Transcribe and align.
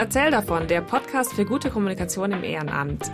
Erzähl 0.00 0.30
davon, 0.30 0.68
der 0.68 0.80
Podcast 0.80 1.32
für 1.32 1.44
gute 1.44 1.70
Kommunikation 1.70 2.30
im 2.30 2.44
Ehrenamt. 2.44 3.10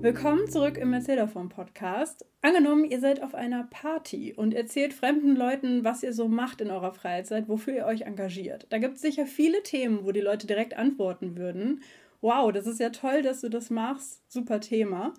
Willkommen 0.00 0.48
zurück 0.48 0.78
im 0.78 0.94
Erzähl 0.94 1.16
davon 1.16 1.50
Podcast. 1.50 2.24
Angenommen, 2.40 2.86
ihr 2.86 3.00
seid 3.00 3.22
auf 3.22 3.34
einer 3.34 3.64
Party 3.64 4.32
und 4.32 4.54
erzählt 4.54 4.94
fremden 4.94 5.36
Leuten, 5.36 5.84
was 5.84 6.02
ihr 6.02 6.14
so 6.14 6.28
macht 6.28 6.62
in 6.62 6.70
eurer 6.70 6.92
Freizeit, 6.92 7.46
wofür 7.46 7.74
ihr 7.74 7.84
euch 7.84 8.00
engagiert. 8.06 8.68
Da 8.70 8.78
gibt 8.78 8.94
es 8.94 9.02
sicher 9.02 9.26
viele 9.26 9.62
Themen, 9.62 10.06
wo 10.06 10.12
die 10.12 10.22
Leute 10.22 10.46
direkt 10.46 10.78
antworten 10.78 11.36
würden. 11.36 11.82
Wow, 12.22 12.52
das 12.52 12.66
ist 12.66 12.80
ja 12.80 12.88
toll, 12.88 13.20
dass 13.20 13.42
du 13.42 13.50
das 13.50 13.68
machst. 13.68 14.22
Super 14.32 14.62
Thema. 14.62 15.12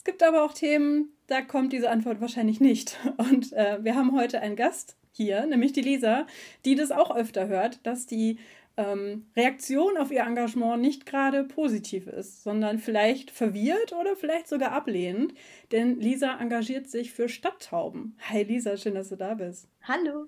Es 0.00 0.04
gibt 0.04 0.22
aber 0.22 0.44
auch 0.44 0.54
Themen, 0.54 1.10
da 1.26 1.42
kommt 1.42 1.74
diese 1.74 1.90
Antwort 1.90 2.22
wahrscheinlich 2.22 2.58
nicht. 2.58 2.96
Und 3.18 3.52
äh, 3.52 3.84
wir 3.84 3.96
haben 3.96 4.16
heute 4.16 4.40
einen 4.40 4.56
Gast 4.56 4.96
hier, 5.12 5.44
nämlich 5.44 5.74
die 5.74 5.82
Lisa, 5.82 6.26
die 6.64 6.74
das 6.74 6.90
auch 6.90 7.14
öfter 7.14 7.48
hört, 7.48 7.84
dass 7.86 8.06
die 8.06 8.38
ähm, 8.80 9.26
Reaktion 9.36 9.96
auf 9.98 10.10
ihr 10.10 10.22
Engagement 10.22 10.80
nicht 10.80 11.04
gerade 11.04 11.44
positiv 11.44 12.06
ist, 12.06 12.42
sondern 12.42 12.78
vielleicht 12.78 13.30
verwirrt 13.30 13.92
oder 13.92 14.16
vielleicht 14.16 14.48
sogar 14.48 14.72
ablehnend. 14.72 15.34
Denn 15.70 16.00
Lisa 16.00 16.38
engagiert 16.40 16.88
sich 16.88 17.12
für 17.12 17.28
Stadttauben. 17.28 18.16
Hi 18.30 18.42
Lisa, 18.42 18.76
schön, 18.76 18.94
dass 18.94 19.10
du 19.10 19.16
da 19.16 19.34
bist. 19.34 19.68
Hallo. 19.82 20.26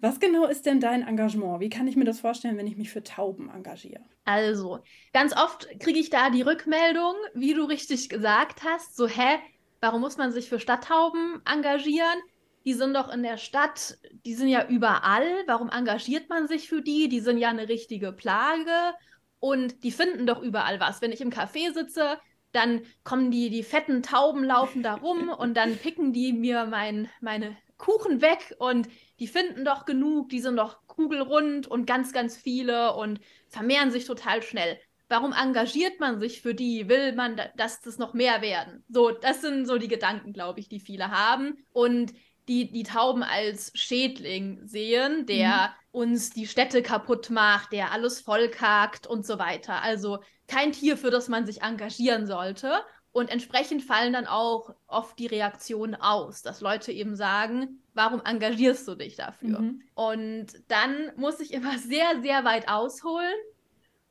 Was 0.00 0.20
genau 0.20 0.46
ist 0.46 0.66
denn 0.66 0.80
dein 0.80 1.06
Engagement? 1.06 1.60
Wie 1.60 1.68
kann 1.68 1.88
ich 1.88 1.96
mir 1.96 2.04
das 2.04 2.20
vorstellen, 2.20 2.56
wenn 2.56 2.66
ich 2.66 2.76
mich 2.76 2.90
für 2.90 3.02
Tauben 3.02 3.50
engagiere? 3.50 4.04
Also, 4.24 4.78
ganz 5.12 5.36
oft 5.36 5.68
kriege 5.80 5.98
ich 5.98 6.10
da 6.10 6.30
die 6.30 6.42
Rückmeldung, 6.42 7.14
wie 7.34 7.54
du 7.54 7.64
richtig 7.64 8.08
gesagt 8.08 8.64
hast, 8.64 8.96
so, 8.96 9.06
hä, 9.06 9.38
warum 9.80 10.00
muss 10.00 10.16
man 10.16 10.32
sich 10.32 10.48
für 10.48 10.60
Stadttauben 10.60 11.42
engagieren? 11.44 12.18
Die 12.64 12.74
sind 12.74 12.94
doch 12.94 13.12
in 13.12 13.22
der 13.22 13.36
Stadt, 13.36 13.98
die 14.24 14.34
sind 14.34 14.48
ja 14.48 14.66
überall. 14.68 15.26
Warum 15.46 15.68
engagiert 15.68 16.28
man 16.28 16.48
sich 16.48 16.68
für 16.68 16.82
die? 16.82 17.08
Die 17.08 17.20
sind 17.20 17.38
ja 17.38 17.50
eine 17.50 17.68
richtige 17.68 18.12
Plage 18.12 18.94
und 19.38 19.84
die 19.84 19.92
finden 19.92 20.26
doch 20.26 20.40
überall 20.40 20.80
was. 20.80 21.02
Wenn 21.02 21.12
ich 21.12 21.20
im 21.20 21.30
Café 21.30 21.72
sitze, 21.74 22.18
dann 22.52 22.82
kommen 23.02 23.30
die, 23.30 23.50
die 23.50 23.62
fetten 23.62 24.02
Tauben 24.02 24.44
laufen 24.44 24.82
da 24.82 24.94
rum 24.94 25.28
und 25.38 25.54
dann 25.54 25.76
picken 25.76 26.12
die 26.12 26.32
mir 26.32 26.66
mein, 26.66 27.10
meine 27.20 27.56
Kuchen 27.76 28.22
weg 28.22 28.54
und 28.58 28.88
die 29.18 29.26
finden 29.26 29.64
doch 29.64 29.84
genug, 29.84 30.30
die 30.30 30.40
sind 30.40 30.56
doch 30.56 30.86
kugelrund 30.86 31.66
und 31.66 31.86
ganz, 31.86 32.12
ganz 32.12 32.36
viele 32.36 32.94
und 32.94 33.20
vermehren 33.48 33.90
sich 33.90 34.06
total 34.06 34.42
schnell. 34.42 34.78
Warum 35.08 35.32
engagiert 35.32 36.00
man 36.00 36.18
sich 36.18 36.40
für 36.40 36.54
die? 36.54 36.88
Will 36.88 37.14
man, 37.14 37.38
dass 37.56 37.82
das 37.82 37.98
noch 37.98 38.14
mehr 38.14 38.40
werden? 38.40 38.84
So, 38.88 39.10
das 39.10 39.42
sind 39.42 39.66
so 39.66 39.76
die 39.76 39.88
Gedanken, 39.88 40.32
glaube 40.32 40.60
ich, 40.60 40.68
die 40.68 40.80
viele 40.80 41.10
haben. 41.10 41.58
Und 41.72 42.14
die 42.48 42.70
die 42.70 42.82
Tauben 42.82 43.22
als 43.22 43.72
Schädling 43.74 44.66
sehen, 44.66 45.26
der 45.26 45.74
mhm. 45.92 46.00
uns 46.00 46.30
die 46.30 46.46
Städte 46.46 46.82
kaputt 46.82 47.30
macht, 47.30 47.72
der 47.72 47.92
alles 47.92 48.20
vollkackt 48.20 49.06
und 49.06 49.26
so 49.26 49.38
weiter. 49.38 49.82
Also 49.82 50.18
kein 50.46 50.72
Tier, 50.72 50.96
für 50.96 51.10
das 51.10 51.28
man 51.28 51.46
sich 51.46 51.62
engagieren 51.62 52.26
sollte. 52.26 52.80
Und 53.12 53.30
entsprechend 53.30 53.82
fallen 53.82 54.12
dann 54.12 54.26
auch 54.26 54.74
oft 54.88 55.16
die 55.20 55.28
Reaktionen 55.28 55.94
aus, 55.94 56.42
dass 56.42 56.60
Leute 56.60 56.90
eben 56.90 57.14
sagen, 57.14 57.80
warum 57.94 58.20
engagierst 58.24 58.88
du 58.88 58.96
dich 58.96 59.14
dafür? 59.14 59.60
Mhm. 59.60 59.82
Und 59.94 60.46
dann 60.66 61.12
muss 61.16 61.38
ich 61.38 61.52
immer 61.52 61.78
sehr, 61.78 62.20
sehr 62.22 62.44
weit 62.44 62.68
ausholen, 62.68 63.34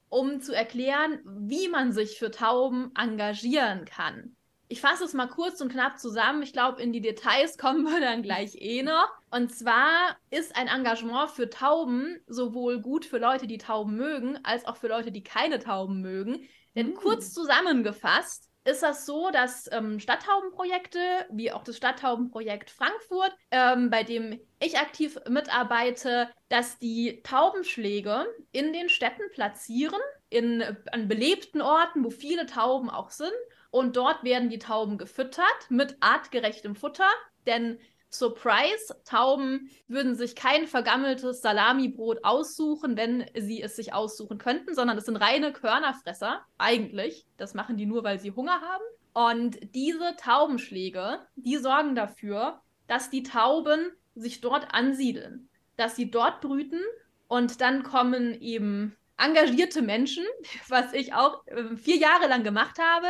um 0.08 0.40
zu 0.40 0.56
erklären, 0.56 1.20
wie 1.26 1.68
man 1.68 1.92
sich 1.92 2.18
für 2.18 2.32
Tauben 2.32 2.92
engagieren 2.98 3.84
kann. 3.84 4.38
Ich 4.74 4.82
fasse 4.82 5.04
es 5.04 5.14
mal 5.14 5.28
kurz 5.28 5.62
und 5.62 5.72
knapp 5.72 6.00
zusammen. 6.00 6.42
Ich 6.42 6.52
glaube, 6.52 6.82
in 6.82 6.92
die 6.92 7.00
Details 7.00 7.58
kommen 7.60 7.84
wir 7.84 8.00
dann 8.00 8.24
gleich 8.24 8.56
eh 8.56 8.82
noch. 8.82 9.08
Und 9.30 9.54
zwar 9.54 10.18
ist 10.32 10.56
ein 10.56 10.68
Engagement 10.68 11.30
für 11.30 11.48
Tauben 11.48 12.20
sowohl 12.26 12.82
gut 12.82 13.06
für 13.06 13.20
Leute, 13.20 13.46
die 13.46 13.60
Tauben 13.60 13.96
mögen, 13.96 14.40
als 14.44 14.66
auch 14.66 14.78
für 14.78 14.88
Leute, 14.88 15.12
die 15.12 15.24
keine 15.24 15.60
Tauben 15.60 16.02
mögen. 16.02 16.50
Denn 16.76 16.88
mhm. 16.88 16.94
kurz 16.96 17.32
zusammengefasst 17.36 18.50
ist 18.66 18.82
das 18.82 19.06
so, 19.06 19.30
dass 19.30 19.72
ähm, 19.72 20.00
Stadttaubenprojekte, 20.00 21.28
wie 21.30 21.52
auch 21.52 21.64
das 21.64 21.78
Stadttaubenprojekt 21.78 22.72
Frankfurt, 22.72 23.36
ähm, 23.52 23.92
bei 23.92 24.04
dem 24.04 24.40
ich 24.60 24.80
aktiv 24.80 25.20
mitarbeite, 25.30 26.32
dass 26.50 26.80
die 26.80 27.22
Taubenschläge 27.22 28.26
in 28.52 28.74
den 28.74 28.90
Städten 28.90 29.30
platzieren, 29.34 30.02
in, 30.30 30.64
an 30.92 31.08
belebten 31.08 31.62
Orten, 31.62 32.04
wo 32.04 32.10
viele 32.10 32.48
Tauben 32.48 32.90
auch 32.90 33.12
sind 33.12 33.34
und 33.74 33.96
dort 33.96 34.24
werden 34.24 34.52
die 34.52 34.60
Tauben 34.60 35.00
gefüttert 35.00 35.48
mit 35.70 35.98
artgerechtem 36.00 36.76
Futter, 36.76 37.10
denn 37.48 37.80
Surprise, 38.12 38.96
Tauben 39.04 39.72
würden 39.88 40.14
sich 40.14 40.36
kein 40.36 40.68
vergammeltes 40.68 41.42
Salamibrot 41.42 42.24
aussuchen, 42.24 42.96
wenn 42.96 43.26
sie 43.36 43.64
es 43.64 43.76
sich 43.76 43.92
aussuchen 43.92 44.38
könnten, 44.38 44.76
sondern 44.76 45.00
es 45.00 45.06
sind 45.06 45.16
reine 45.16 45.52
Körnerfresser, 45.52 46.46
eigentlich. 46.60 47.26
Das 47.38 47.56
machen 47.56 47.76
die 47.76 47.88
nur, 47.88 48.04
weil 48.04 48.20
sie 48.20 48.34
Hunger 48.34 48.62
haben. 48.62 48.84
Und 49.14 49.58
diese 49.74 50.16
Taubenschläge, 50.18 51.26
die 51.36 51.58
sorgen 51.58 51.96
dafür, 51.96 52.62
dass 52.86 53.10
die 53.10 53.24
Tauben 53.24 53.92
sich 54.14 54.40
dort 54.40 54.72
ansiedeln, 54.72 55.50
dass 55.78 55.96
sie 55.96 56.12
dort 56.12 56.42
brüten 56.42 56.82
und 57.28 57.60
dann 57.60 57.82
kommen 57.82 58.40
eben 58.40 58.96
engagierte 59.18 59.82
Menschen, 59.82 60.26
was 60.68 60.94
ich 60.94 61.16
auch 61.16 61.48
äh, 61.48 61.76
vier 61.76 61.98
Jahre 61.98 62.28
lang 62.28 62.44
gemacht 62.44 62.78
habe, 62.78 63.08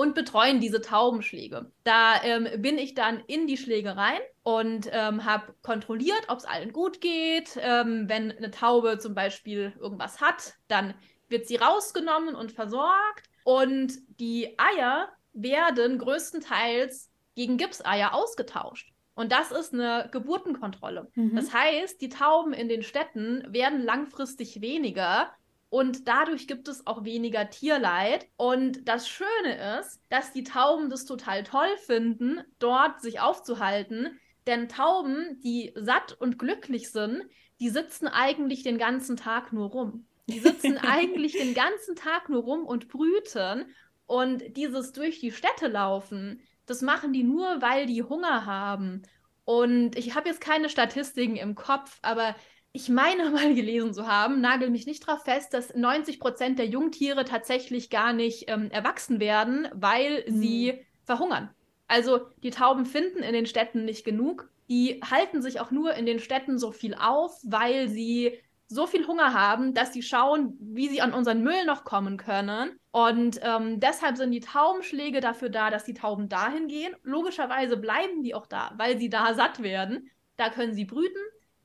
und 0.00 0.14
betreuen 0.14 0.60
diese 0.60 0.80
Taubenschläge. 0.80 1.70
Da 1.84 2.22
ähm, 2.22 2.48
bin 2.62 2.78
ich 2.78 2.94
dann 2.94 3.20
in 3.26 3.46
die 3.46 3.58
Schläge 3.58 3.98
rein 3.98 4.18
und 4.42 4.88
ähm, 4.92 5.26
habe 5.26 5.52
kontrolliert, 5.60 6.22
ob 6.28 6.38
es 6.38 6.46
allen 6.46 6.72
gut 6.72 7.02
geht. 7.02 7.58
Ähm, 7.60 8.08
wenn 8.08 8.32
eine 8.32 8.50
Taube 8.50 8.96
zum 8.96 9.14
Beispiel 9.14 9.74
irgendwas 9.78 10.22
hat, 10.22 10.54
dann 10.68 10.94
wird 11.28 11.46
sie 11.46 11.56
rausgenommen 11.56 12.34
und 12.34 12.50
versorgt. 12.50 13.28
Und 13.44 13.92
die 14.18 14.58
Eier 14.58 15.10
werden 15.34 15.98
größtenteils 15.98 17.10
gegen 17.34 17.58
Gipseier 17.58 18.14
ausgetauscht. 18.14 18.94
Und 19.14 19.32
das 19.32 19.50
ist 19.50 19.74
eine 19.74 20.08
Geburtenkontrolle. 20.10 21.10
Mhm. 21.14 21.36
Das 21.36 21.52
heißt, 21.52 22.00
die 22.00 22.08
Tauben 22.08 22.54
in 22.54 22.70
den 22.70 22.82
Städten 22.82 23.44
werden 23.52 23.82
langfristig 23.82 24.62
weniger, 24.62 25.30
und 25.70 26.08
dadurch 26.08 26.48
gibt 26.48 26.66
es 26.66 26.84
auch 26.88 27.04
weniger 27.04 27.48
Tierleid. 27.48 28.26
Und 28.36 28.88
das 28.88 29.08
Schöne 29.08 29.78
ist, 29.78 30.02
dass 30.08 30.32
die 30.32 30.42
Tauben 30.42 30.90
das 30.90 31.06
total 31.06 31.44
toll 31.44 31.76
finden, 31.86 32.40
dort 32.58 33.00
sich 33.00 33.20
aufzuhalten. 33.20 34.18
Denn 34.48 34.68
Tauben, 34.68 35.40
die 35.44 35.72
satt 35.76 36.12
und 36.20 36.40
glücklich 36.40 36.90
sind, 36.90 37.22
die 37.60 37.68
sitzen 37.68 38.08
eigentlich 38.08 38.64
den 38.64 38.78
ganzen 38.78 39.16
Tag 39.16 39.52
nur 39.52 39.68
rum. 39.68 40.06
Die 40.26 40.40
sitzen 40.40 40.76
eigentlich 40.82 41.34
den 41.34 41.54
ganzen 41.54 41.94
Tag 41.94 42.28
nur 42.28 42.42
rum 42.42 42.66
und 42.66 42.88
brüten. 42.88 43.72
Und 44.06 44.56
dieses 44.56 44.92
durch 44.92 45.20
die 45.20 45.30
Städte 45.30 45.68
laufen, 45.68 46.42
das 46.66 46.82
machen 46.82 47.12
die 47.12 47.22
nur, 47.22 47.62
weil 47.62 47.86
die 47.86 48.02
Hunger 48.02 48.44
haben. 48.44 49.02
Und 49.44 49.96
ich 49.96 50.16
habe 50.16 50.28
jetzt 50.28 50.40
keine 50.40 50.68
Statistiken 50.68 51.36
im 51.36 51.54
Kopf, 51.54 52.00
aber 52.02 52.34
ich 52.72 52.88
meine 52.88 53.30
mal 53.30 53.54
gelesen 53.54 53.94
zu 53.94 54.06
haben, 54.06 54.40
nagel 54.40 54.70
mich 54.70 54.86
nicht 54.86 55.06
darauf 55.06 55.24
fest, 55.24 55.54
dass 55.54 55.74
90 55.74 56.20
Prozent 56.20 56.58
der 56.58 56.66
Jungtiere 56.66 57.24
tatsächlich 57.24 57.90
gar 57.90 58.12
nicht 58.12 58.44
ähm, 58.48 58.70
erwachsen 58.70 59.20
werden, 59.20 59.68
weil 59.72 60.24
mhm. 60.26 60.40
sie 60.40 60.86
verhungern. 61.04 61.50
Also 61.88 62.20
die 62.42 62.50
Tauben 62.50 62.86
finden 62.86 63.22
in 63.22 63.32
den 63.32 63.46
Städten 63.46 63.84
nicht 63.84 64.04
genug. 64.04 64.48
Die 64.68 65.00
halten 65.02 65.42
sich 65.42 65.58
auch 65.58 65.72
nur 65.72 65.94
in 65.94 66.06
den 66.06 66.20
Städten 66.20 66.56
so 66.56 66.70
viel 66.70 66.94
auf, 66.94 67.40
weil 67.42 67.88
sie 67.88 68.38
so 68.68 68.86
viel 68.86 69.04
Hunger 69.08 69.34
haben, 69.34 69.74
dass 69.74 69.92
sie 69.92 70.02
schauen, 70.02 70.56
wie 70.60 70.88
sie 70.88 71.00
an 71.00 71.12
unseren 71.12 71.42
Müll 71.42 71.64
noch 71.66 71.82
kommen 71.82 72.16
können. 72.16 72.78
Und 72.92 73.40
ähm, 73.42 73.80
deshalb 73.80 74.16
sind 74.16 74.30
die 74.30 74.38
Taubenschläge 74.38 75.20
dafür 75.20 75.48
da, 75.48 75.70
dass 75.70 75.82
die 75.82 75.94
Tauben 75.94 76.28
dahin 76.28 76.68
gehen. 76.68 76.94
Logischerweise 77.02 77.76
bleiben 77.76 78.22
die 78.22 78.36
auch 78.36 78.46
da, 78.46 78.72
weil 78.76 78.96
sie 78.96 79.08
da 79.08 79.34
satt 79.34 79.60
werden. 79.64 80.08
Da 80.36 80.50
können 80.50 80.72
sie 80.72 80.84
brüten, 80.84 81.18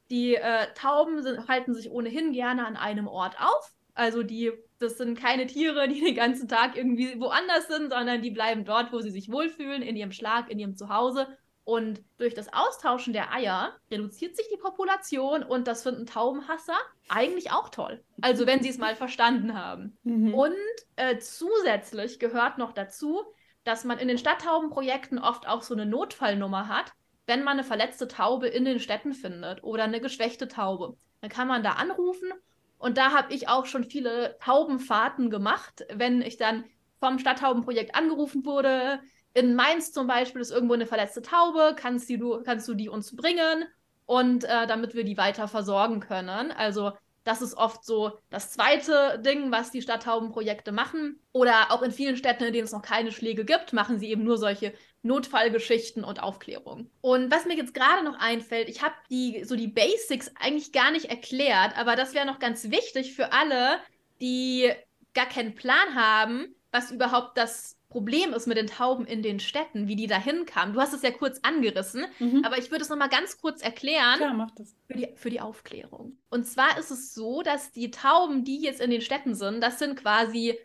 die 0.10 0.36
äh, 0.36 0.68
Tauben 0.76 1.22
sind, 1.24 1.48
halten 1.48 1.74
sich 1.74 1.90
ohnehin 1.90 2.32
gerne 2.32 2.66
an 2.66 2.78
einem 2.78 3.08
Ort 3.08 3.36
auf. 3.40 3.74
Also 3.94 4.24
die, 4.24 4.52
das 4.78 4.98
sind 4.98 5.18
keine 5.18 5.48
Tiere, 5.48 5.88
die 5.88 6.02
den 6.02 6.16
ganzen 6.16 6.48
Tag 6.48 6.76
irgendwie 6.76 7.20
woanders 7.20 7.68
sind, 7.68 7.92
sondern 7.92 8.22
die 8.22 8.32
bleiben 8.32 8.66
dort, 8.66 8.92
wo 8.92 9.00
sie 9.00 9.10
sich 9.10 9.32
wohlfühlen, 9.32 9.82
in 9.82 9.96
ihrem 9.96 10.12
Schlag, 10.12 10.52
in 10.52 10.60
ihrem 10.60 10.76
Zuhause. 10.76 11.28
Und 11.64 12.04
durch 12.18 12.36
das 12.36 12.54
Austauschen 12.54 13.12
der 13.12 13.34
Eier 13.34 13.76
reduziert 13.90 14.36
sich 14.36 14.48
die 14.54 14.58
Population 14.58 15.42
und 15.42 15.68
das 15.68 15.82
finden 15.82 16.06
Taubenhasser 16.06 16.78
eigentlich 17.10 17.52
auch 17.52 17.70
toll. 17.70 18.04
Also 18.22 18.46
wenn 18.46 18.62
sie 18.62 18.70
es 18.70 18.78
mal 18.78 18.96
verstanden 18.96 19.60
haben. 19.60 19.98
Mhm. 20.04 20.36
Und 20.36 20.54
äh, 20.96 21.18
zusätzlich 21.18 22.20
gehört 22.20 22.60
noch 22.60 22.72
dazu, 22.72 23.24
dass 23.64 23.84
man 23.84 23.98
in 23.98 24.08
den 24.08 24.20
Stadttaubenprojekten 24.20 25.18
oft 25.18 25.48
auch 25.48 25.64
so 25.64 25.74
eine 25.74 25.88
Notfallnummer 25.88 26.68
hat, 26.68 26.92
wenn 27.28 27.44
man 27.44 27.54
eine 27.54 27.64
verletzte 27.64 28.08
Taube 28.08 28.48
in 28.48 28.66
den 28.66 28.80
Städten 28.80 29.14
findet 29.14 29.64
oder 29.64 29.84
eine 29.84 30.02
geschwächte 30.02 30.48
Taube. 30.48 30.98
Dann 31.22 31.30
kann 31.30 31.48
man 31.48 31.64
da 31.64 31.72
anrufen 31.72 32.32
und 32.78 32.98
da 32.98 33.12
habe 33.12 33.34
ich 33.34 33.48
auch 33.48 33.66
schon 33.66 33.84
viele 33.84 34.38
Taubenfahrten 34.44 35.30
gemacht, 35.30 35.86
wenn 35.94 36.22
ich 36.22 36.38
dann 36.38 36.66
vom 37.00 37.20
Stadttaubenprojekt 37.20 37.96
angerufen 37.96 38.46
wurde. 38.46 39.00
in 39.34 39.56
Mainz 39.56 39.92
zum 39.92 40.08
Beispiel 40.08 40.42
ist 40.42 40.52
irgendwo 40.52 40.76
eine 40.76 40.86
verletzte 40.86 41.22
Taube, 41.22 41.76
kannst, 41.76 42.08
die, 42.10 42.18
du, 42.18 42.42
kannst 42.44 42.68
du 42.68 42.74
die 42.74 42.90
uns 42.90 43.16
bringen 43.16 43.66
und 44.06 44.44
äh, 44.46 44.68
damit 44.68 44.96
wir 44.96 45.04
die 45.04 45.18
weiter 45.18 45.48
versorgen 45.48 46.00
können. 46.00 46.52
Also 46.52 46.94
das 47.26 47.42
ist 47.42 47.58
oft 47.58 47.84
so 47.84 48.20
das 48.30 48.52
zweite 48.52 49.20
Ding, 49.20 49.52
was 49.52 49.72
die 49.72 49.82
Stadttaubenprojekte 49.82 50.72
machen. 50.72 51.20
Oder 51.32 51.72
auch 51.72 51.82
in 51.82 51.92
vielen 51.92 52.18
Städten, 52.18 52.44
in 52.44 52.54
denen 52.54 52.66
es 52.66 52.72
noch 52.72 52.84
keine 52.84 53.12
Schläge 53.12 53.46
gibt, 53.46 53.74
machen 53.74 53.98
sie 53.98 54.10
eben 54.10 54.24
nur 54.24 54.38
solche 54.38 54.74
Notfallgeschichten 55.06 56.04
und 56.04 56.22
Aufklärung. 56.22 56.90
Und 57.02 57.32
was 57.32 57.46
mir 57.46 57.56
jetzt 57.56 57.74
gerade 57.74 58.04
noch 58.04 58.20
einfällt, 58.20 58.70
ich 58.70 58.82
habe 58.82 58.96
die 59.10 59.44
so 59.44 59.56
die 59.56 59.68
Basics 59.68 60.32
eigentlich 60.40 60.72
gar 60.72 60.92
nicht 60.92 61.06
erklärt, 61.06 61.78
aber 61.78 61.96
das 61.96 62.14
wäre 62.14 62.26
noch 62.26 62.40
ganz 62.40 62.72
wichtig 62.72 63.14
für 63.14 63.32
alle, 63.32 63.80
die 64.20 64.72
gar 65.14 65.28
keinen 65.28 65.56
Plan 65.56 65.96
haben, 65.96 66.56
was 66.72 66.92
überhaupt 66.92 67.38
das 67.38 67.78
Problem 67.90 68.34
ist 68.34 68.48
mit 68.48 68.58
den 68.58 68.68
Tauben 68.68 69.06
in 69.06 69.22
den 69.22 69.40
Städten, 69.40 69.88
wie 69.88 69.96
die 69.96 70.08
da 70.08 70.18
hinkamen. 70.18 70.74
Du 70.74 70.82
hast 70.82 70.94
es 70.94 71.02
ja 71.02 71.12
kurz 71.12 71.40
angerissen, 71.44 72.06
mhm. 72.20 72.44
aber 72.44 72.58
ich 72.58 72.72
würde 72.72 72.84
es 72.84 72.90
nochmal 72.90 73.08
ganz 73.08 73.40
kurz 73.40 73.62
erklären. 73.62 74.18
Klar, 74.18 74.34
mach 74.34 74.52
das. 74.52 74.76
Für 74.88 74.98
die, 74.98 75.10
für 75.16 75.30
die 75.30 75.40
Aufklärung. 75.40 76.18
Und 76.30 76.46
zwar 76.46 76.78
ist 76.78 76.92
es 76.92 77.14
so, 77.14 77.42
dass 77.42 77.72
die 77.72 77.92
Tauben, 77.92 78.44
die 78.44 78.60
jetzt 78.60 78.82
in 78.82 78.90
den 78.90 79.02
Städten 79.02 79.36
sind, 79.36 79.62
das 79.62 79.80
sind 79.80 79.96
quasi 79.96 80.58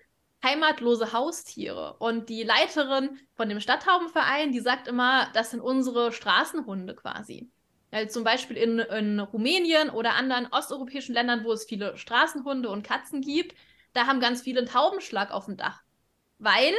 heimatlose 0.42 1.12
Haustiere. 1.12 1.96
Und 1.98 2.28
die 2.28 2.42
Leiterin 2.42 3.18
von 3.34 3.48
dem 3.48 3.60
Stadttaubenverein, 3.60 4.52
die 4.52 4.60
sagt 4.60 4.88
immer, 4.88 5.28
das 5.34 5.50
sind 5.50 5.60
unsere 5.60 6.12
Straßenhunde 6.12 6.94
quasi. 6.94 7.50
Also 7.90 8.12
zum 8.12 8.24
Beispiel 8.24 8.56
in, 8.56 8.78
in 8.78 9.20
Rumänien 9.20 9.90
oder 9.90 10.14
anderen 10.14 10.46
osteuropäischen 10.52 11.14
Ländern, 11.14 11.44
wo 11.44 11.52
es 11.52 11.64
viele 11.64 11.96
Straßenhunde 11.96 12.68
und 12.68 12.86
Katzen 12.86 13.20
gibt, 13.20 13.56
da 13.92 14.06
haben 14.06 14.20
ganz 14.20 14.42
viele 14.42 14.60
einen 14.60 14.68
Taubenschlag 14.68 15.32
auf 15.32 15.46
dem 15.46 15.56
Dach. 15.56 15.82
Weil 16.38 16.72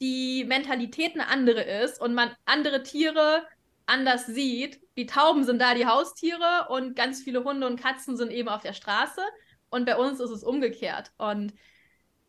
die 0.00 0.44
Mentalität 0.44 1.14
eine 1.14 1.28
andere 1.28 1.62
ist 1.62 2.00
und 2.00 2.14
man 2.14 2.34
andere 2.44 2.82
Tiere 2.82 3.46
anders 3.86 4.26
sieht. 4.26 4.80
Die 4.96 5.06
Tauben 5.06 5.44
sind 5.44 5.60
da 5.60 5.74
die 5.74 5.86
Haustiere 5.86 6.66
und 6.68 6.96
ganz 6.96 7.22
viele 7.22 7.44
Hunde 7.44 7.66
und 7.66 7.80
Katzen 7.80 8.16
sind 8.16 8.30
eben 8.30 8.48
auf 8.48 8.62
der 8.62 8.72
Straße. 8.72 9.22
Und 9.70 9.86
bei 9.86 9.96
uns 9.96 10.20
ist 10.20 10.30
es 10.30 10.42
umgekehrt. 10.42 11.12
Und 11.16 11.52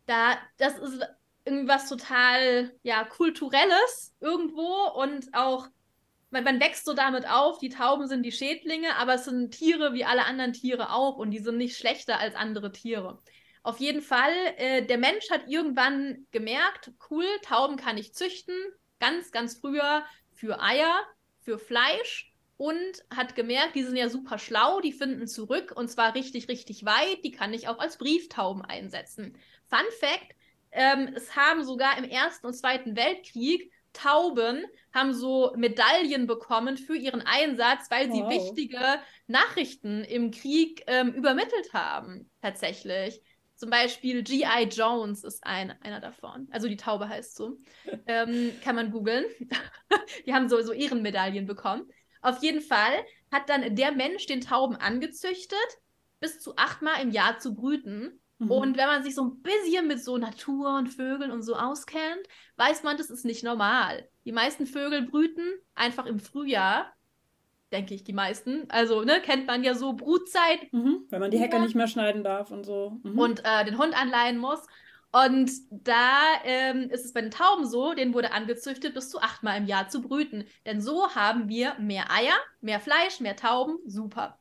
da, 0.06 0.36
das 0.58 0.78
ist 0.78 1.02
irgendwie 1.44 1.68
was 1.68 1.88
total, 1.88 2.72
ja, 2.82 3.04
kulturelles 3.04 4.14
irgendwo 4.20 4.88
und 4.94 5.32
auch, 5.32 5.68
man, 6.30 6.44
man 6.44 6.60
wächst 6.60 6.84
so 6.84 6.92
damit 6.92 7.28
auf, 7.28 7.58
die 7.58 7.68
Tauben 7.68 8.08
sind 8.08 8.22
die 8.24 8.32
Schädlinge, 8.32 8.96
aber 8.96 9.14
es 9.14 9.24
sind 9.24 9.52
Tiere 9.52 9.94
wie 9.94 10.04
alle 10.04 10.24
anderen 10.24 10.52
Tiere 10.52 10.92
auch 10.92 11.16
und 11.16 11.30
die 11.30 11.38
sind 11.38 11.56
nicht 11.58 11.76
schlechter 11.76 12.18
als 12.18 12.34
andere 12.34 12.72
Tiere. 12.72 13.20
Auf 13.62 13.78
jeden 13.78 14.02
Fall, 14.02 14.32
äh, 14.56 14.86
der 14.86 14.98
Mensch 14.98 15.30
hat 15.30 15.48
irgendwann 15.48 16.26
gemerkt, 16.30 16.92
cool, 17.10 17.26
Tauben 17.42 17.76
kann 17.76 17.98
ich 17.98 18.14
züchten, 18.14 18.54
ganz, 19.00 19.32
ganz 19.32 19.58
früher 19.58 20.04
für 20.32 20.60
Eier, 20.60 21.00
für 21.40 21.58
Fleisch 21.58 22.32
und 22.56 23.04
hat 23.14 23.34
gemerkt, 23.34 23.74
die 23.74 23.82
sind 23.82 23.96
ja 23.96 24.08
super 24.08 24.38
schlau, 24.38 24.80
die 24.80 24.92
finden 24.92 25.26
zurück 25.26 25.72
und 25.74 25.88
zwar 25.88 26.14
richtig, 26.14 26.48
richtig 26.48 26.84
weit, 26.84 27.24
die 27.24 27.30
kann 27.30 27.52
ich 27.52 27.68
auch 27.68 27.78
als 27.78 27.98
Brieftauben 27.98 28.64
einsetzen. 28.64 29.36
Fun 29.68 29.86
Fact, 30.00 30.34
ähm, 30.72 31.12
es 31.14 31.36
haben 31.36 31.64
sogar 31.64 31.98
im 31.98 32.04
Ersten 32.04 32.46
und 32.46 32.54
Zweiten 32.54 32.96
Weltkrieg 32.96 33.70
Tauben 33.96 34.66
haben 34.92 35.14
so 35.14 35.52
Medaillen 35.56 36.26
bekommen 36.26 36.76
für 36.76 36.96
ihren 36.96 37.22
Einsatz, 37.22 37.90
weil 37.90 38.12
sie 38.12 38.20
wow. 38.20 38.30
wichtige 38.30 38.78
Nachrichten 39.26 40.04
im 40.04 40.30
Krieg 40.30 40.84
ähm, 40.86 41.12
übermittelt 41.12 41.72
haben, 41.72 42.30
tatsächlich. 42.42 43.22
Zum 43.54 43.70
Beispiel 43.70 44.22
G.I. 44.22 44.64
Jones 44.64 45.24
ist 45.24 45.42
ein, 45.46 45.74
einer 45.80 46.00
davon. 46.00 46.46
Also 46.50 46.68
die 46.68 46.76
Taube 46.76 47.08
heißt 47.08 47.36
so. 47.36 47.56
ähm, 48.06 48.52
kann 48.62 48.76
man 48.76 48.90
googeln. 48.90 49.24
die 50.26 50.34
haben 50.34 50.50
so, 50.50 50.60
so 50.60 50.72
Ehrenmedaillen 50.72 51.46
bekommen. 51.46 51.88
Auf 52.20 52.42
jeden 52.42 52.60
Fall 52.60 52.92
hat 53.32 53.48
dann 53.48 53.76
der 53.76 53.92
Mensch 53.92 54.26
den 54.26 54.42
Tauben 54.42 54.76
angezüchtet, 54.76 55.58
bis 56.20 56.40
zu 56.40 56.56
achtmal 56.56 57.00
im 57.00 57.10
Jahr 57.10 57.38
zu 57.38 57.54
brüten. 57.54 58.20
Mhm. 58.38 58.50
Und 58.50 58.76
wenn 58.76 58.86
man 58.86 59.02
sich 59.02 59.14
so 59.14 59.24
ein 59.24 59.42
bisschen 59.42 59.86
mit 59.86 60.02
so 60.02 60.18
Natur 60.18 60.76
und 60.76 60.88
Vögeln 60.88 61.30
und 61.30 61.42
so 61.42 61.54
auskennt, 61.56 62.26
weiß 62.56 62.82
man, 62.82 62.96
das 62.96 63.10
ist 63.10 63.24
nicht 63.24 63.44
normal. 63.44 64.08
Die 64.24 64.32
meisten 64.32 64.66
Vögel 64.66 65.02
brüten 65.02 65.46
einfach 65.74 66.06
im 66.06 66.20
Frühjahr 66.20 66.92
denke 67.72 67.94
ich, 67.94 68.04
die 68.04 68.12
meisten. 68.12 68.64
Also, 68.68 69.02
ne, 69.02 69.20
kennt 69.20 69.46
man 69.46 69.64
ja 69.64 69.74
so 69.74 69.94
Brutzeit. 69.94 70.72
Mhm, 70.72 71.06
wenn 71.10 71.20
man 71.20 71.30
die 71.30 71.38
Hecke 71.38 71.58
nicht 71.58 71.74
mehr 71.74 71.88
schneiden 71.88 72.22
darf 72.22 72.50
und 72.50 72.64
so. 72.64 72.98
Mhm. 73.02 73.18
Und 73.18 73.42
äh, 73.44 73.64
den 73.64 73.78
Hund 73.78 74.00
anleihen 74.00 74.38
muss. 74.38 74.60
Und 75.12 75.50
da 75.70 76.20
ähm, 76.44 76.90
ist 76.90 77.04
es 77.04 77.12
bei 77.12 77.22
den 77.22 77.30
Tauben 77.30 77.66
so, 77.66 77.94
denen 77.94 78.12
wurde 78.12 78.32
angezüchtet, 78.32 78.92
bis 78.94 79.08
zu 79.08 79.20
achtmal 79.20 79.56
im 79.58 79.66
Jahr 79.66 79.88
zu 79.88 80.02
brüten. 80.02 80.44
Denn 80.66 80.80
so 80.80 81.14
haben 81.14 81.48
wir 81.48 81.74
mehr 81.78 82.10
Eier, 82.10 82.34
mehr 82.60 82.80
Fleisch, 82.80 83.20
mehr 83.20 83.36
Tauben. 83.36 83.78
Super. 83.86 84.38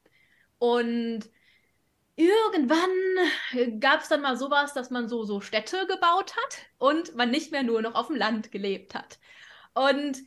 Und 0.58 1.30
irgendwann 2.16 3.80
gab 3.80 4.02
es 4.02 4.08
dann 4.08 4.22
mal 4.22 4.38
sowas, 4.38 4.74
dass 4.74 4.90
man 4.90 5.08
so, 5.08 5.24
so 5.24 5.42
Städte 5.42 5.86
gebaut 5.88 6.36
hat 6.36 6.58
und 6.78 7.16
man 7.16 7.32
nicht 7.32 7.52
mehr 7.52 7.64
nur 7.64 7.82
noch 7.82 7.96
auf 7.96 8.08
dem 8.08 8.16
Land 8.16 8.52
gelebt 8.52 8.96
hat. 8.96 9.20
Und 9.74 10.20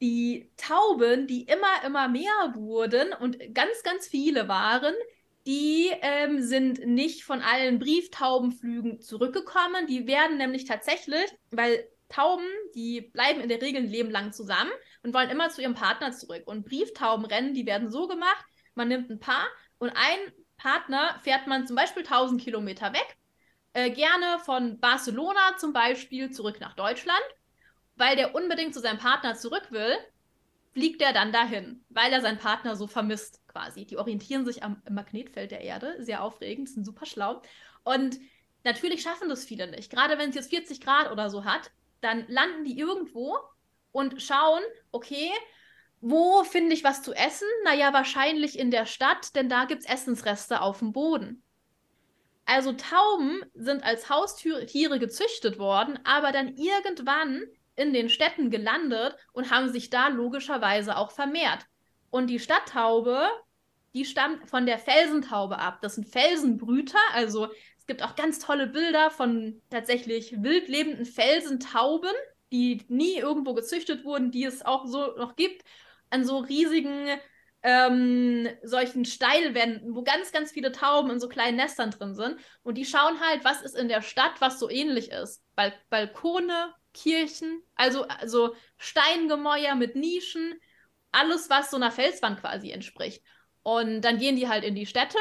die 0.00 0.50
Tauben, 0.56 1.26
die 1.26 1.42
immer, 1.42 1.84
immer 1.86 2.08
mehr 2.08 2.54
wurden 2.54 3.12
und 3.12 3.38
ganz, 3.54 3.82
ganz 3.84 4.08
viele 4.08 4.48
waren, 4.48 4.94
die 5.46 5.90
ähm, 6.02 6.42
sind 6.42 6.84
nicht 6.86 7.24
von 7.24 7.40
allen 7.40 7.78
Brieftaubenflügen 7.78 9.00
zurückgekommen. 9.00 9.86
Die 9.88 10.06
werden 10.06 10.38
nämlich 10.38 10.64
tatsächlich, 10.64 11.24
weil 11.50 11.88
Tauben, 12.08 12.46
die 12.74 13.00
bleiben 13.00 13.40
in 13.40 13.48
der 13.48 13.62
Regel 13.62 13.82
ein 13.82 13.88
Leben 13.88 14.10
lang 14.10 14.32
zusammen 14.32 14.70
und 15.02 15.14
wollen 15.14 15.30
immer 15.30 15.48
zu 15.50 15.62
ihrem 15.62 15.74
Partner 15.74 16.12
zurück. 16.12 16.42
Und 16.46 16.64
Brieftaubenrennen, 16.66 17.54
die 17.54 17.66
werden 17.66 17.90
so 17.90 18.06
gemacht, 18.06 18.44
man 18.74 18.88
nimmt 18.88 19.10
ein 19.10 19.20
Paar 19.20 19.46
und 19.78 19.90
ein 19.90 20.32
Partner 20.62 21.18
fährt 21.22 21.46
man 21.46 21.66
zum 21.66 21.76
Beispiel 21.76 22.04
1000 22.04 22.40
Kilometer 22.40 22.92
weg, 22.92 23.16
äh, 23.72 23.90
gerne 23.90 24.38
von 24.44 24.78
Barcelona 24.80 25.56
zum 25.58 25.72
Beispiel 25.72 26.30
zurück 26.30 26.60
nach 26.60 26.74
Deutschland 26.74 27.22
weil 27.96 28.16
der 28.16 28.34
unbedingt 28.34 28.74
zu 28.74 28.80
seinem 28.80 28.98
Partner 28.98 29.34
zurück 29.34 29.68
will, 29.70 29.96
fliegt 30.72 31.02
er 31.02 31.12
dann 31.12 31.32
dahin, 31.32 31.84
weil 31.90 32.12
er 32.12 32.20
seinen 32.20 32.38
Partner 32.38 32.76
so 32.76 32.86
vermisst 32.86 33.40
quasi. 33.46 33.84
Die 33.84 33.98
orientieren 33.98 34.44
sich 34.44 34.62
am 34.62 34.82
Magnetfeld 34.90 35.50
der 35.50 35.60
Erde, 35.60 35.96
sehr 36.02 36.22
aufregend, 36.22 36.68
sind 36.68 36.84
super 36.84 37.04
schlau. 37.04 37.42
Und 37.84 38.18
natürlich 38.64 39.02
schaffen 39.02 39.28
das 39.28 39.44
viele 39.44 39.70
nicht. 39.70 39.90
Gerade 39.90 40.18
wenn 40.18 40.30
es 40.30 40.34
jetzt 40.34 40.50
40 40.50 40.80
Grad 40.80 41.10
oder 41.10 41.28
so 41.28 41.44
hat, 41.44 41.70
dann 42.00 42.24
landen 42.28 42.64
die 42.64 42.78
irgendwo 42.78 43.36
und 43.92 44.22
schauen, 44.22 44.62
okay, 44.90 45.30
wo 46.02 46.42
finde 46.42 46.74
ich 46.74 46.82
was 46.82 47.02
zu 47.02 47.14
essen? 47.14 47.46
Naja, 47.64 47.92
wahrscheinlich 47.92 48.58
in 48.58 48.72
der 48.72 48.86
Stadt, 48.86 49.34
denn 49.36 49.48
da 49.48 49.66
gibt 49.66 49.82
es 49.82 49.88
Essensreste 49.88 50.60
auf 50.60 50.80
dem 50.80 50.92
Boden. 50.92 51.42
Also 52.44 52.72
Tauben 52.72 53.40
sind 53.54 53.84
als 53.84 54.10
Haustiere 54.10 54.98
gezüchtet 54.98 55.60
worden, 55.60 56.00
aber 56.02 56.32
dann 56.32 56.56
irgendwann 56.56 57.44
in 57.76 57.92
den 57.92 58.08
Städten 58.08 58.50
gelandet 58.50 59.16
und 59.32 59.50
haben 59.50 59.72
sich 59.72 59.90
da 59.90 60.08
logischerweise 60.08 60.96
auch 60.96 61.12
vermehrt. 61.12 61.66
Und 62.10 62.26
die 62.26 62.40
Stadttaube, 62.40 63.28
die 63.94 64.04
stammt 64.04 64.50
von 64.50 64.66
der 64.66 64.78
Felsentaube 64.78 65.58
ab. 65.58 65.78
Das 65.82 65.94
sind 65.94 66.08
Felsenbrüter, 66.08 66.98
also 67.14 67.48
es 67.78 67.86
gibt 67.86 68.02
auch 68.02 68.16
ganz 68.16 68.40
tolle 68.40 68.66
Bilder 68.66 69.10
von 69.10 69.62
tatsächlich 69.70 70.42
wild 70.42 70.68
lebenden 70.68 71.06
Felsentauben, 71.06 72.12
die 72.50 72.84
nie 72.88 73.18
irgendwo 73.18 73.54
gezüchtet 73.54 74.04
wurden, 74.04 74.32
die 74.32 74.44
es 74.44 74.64
auch 74.64 74.84
so 74.86 75.14
noch 75.16 75.36
gibt, 75.36 75.64
an 76.12 76.24
so 76.24 76.38
riesigen 76.38 77.08
ähm, 77.62 78.48
solchen 78.62 79.04
Steilwänden, 79.04 79.94
wo 79.94 80.02
ganz, 80.02 80.32
ganz 80.32 80.50
viele 80.50 80.72
Tauben 80.72 81.10
in 81.10 81.20
so 81.20 81.28
kleinen 81.28 81.56
Nestern 81.56 81.90
drin 81.90 82.14
sind. 82.14 82.36
Und 82.62 82.76
die 82.76 82.84
schauen 82.84 83.20
halt, 83.20 83.44
was 83.44 83.62
ist 83.62 83.76
in 83.76 83.88
der 83.88 84.02
Stadt, 84.02 84.40
was 84.40 84.58
so 84.58 84.68
ähnlich 84.68 85.10
ist. 85.10 85.42
Bal 85.54 85.72
Balkone, 85.88 86.74
Kirchen, 86.92 87.62
also, 87.76 88.02
also 88.02 88.54
Steingemäuer 88.78 89.76
mit 89.76 89.94
Nischen, 89.94 90.54
alles, 91.12 91.50
was 91.50 91.70
so 91.70 91.76
einer 91.76 91.92
Felswand 91.92 92.40
quasi 92.40 92.70
entspricht. 92.70 93.22
Und 93.62 94.00
dann 94.02 94.18
gehen 94.18 94.36
die 94.36 94.48
halt 94.48 94.64
in 94.64 94.74
die 94.74 94.86
Städte 94.86 95.18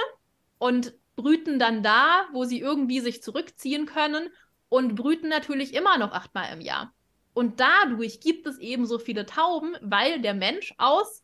und 0.57 0.93
brüten 1.15 1.59
dann 1.59 1.83
da, 1.83 2.27
wo 2.31 2.45
sie 2.45 2.59
irgendwie 2.59 3.01
sich 3.01 3.21
zurückziehen 3.21 3.85
können 3.85 4.29
und 4.69 4.95
brüten 4.95 5.29
natürlich 5.29 5.73
immer 5.73 5.97
noch 5.97 6.11
achtmal 6.11 6.51
im 6.53 6.61
Jahr. 6.61 6.93
Und 7.33 7.59
dadurch 7.59 8.19
gibt 8.19 8.45
es 8.47 8.57
eben 8.59 8.85
so 8.85 8.99
viele 8.99 9.25
Tauben, 9.25 9.75
weil 9.81 10.21
der 10.21 10.33
Mensch 10.33 10.73
aus 10.77 11.23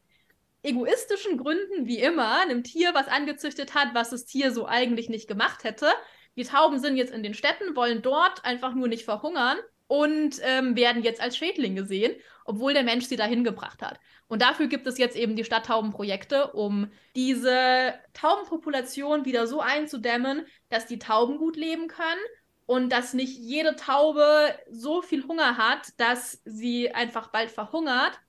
egoistischen 0.64 1.38
Gründen, 1.38 1.88
wie 1.88 2.00
immer, 2.00 2.42
einem 2.42 2.64
Tier 2.64 2.94
was 2.94 3.08
angezüchtet 3.08 3.74
hat, 3.74 3.94
was 3.94 4.10
das 4.10 4.26
Tier 4.26 4.52
so 4.52 4.68
eigentlich 4.68 5.10
nicht 5.10 5.28
gemacht 5.28 5.64
hätte. 5.64 5.88
Die 6.36 6.44
Tauben 6.44 6.80
sind 6.80 6.98
jetzt 6.98 7.14
in 7.14 7.24
den 7.24 7.34
Städten, 7.34 7.76
wollen 7.76 8.02
dort 8.02 8.46
einfach 8.46 8.74
nur 8.74 8.88
nicht 8.88 9.06
verhungern 9.06 9.58
und 9.88 10.40
ähm, 10.44 10.76
werden 10.76 11.04
jetzt 11.04 11.22
als 11.22 11.38
Schädling 11.38 11.76
gesehen, 11.76 12.16
obwohl 12.46 12.74
der 12.74 12.84
Mensch 12.84 13.06
sie 13.06 13.16
dahin 13.16 13.44
gebracht 13.44 13.82
hat. 13.82 14.00
Und 14.28 14.42
dafür 14.42 14.68
gibt 14.68 14.86
es 14.88 14.98
jetzt 14.98 15.16
eben 15.16 15.36
die 15.38 15.46
Stadttaubenprojekte, 15.46 16.52
um 16.52 16.92
diese 17.16 17.94
Taubenpopulation 18.14 19.24
wieder 19.24 19.48
so 19.48 19.62
einzudämmen, 19.62 20.46
dass 20.70 20.86
die 20.86 21.00
Tauben 21.00 21.38
gut 21.38 21.56
leben 21.56 21.88
können 21.88 22.20
und 22.68 22.90
dass 22.92 23.14
nicht 23.14 23.40
jede 23.40 23.76
Taube 23.76 24.54
so 24.70 25.02
viel 25.02 25.26
Hunger 25.28 25.58
hat, 25.58 25.88
dass 25.98 26.42
sie 26.46 26.92
einfach 26.92 27.30
bald 27.30 27.50
verhungert. 27.50 28.20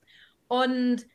Und 0.47 1.05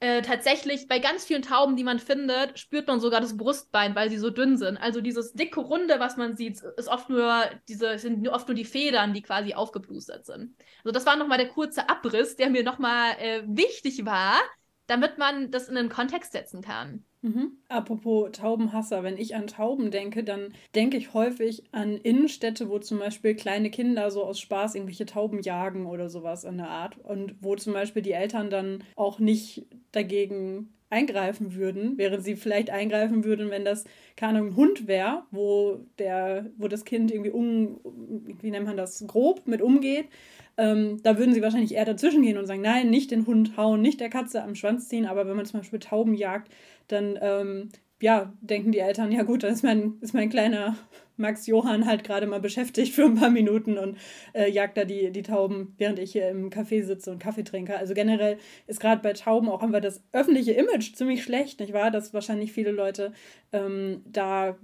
äh, 0.00 0.22
tatsächlich 0.22 0.88
bei 0.88 0.98
ganz 0.98 1.24
vielen 1.26 1.42
Tauben, 1.42 1.76
die 1.76 1.84
man 1.84 1.98
findet, 1.98 2.58
spürt 2.58 2.88
man 2.88 3.00
sogar 3.00 3.20
das 3.20 3.36
Brustbein, 3.36 3.94
weil 3.94 4.10
sie 4.10 4.16
so 4.16 4.30
dünn 4.30 4.56
sind. 4.56 4.78
Also 4.78 5.02
dieses 5.02 5.34
dicke 5.34 5.60
Runde, 5.60 6.00
was 6.00 6.16
man 6.16 6.36
sieht, 6.36 6.62
ist 6.76 6.88
oft 6.88 7.10
nur 7.10 7.44
diese 7.68 7.98
sind 7.98 8.26
oft 8.28 8.48
nur 8.48 8.54
die 8.54 8.64
Federn, 8.64 9.12
die 9.12 9.22
quasi 9.22 9.54
aufgeblustert 9.54 10.24
sind. 10.24 10.56
Also 10.84 10.92
das 10.92 11.06
war 11.06 11.16
nochmal 11.16 11.38
der 11.38 11.48
kurze 11.48 11.88
Abriss, 11.88 12.34
der 12.36 12.48
mir 12.50 12.64
nochmal 12.64 13.12
äh, 13.18 13.42
wichtig 13.46 14.04
war, 14.06 14.40
damit 14.86 15.18
man 15.18 15.50
das 15.50 15.68
in 15.68 15.76
einen 15.76 15.90
Kontext 15.90 16.32
setzen 16.32 16.62
kann. 16.62 17.04
Mhm. 17.24 17.52
Apropos 17.70 18.32
Taubenhasser, 18.32 19.02
wenn 19.02 19.16
ich 19.16 19.34
an 19.34 19.46
Tauben 19.46 19.90
denke, 19.90 20.24
dann 20.24 20.52
denke 20.74 20.98
ich 20.98 21.14
häufig 21.14 21.64
an 21.72 21.96
Innenstädte, 21.96 22.68
wo 22.68 22.78
zum 22.80 22.98
Beispiel 22.98 23.34
kleine 23.34 23.70
Kinder 23.70 24.10
so 24.10 24.24
aus 24.24 24.38
Spaß 24.40 24.74
irgendwelche 24.74 25.06
Tauben 25.06 25.40
jagen 25.40 25.86
oder 25.86 26.10
sowas 26.10 26.44
in 26.44 26.58
der 26.58 26.68
Art. 26.68 26.98
Und 26.98 27.36
wo 27.40 27.56
zum 27.56 27.72
Beispiel 27.72 28.02
die 28.02 28.12
Eltern 28.12 28.50
dann 28.50 28.84
auch 28.94 29.20
nicht 29.20 29.64
dagegen 29.90 30.68
eingreifen 30.90 31.54
würden, 31.54 31.96
während 31.96 32.22
sie 32.22 32.36
vielleicht 32.36 32.68
eingreifen 32.68 33.24
würden, 33.24 33.50
wenn 33.50 33.64
das, 33.64 33.84
keine 34.16 34.38
Ahnung, 34.38 34.50
ein 34.50 34.56
Hund 34.56 34.86
wäre, 34.86 35.22
wo 35.30 35.80
der, 35.98 36.50
wo 36.58 36.68
das 36.68 36.84
Kind 36.84 37.10
irgendwie 37.10 37.30
um, 37.30 37.80
wie 38.42 38.50
nennt 38.50 38.66
man 38.66 38.76
das, 38.76 39.02
grob 39.06 39.46
mit 39.46 39.62
umgeht. 39.62 40.08
Ähm, 40.56 41.02
da 41.02 41.18
würden 41.18 41.34
sie 41.34 41.42
wahrscheinlich 41.42 41.74
eher 41.74 41.84
dazwischen 41.84 42.22
gehen 42.22 42.38
und 42.38 42.46
sagen, 42.46 42.60
nein, 42.60 42.90
nicht 42.90 43.10
den 43.10 43.26
Hund 43.26 43.56
hauen, 43.56 43.82
nicht 43.82 44.00
der 44.00 44.08
Katze 44.08 44.42
am 44.42 44.54
Schwanz 44.54 44.88
ziehen, 44.88 45.06
aber 45.06 45.26
wenn 45.26 45.36
man 45.36 45.46
zum 45.46 45.60
Beispiel 45.60 45.80
Tauben 45.80 46.14
jagt, 46.14 46.52
dann 46.88 47.18
ähm, 47.20 47.70
ja, 48.00 48.32
denken 48.40 48.72
die 48.72 48.80
Eltern, 48.80 49.12
ja 49.12 49.22
gut, 49.22 49.44
dann 49.44 49.52
ist 49.52 49.62
mein, 49.62 49.94
ist 50.00 50.14
mein 50.14 50.28
kleiner 50.28 50.76
Max 51.16 51.46
Johann 51.46 51.86
halt 51.86 52.04
gerade 52.04 52.26
mal 52.26 52.40
beschäftigt 52.40 52.92
für 52.92 53.04
ein 53.04 53.14
paar 53.14 53.30
Minuten 53.30 53.78
und 53.78 53.96
äh, 54.32 54.50
jagt 54.50 54.76
da 54.76 54.84
die, 54.84 55.10
die 55.10 55.22
Tauben, 55.22 55.74
während 55.78 55.98
ich 55.98 56.12
hier 56.12 56.28
im 56.28 56.50
Café 56.50 56.84
sitze 56.84 57.10
und 57.10 57.18
Kaffee 57.18 57.44
trinke. 57.44 57.78
Also 57.78 57.94
generell 57.94 58.36
ist 58.66 58.80
gerade 58.80 59.00
bei 59.00 59.12
Tauben 59.12 59.48
auch 59.48 59.62
einfach 59.62 59.80
das 59.80 60.02
öffentliche 60.12 60.52
Image 60.52 60.94
ziemlich 60.94 61.22
schlecht, 61.22 61.60
nicht 61.60 61.72
wahr? 61.72 61.90
Dass 61.90 62.12
wahrscheinlich 62.12 62.52
viele 62.52 62.72
Leute 62.72 63.12
ähm, 63.52 64.02
da 64.04 64.58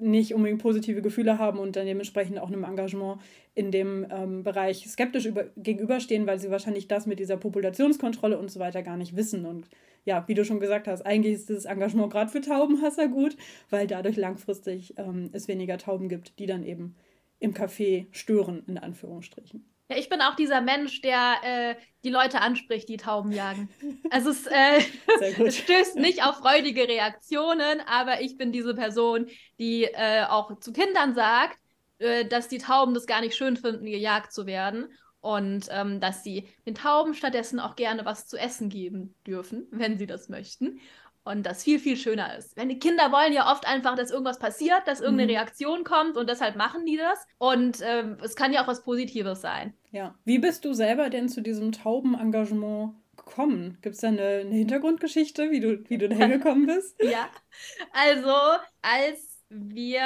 nicht 0.00 0.34
unbedingt 0.34 0.60
positive 0.60 1.00
Gefühle 1.00 1.38
haben 1.38 1.60
und 1.60 1.76
dann 1.76 1.86
dementsprechend 1.86 2.38
auch 2.38 2.48
einem 2.48 2.64
Engagement 2.64 3.20
in 3.54 3.70
dem 3.70 4.04
ähm, 4.10 4.42
Bereich 4.42 4.86
skeptisch 4.88 5.26
über, 5.26 5.44
gegenüberstehen, 5.56 6.26
weil 6.26 6.40
sie 6.40 6.50
wahrscheinlich 6.50 6.88
das 6.88 7.06
mit 7.06 7.20
dieser 7.20 7.36
Populationskontrolle 7.36 8.36
und 8.36 8.50
so 8.50 8.58
weiter 8.58 8.82
gar 8.82 8.96
nicht 8.96 9.16
wissen. 9.16 9.46
Und 9.46 9.68
ja, 10.04 10.24
wie 10.26 10.34
du 10.34 10.44
schon 10.44 10.60
gesagt 10.60 10.86
hast, 10.86 11.02
eigentlich 11.02 11.34
ist 11.34 11.48
dieses 11.48 11.64
Engagement 11.64 12.12
gerade 12.12 12.30
für 12.30 12.40
Taubenhasser 12.40 13.08
gut, 13.08 13.36
weil 13.70 13.86
dadurch 13.86 14.16
langfristig 14.16 14.94
ähm, 14.98 15.30
es 15.32 15.48
weniger 15.48 15.78
Tauben 15.78 16.08
gibt, 16.08 16.38
die 16.38 16.46
dann 16.46 16.62
eben 16.62 16.96
im 17.38 17.54
Café 17.54 18.06
stören, 18.10 18.62
in 18.66 18.78
Anführungsstrichen. 18.78 19.68
Ja, 19.90 19.98
ich 19.98 20.08
bin 20.08 20.20
auch 20.22 20.34
dieser 20.34 20.62
Mensch, 20.62 21.02
der 21.02 21.34
äh, 21.42 21.74
die 22.04 22.10
Leute 22.10 22.40
anspricht, 22.40 22.88
die 22.88 22.96
Tauben 22.96 23.32
jagen. 23.32 23.68
Also 24.10 24.30
es, 24.30 24.46
äh, 24.46 24.80
es, 25.44 25.58
stößt 25.58 25.96
nicht 25.96 26.22
auf 26.22 26.36
freudige 26.36 26.88
Reaktionen, 26.88 27.80
aber 27.86 28.20
ich 28.22 28.38
bin 28.38 28.52
diese 28.52 28.74
Person, 28.74 29.26
die 29.58 29.84
äh, 29.84 30.24
auch 30.24 30.58
zu 30.58 30.72
Kindern 30.72 31.14
sagt, 31.14 31.58
äh, 31.98 32.24
dass 32.24 32.48
die 32.48 32.58
Tauben 32.58 32.94
das 32.94 33.06
gar 33.06 33.20
nicht 33.20 33.36
schön 33.36 33.56
finden, 33.56 33.84
gejagt 33.84 34.32
zu 34.32 34.46
werden 34.46 34.88
und 35.24 35.68
ähm, 35.70 36.00
dass 36.00 36.22
sie 36.22 36.46
den 36.66 36.74
Tauben 36.74 37.14
stattdessen 37.14 37.58
auch 37.58 37.76
gerne 37.76 38.04
was 38.04 38.26
zu 38.26 38.36
essen 38.36 38.68
geben 38.68 39.14
dürfen, 39.26 39.66
wenn 39.70 39.96
sie 39.96 40.06
das 40.06 40.28
möchten. 40.28 40.80
Und 41.24 41.46
das 41.46 41.64
viel, 41.64 41.78
viel 41.78 41.96
schöner 41.96 42.36
ist. 42.36 42.54
Wenn 42.58 42.68
die 42.68 42.78
Kinder 42.78 43.10
wollen 43.10 43.32
ja 43.32 43.50
oft 43.50 43.66
einfach, 43.66 43.96
dass 43.96 44.10
irgendwas 44.10 44.38
passiert, 44.38 44.82
dass 44.84 45.00
irgendeine 45.00 45.32
mhm. 45.32 45.38
Reaktion 45.38 45.82
kommt 45.82 46.18
und 46.18 46.28
deshalb 46.28 46.56
machen 46.56 46.84
die 46.84 46.98
das. 46.98 47.26
Und 47.38 47.78
ähm, 47.82 48.18
es 48.22 48.36
kann 48.36 48.52
ja 48.52 48.62
auch 48.62 48.68
was 48.68 48.82
Positives 48.82 49.40
sein. 49.40 49.72
Ja. 49.92 50.14
Wie 50.26 50.38
bist 50.38 50.66
du 50.66 50.74
selber 50.74 51.08
denn 51.08 51.30
zu 51.30 51.40
diesem 51.40 51.72
Taubenengagement 51.72 52.92
gekommen? 53.16 53.78
Gibt 53.80 53.94
es 53.94 54.02
da 54.02 54.08
eine, 54.08 54.22
eine, 54.22 54.54
Hintergrundgeschichte, 54.54 55.50
wie 55.50 55.60
du, 55.60 55.88
wie 55.88 55.96
du 55.96 56.10
da 56.10 56.16
hingekommen 56.16 56.66
bist? 56.66 57.02
ja. 57.02 57.30
Also, 57.94 58.34
als 58.82 59.33
wir 59.48 60.02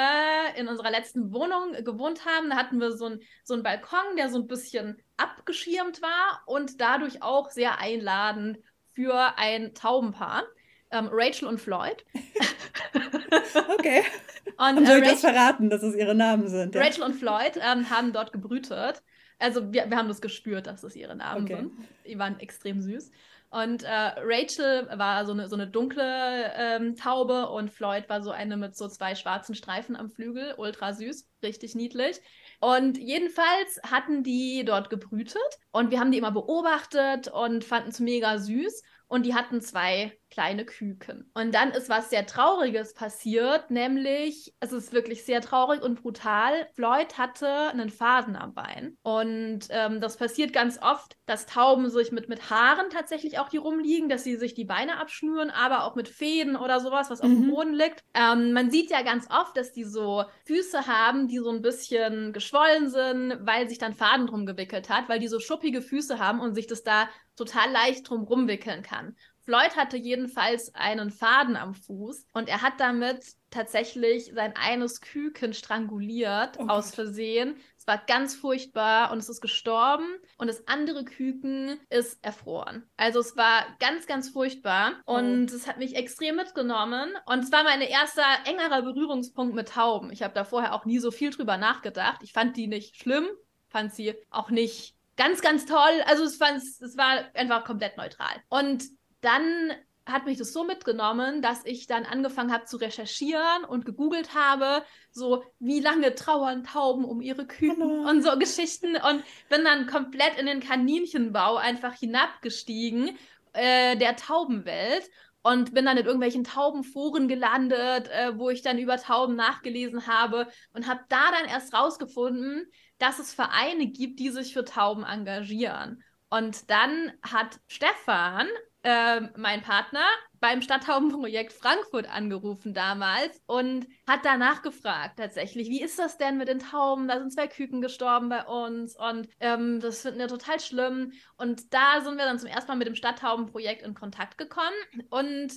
in 0.57 0.67
unserer 0.67 0.91
letzten 0.91 1.33
Wohnung 1.33 1.83
gewohnt 1.83 2.25
haben, 2.25 2.49
da 2.49 2.55
hatten 2.55 2.79
wir 2.79 2.91
so, 2.91 3.05
ein, 3.05 3.21
so 3.43 3.53
einen 3.53 3.63
Balkon, 3.63 4.15
der 4.17 4.29
so 4.29 4.39
ein 4.39 4.47
bisschen 4.47 5.01
abgeschirmt 5.17 6.01
war 6.01 6.41
und 6.45 6.79
dadurch 6.81 7.23
auch 7.23 7.49
sehr 7.49 7.79
einladend 7.79 8.59
für 8.93 9.37
ein 9.37 9.73
Taubenpaar. 9.73 10.43
Ähm, 10.91 11.09
Rachel 11.11 11.47
und 11.47 11.59
Floyd. 11.59 12.03
okay. 13.77 14.03
Und, 14.57 14.77
und 14.77 14.87
soll 14.87 14.97
äh, 14.97 15.03
das 15.03 15.21
verraten, 15.21 15.69
dass 15.69 15.83
es 15.83 15.95
ihre 15.95 16.13
Namen 16.13 16.49
sind? 16.49 16.75
Ja? 16.75 16.81
Rachel 16.81 17.03
und 17.03 17.13
Floyd 17.13 17.53
ähm, 17.55 17.89
haben 17.89 18.11
dort 18.11 18.33
gebrütet. 18.33 19.01
Also 19.37 19.71
wir, 19.71 19.89
wir 19.89 19.95
haben 19.95 20.09
das 20.09 20.19
gespürt, 20.19 20.67
dass 20.67 20.83
es 20.83 20.97
ihre 20.97 21.15
Namen 21.15 21.45
okay. 21.45 21.55
sind. 21.55 21.71
Die 22.05 22.19
waren 22.19 22.37
extrem 22.41 22.81
süß. 22.81 23.09
Und 23.51 23.81
äh, 23.81 23.89
Rachel 23.89 24.87
war 24.95 25.25
so 25.25 25.31
eine, 25.31 25.49
so 25.49 25.55
eine 25.55 25.67
dunkle 25.67 26.51
ähm, 26.55 26.95
Taube 26.95 27.49
und 27.49 27.71
Floyd 27.71 28.07
war 28.07 28.21
so 28.21 28.29
eine 28.29 28.57
mit 28.57 28.75
so 28.77 28.87
zwei 28.87 29.15
schwarzen 29.15 29.55
Streifen 29.55 29.95
am 29.95 30.09
Flügel. 30.09 30.53
Ultra 30.57 30.93
süß, 30.93 31.27
richtig 31.41 31.73
niedlich. 31.73 32.21
Und 32.59 32.97
jedenfalls 32.97 33.79
hatten 33.89 34.21
die 34.21 34.63
dort 34.65 34.91
gebrütet 34.91 35.41
und 35.71 35.89
wir 35.89 35.99
haben 35.99 36.11
die 36.11 36.19
immer 36.19 36.31
beobachtet 36.31 37.27
und 37.29 37.63
fanden 37.63 37.89
es 37.89 37.99
mega 37.99 38.37
süß 38.37 38.83
und 39.09 39.25
die 39.25 39.33
hatten 39.33 39.59
zwei 39.59 40.13
kleine 40.29 40.65
Küken. 40.65 41.29
Und 41.33 41.53
dann 41.55 41.71
ist 41.71 41.89
was 41.89 42.11
sehr 42.11 42.25
Trauriges 42.25 42.93
passiert, 42.93 43.71
nämlich, 43.71 44.53
es 44.59 44.71
ist 44.71 44.93
wirklich 44.93 45.25
sehr 45.25 45.41
traurig 45.41 45.81
und 45.81 46.01
brutal. 46.01 46.67
Floyd 46.75 47.17
hatte 47.17 47.69
einen 47.69 47.89
Faden 47.89 48.35
am 48.35 48.53
Bein. 48.53 48.95
Und 49.01 49.61
ähm, 49.71 49.99
das 49.99 50.17
passiert 50.17 50.53
ganz 50.53 50.79
oft, 50.81 51.17
dass 51.25 51.47
Tauben 51.47 51.89
sich 51.89 52.11
mit, 52.11 52.29
mit 52.29 52.51
Haaren 52.51 52.91
tatsächlich 52.91 53.39
auch 53.39 53.49
hier 53.49 53.61
rumliegen, 53.61 54.07
dass 54.07 54.23
sie 54.23 54.35
sich 54.35 54.53
die 54.53 54.65
Beine 54.65 54.97
abschnüren, 54.97 55.49
aber 55.49 55.83
auch 55.83 55.95
mit 55.95 56.07
Fäden 56.07 56.55
oder 56.55 56.79
sowas, 56.79 57.09
was 57.09 57.23
mhm. 57.23 57.25
auf 57.25 57.31
dem 57.31 57.47
mhm. 57.47 57.51
Boden 57.51 57.73
liegt. 57.73 58.03
Ähm, 58.13 58.53
man 58.53 58.69
sieht 58.69 58.91
ja 58.91 59.01
ganz 59.01 59.27
oft, 59.31 59.57
dass 59.57 59.71
die 59.71 59.83
so 59.83 60.25
Füße 60.45 60.85
haben, 60.85 61.27
die 61.27 61.39
so 61.39 61.49
ein 61.49 61.63
bisschen 61.63 62.31
geschwollen 62.33 62.89
sind, 62.89 63.39
weil 63.41 63.67
sich 63.67 63.79
dann 63.79 63.95
Faden 63.95 64.27
drum 64.27 64.45
gewickelt 64.45 64.89
hat, 64.89 65.09
weil 65.09 65.19
die 65.19 65.27
so 65.27 65.39
schuppige 65.39 65.81
Füße 65.81 66.19
haben 66.19 66.39
und 66.39 66.53
sich 66.53 66.67
das 66.67 66.83
da 66.83 67.09
total 67.39 67.71
leicht 67.71 68.09
drum 68.09 68.23
rumwickeln 68.23 68.83
kann. 68.83 69.15
Floyd 69.49 69.75
hatte 69.75 69.97
jedenfalls 69.97 70.75
einen 70.75 71.09
Faden 71.09 71.55
am 71.55 71.73
Fuß 71.73 72.27
und 72.33 72.49
er 72.49 72.61
hat 72.61 72.73
damit 72.79 73.25
tatsächlich 73.49 74.31
sein 74.35 74.53
eines 74.55 75.01
Küken 75.01 75.55
stranguliert, 75.55 76.57
oh 76.59 76.67
aus 76.67 76.93
Versehen. 76.93 77.55
Es 77.75 77.87
war 77.87 77.97
ganz 78.05 78.35
furchtbar 78.35 79.11
und 79.11 79.17
es 79.17 79.27
ist 79.27 79.41
gestorben 79.41 80.05
und 80.37 80.47
das 80.47 80.67
andere 80.67 81.03
Küken 81.03 81.79
ist 81.89 82.23
erfroren. 82.23 82.87
Also 82.95 83.21
es 83.21 83.37
war 83.37 83.65
ganz, 83.79 84.05
ganz 84.05 84.29
furchtbar 84.29 85.01
und 85.05 85.51
oh. 85.51 85.55
es 85.55 85.65
hat 85.65 85.79
mich 85.79 85.95
extrem 85.95 86.35
mitgenommen 86.35 87.09
und 87.25 87.39
es 87.39 87.51
war 87.51 87.63
mein 87.63 87.81
erster 87.81 88.25
engerer 88.45 88.83
Berührungspunkt 88.83 89.55
mit 89.55 89.69
Tauben. 89.69 90.11
Ich 90.11 90.21
habe 90.21 90.35
da 90.35 90.43
vorher 90.43 90.75
auch 90.75 90.85
nie 90.85 90.99
so 90.99 91.09
viel 91.09 91.31
drüber 91.31 91.57
nachgedacht. 91.57 92.21
Ich 92.21 92.33
fand 92.33 92.55
die 92.55 92.67
nicht 92.67 92.97
schlimm, 92.97 93.25
fand 93.67 93.95
sie 93.95 94.13
auch 94.29 94.51
nicht 94.51 94.98
ganz, 95.19 95.41
ganz 95.41 95.65
toll. 95.65 96.01
Also 96.05 96.23
es, 96.23 96.39
es 96.81 96.97
war 96.97 97.25
einfach 97.33 97.65
komplett 97.65 97.97
neutral. 97.97 98.41
Und 98.47 98.85
dann 99.19 99.73
hat 100.05 100.25
mich 100.25 100.37
das 100.37 100.53
so 100.53 100.63
mitgenommen, 100.63 101.41
dass 101.41 101.65
ich 101.65 101.85
dann 101.85 102.05
angefangen 102.05 102.51
habe 102.51 102.65
zu 102.65 102.77
recherchieren 102.77 103.65
und 103.67 103.85
gegoogelt 103.85 104.33
habe, 104.33 104.83
so 105.11 105.43
wie 105.59 105.81
lange 105.81 106.15
trauern 106.15 106.63
Tauben 106.63 107.03
um 107.03 107.21
ihre 107.21 107.45
Küken 107.45 107.83
Hallo. 107.83 108.09
und 108.09 108.23
so 108.23 108.39
Geschichten 108.39 108.95
und 108.95 109.23
bin 109.49 109.65
dann 109.65 109.87
komplett 109.87 110.39
in 110.39 110.45
den 110.45 110.61
Kaninchenbau 110.61 111.57
einfach 111.57 111.93
hinabgestiegen 111.93 113.17
äh, 113.53 113.97
der 113.97 114.15
Taubenwelt 114.15 115.03
und 115.41 115.73
bin 115.73 115.85
dann 115.85 115.97
in 115.97 116.05
irgendwelchen 116.05 116.43
Taubenforen 116.43 117.27
gelandet, 117.27 118.07
äh, 118.07 118.37
wo 118.37 118.49
ich 118.49 118.61
dann 118.61 118.79
über 118.79 118.97
Tauben 118.97 119.35
nachgelesen 119.35 120.07
habe 120.07 120.47
und 120.73 120.87
habe 120.87 121.01
da 121.09 121.31
dann 121.31 121.49
erst 121.49 121.73
rausgefunden, 121.73 122.71
dass 122.99 123.19
es 123.19 123.33
Vereine 123.33 123.87
gibt, 123.87 124.19
die 124.19 124.29
sich 124.29 124.53
für 124.53 124.65
Tauben 124.65 125.03
engagieren. 125.03 126.03
Und 126.29 126.69
dann 126.69 127.11
hat 127.23 127.59
Stefan, 127.67 128.47
äh, 128.83 129.21
mein 129.35 129.61
Partner, 129.61 130.05
beim 130.39 130.61
Stadttaubenprojekt 130.61 131.51
Frankfurt 131.51 132.09
angerufen 132.09 132.73
damals 132.73 133.41
und 133.45 133.87
hat 134.07 134.21
danach 134.23 134.61
gefragt 134.61 135.17
tatsächlich, 135.17 135.69
wie 135.69 135.81
ist 135.81 135.99
das 135.99 136.17
denn 136.17 136.37
mit 136.37 136.47
den 136.47 136.59
Tauben? 136.59 137.07
Da 137.07 137.19
sind 137.19 137.33
zwei 137.33 137.47
Küken 137.47 137.81
gestorben 137.81 138.29
bei 138.29 138.45
uns 138.45 138.95
und 138.95 139.27
ähm, 139.39 139.79
das 139.81 140.01
finden 140.01 140.19
wir 140.19 140.27
total 140.27 140.59
schlimm. 140.59 141.11
Und 141.37 141.73
da 141.73 142.01
sind 142.01 142.17
wir 142.17 142.25
dann 142.25 142.39
zum 142.39 142.47
ersten 142.47 142.71
Mal 142.71 142.77
mit 142.77 142.87
dem 142.87 142.95
Stadttaubenprojekt 142.95 143.81
in 143.81 143.95
Kontakt 143.95 144.37
gekommen 144.37 144.77
und 145.09 145.51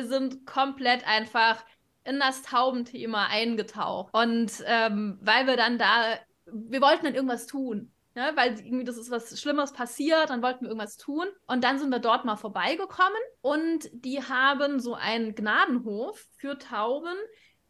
sind 0.00 0.46
komplett 0.46 1.06
einfach 1.06 1.64
in 2.04 2.18
das 2.18 2.42
Taubenthema 2.42 3.26
eingetaucht. 3.26 4.12
Und 4.12 4.52
ähm, 4.66 5.18
weil 5.22 5.46
wir 5.46 5.56
dann 5.56 5.78
da, 5.78 6.18
wir 6.46 6.80
wollten 6.80 7.04
dann 7.04 7.14
irgendwas 7.14 7.46
tun. 7.46 7.90
Ne, 8.16 8.30
weil 8.36 8.60
irgendwie 8.60 8.84
das 8.84 8.96
ist 8.96 9.10
was 9.10 9.40
Schlimmes 9.40 9.72
passiert, 9.72 10.30
dann 10.30 10.40
wollten 10.40 10.60
wir 10.60 10.68
irgendwas 10.68 10.96
tun. 10.96 11.26
Und 11.48 11.64
dann 11.64 11.80
sind 11.80 11.90
wir 11.90 11.98
dort 11.98 12.24
mal 12.24 12.36
vorbeigekommen 12.36 13.18
und 13.40 13.90
die 13.92 14.22
haben 14.22 14.78
so 14.78 14.94
einen 14.94 15.34
Gnadenhof 15.34 16.24
für 16.36 16.56
Tauben, 16.56 17.16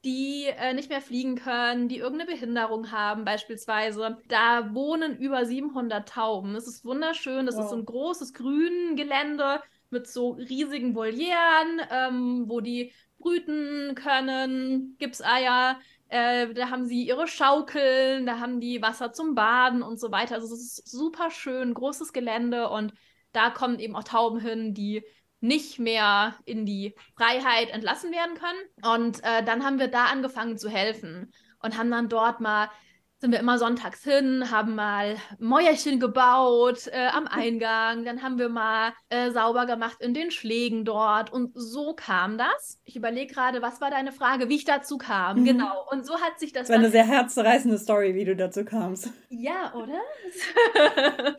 die 0.04 0.44
äh, 0.44 0.74
nicht 0.74 0.90
mehr 0.90 1.00
fliegen 1.00 1.36
können, 1.36 1.88
die 1.88 1.96
irgendeine 1.96 2.30
Behinderung 2.30 2.92
haben 2.92 3.24
beispielsweise. 3.24 4.18
Da 4.28 4.74
wohnen 4.74 5.16
über 5.16 5.46
700 5.46 6.06
Tauben. 6.06 6.54
Es 6.56 6.68
ist 6.68 6.84
wunderschön. 6.84 7.46
Das 7.46 7.56
wow. 7.56 7.64
ist 7.64 7.70
so 7.70 7.76
ein 7.76 7.86
großes 7.86 8.34
Grüngelände 8.34 9.62
mit 9.88 10.06
so 10.06 10.32
riesigen 10.32 10.94
Volieren, 10.94 11.80
ähm, 11.90 12.44
wo 12.48 12.60
die 12.60 12.92
brüten 13.18 13.94
können, 13.94 14.96
gibt's 14.98 15.22
Eier. 15.22 15.78
Äh, 16.14 16.54
da 16.54 16.70
haben 16.70 16.86
sie 16.86 17.02
ihre 17.02 17.26
Schaukeln, 17.26 18.24
da 18.24 18.38
haben 18.38 18.60
die 18.60 18.80
Wasser 18.80 19.12
zum 19.12 19.34
Baden 19.34 19.82
und 19.82 19.98
so 19.98 20.12
weiter. 20.12 20.36
Also 20.36 20.54
es 20.54 20.78
ist 20.78 20.88
super 20.88 21.32
schön, 21.32 21.74
großes 21.74 22.12
Gelände 22.12 22.68
und 22.68 22.94
da 23.32 23.50
kommen 23.50 23.80
eben 23.80 23.96
auch 23.96 24.04
Tauben 24.04 24.38
hin, 24.38 24.74
die 24.74 25.02
nicht 25.40 25.80
mehr 25.80 26.36
in 26.44 26.66
die 26.66 26.94
Freiheit 27.16 27.70
entlassen 27.70 28.12
werden 28.12 28.36
können. 28.36 28.94
Und 28.96 29.24
äh, 29.24 29.42
dann 29.42 29.64
haben 29.64 29.80
wir 29.80 29.88
da 29.88 30.04
angefangen 30.04 30.56
zu 30.56 30.68
helfen 30.68 31.32
und 31.60 31.76
haben 31.76 31.90
dann 31.90 32.08
dort 32.08 32.38
mal 32.38 32.70
sind 33.18 33.32
wir 33.32 33.38
immer 33.38 33.58
sonntags 33.58 34.02
hin, 34.02 34.50
haben 34.50 34.74
mal 34.74 35.16
Mäuerchen 35.38 35.98
gebaut 35.98 36.88
äh, 36.88 37.06
am 37.06 37.26
Eingang, 37.30 38.04
dann 38.04 38.22
haben 38.22 38.38
wir 38.38 38.48
mal 38.48 38.92
äh, 39.08 39.30
sauber 39.30 39.66
gemacht 39.66 39.98
in 40.00 40.14
den 40.14 40.30
Schlägen 40.30 40.84
dort 40.84 41.32
und 41.32 41.52
so 41.54 41.94
kam 41.94 42.36
das. 42.38 42.80
Ich 42.84 42.96
überlege 42.96 43.32
gerade, 43.32 43.62
was 43.62 43.80
war 43.80 43.90
deine 43.90 44.12
Frage, 44.12 44.48
wie 44.48 44.56
ich 44.56 44.64
dazu 44.64 44.98
kam, 44.98 45.40
mhm. 45.40 45.44
genau. 45.44 45.86
Und 45.90 46.06
so 46.06 46.20
hat 46.20 46.38
sich 46.38 46.52
das. 46.52 46.68
Das 46.68 46.70
war 46.70 46.78
eine 46.78 46.90
sehr 46.90 47.06
herzzerreißende 47.06 47.78
Story, 47.78 48.14
wie 48.14 48.24
du 48.24 48.36
dazu 48.36 48.64
kamst. 48.64 49.10
Ja, 49.30 49.72
oder? 49.74 50.00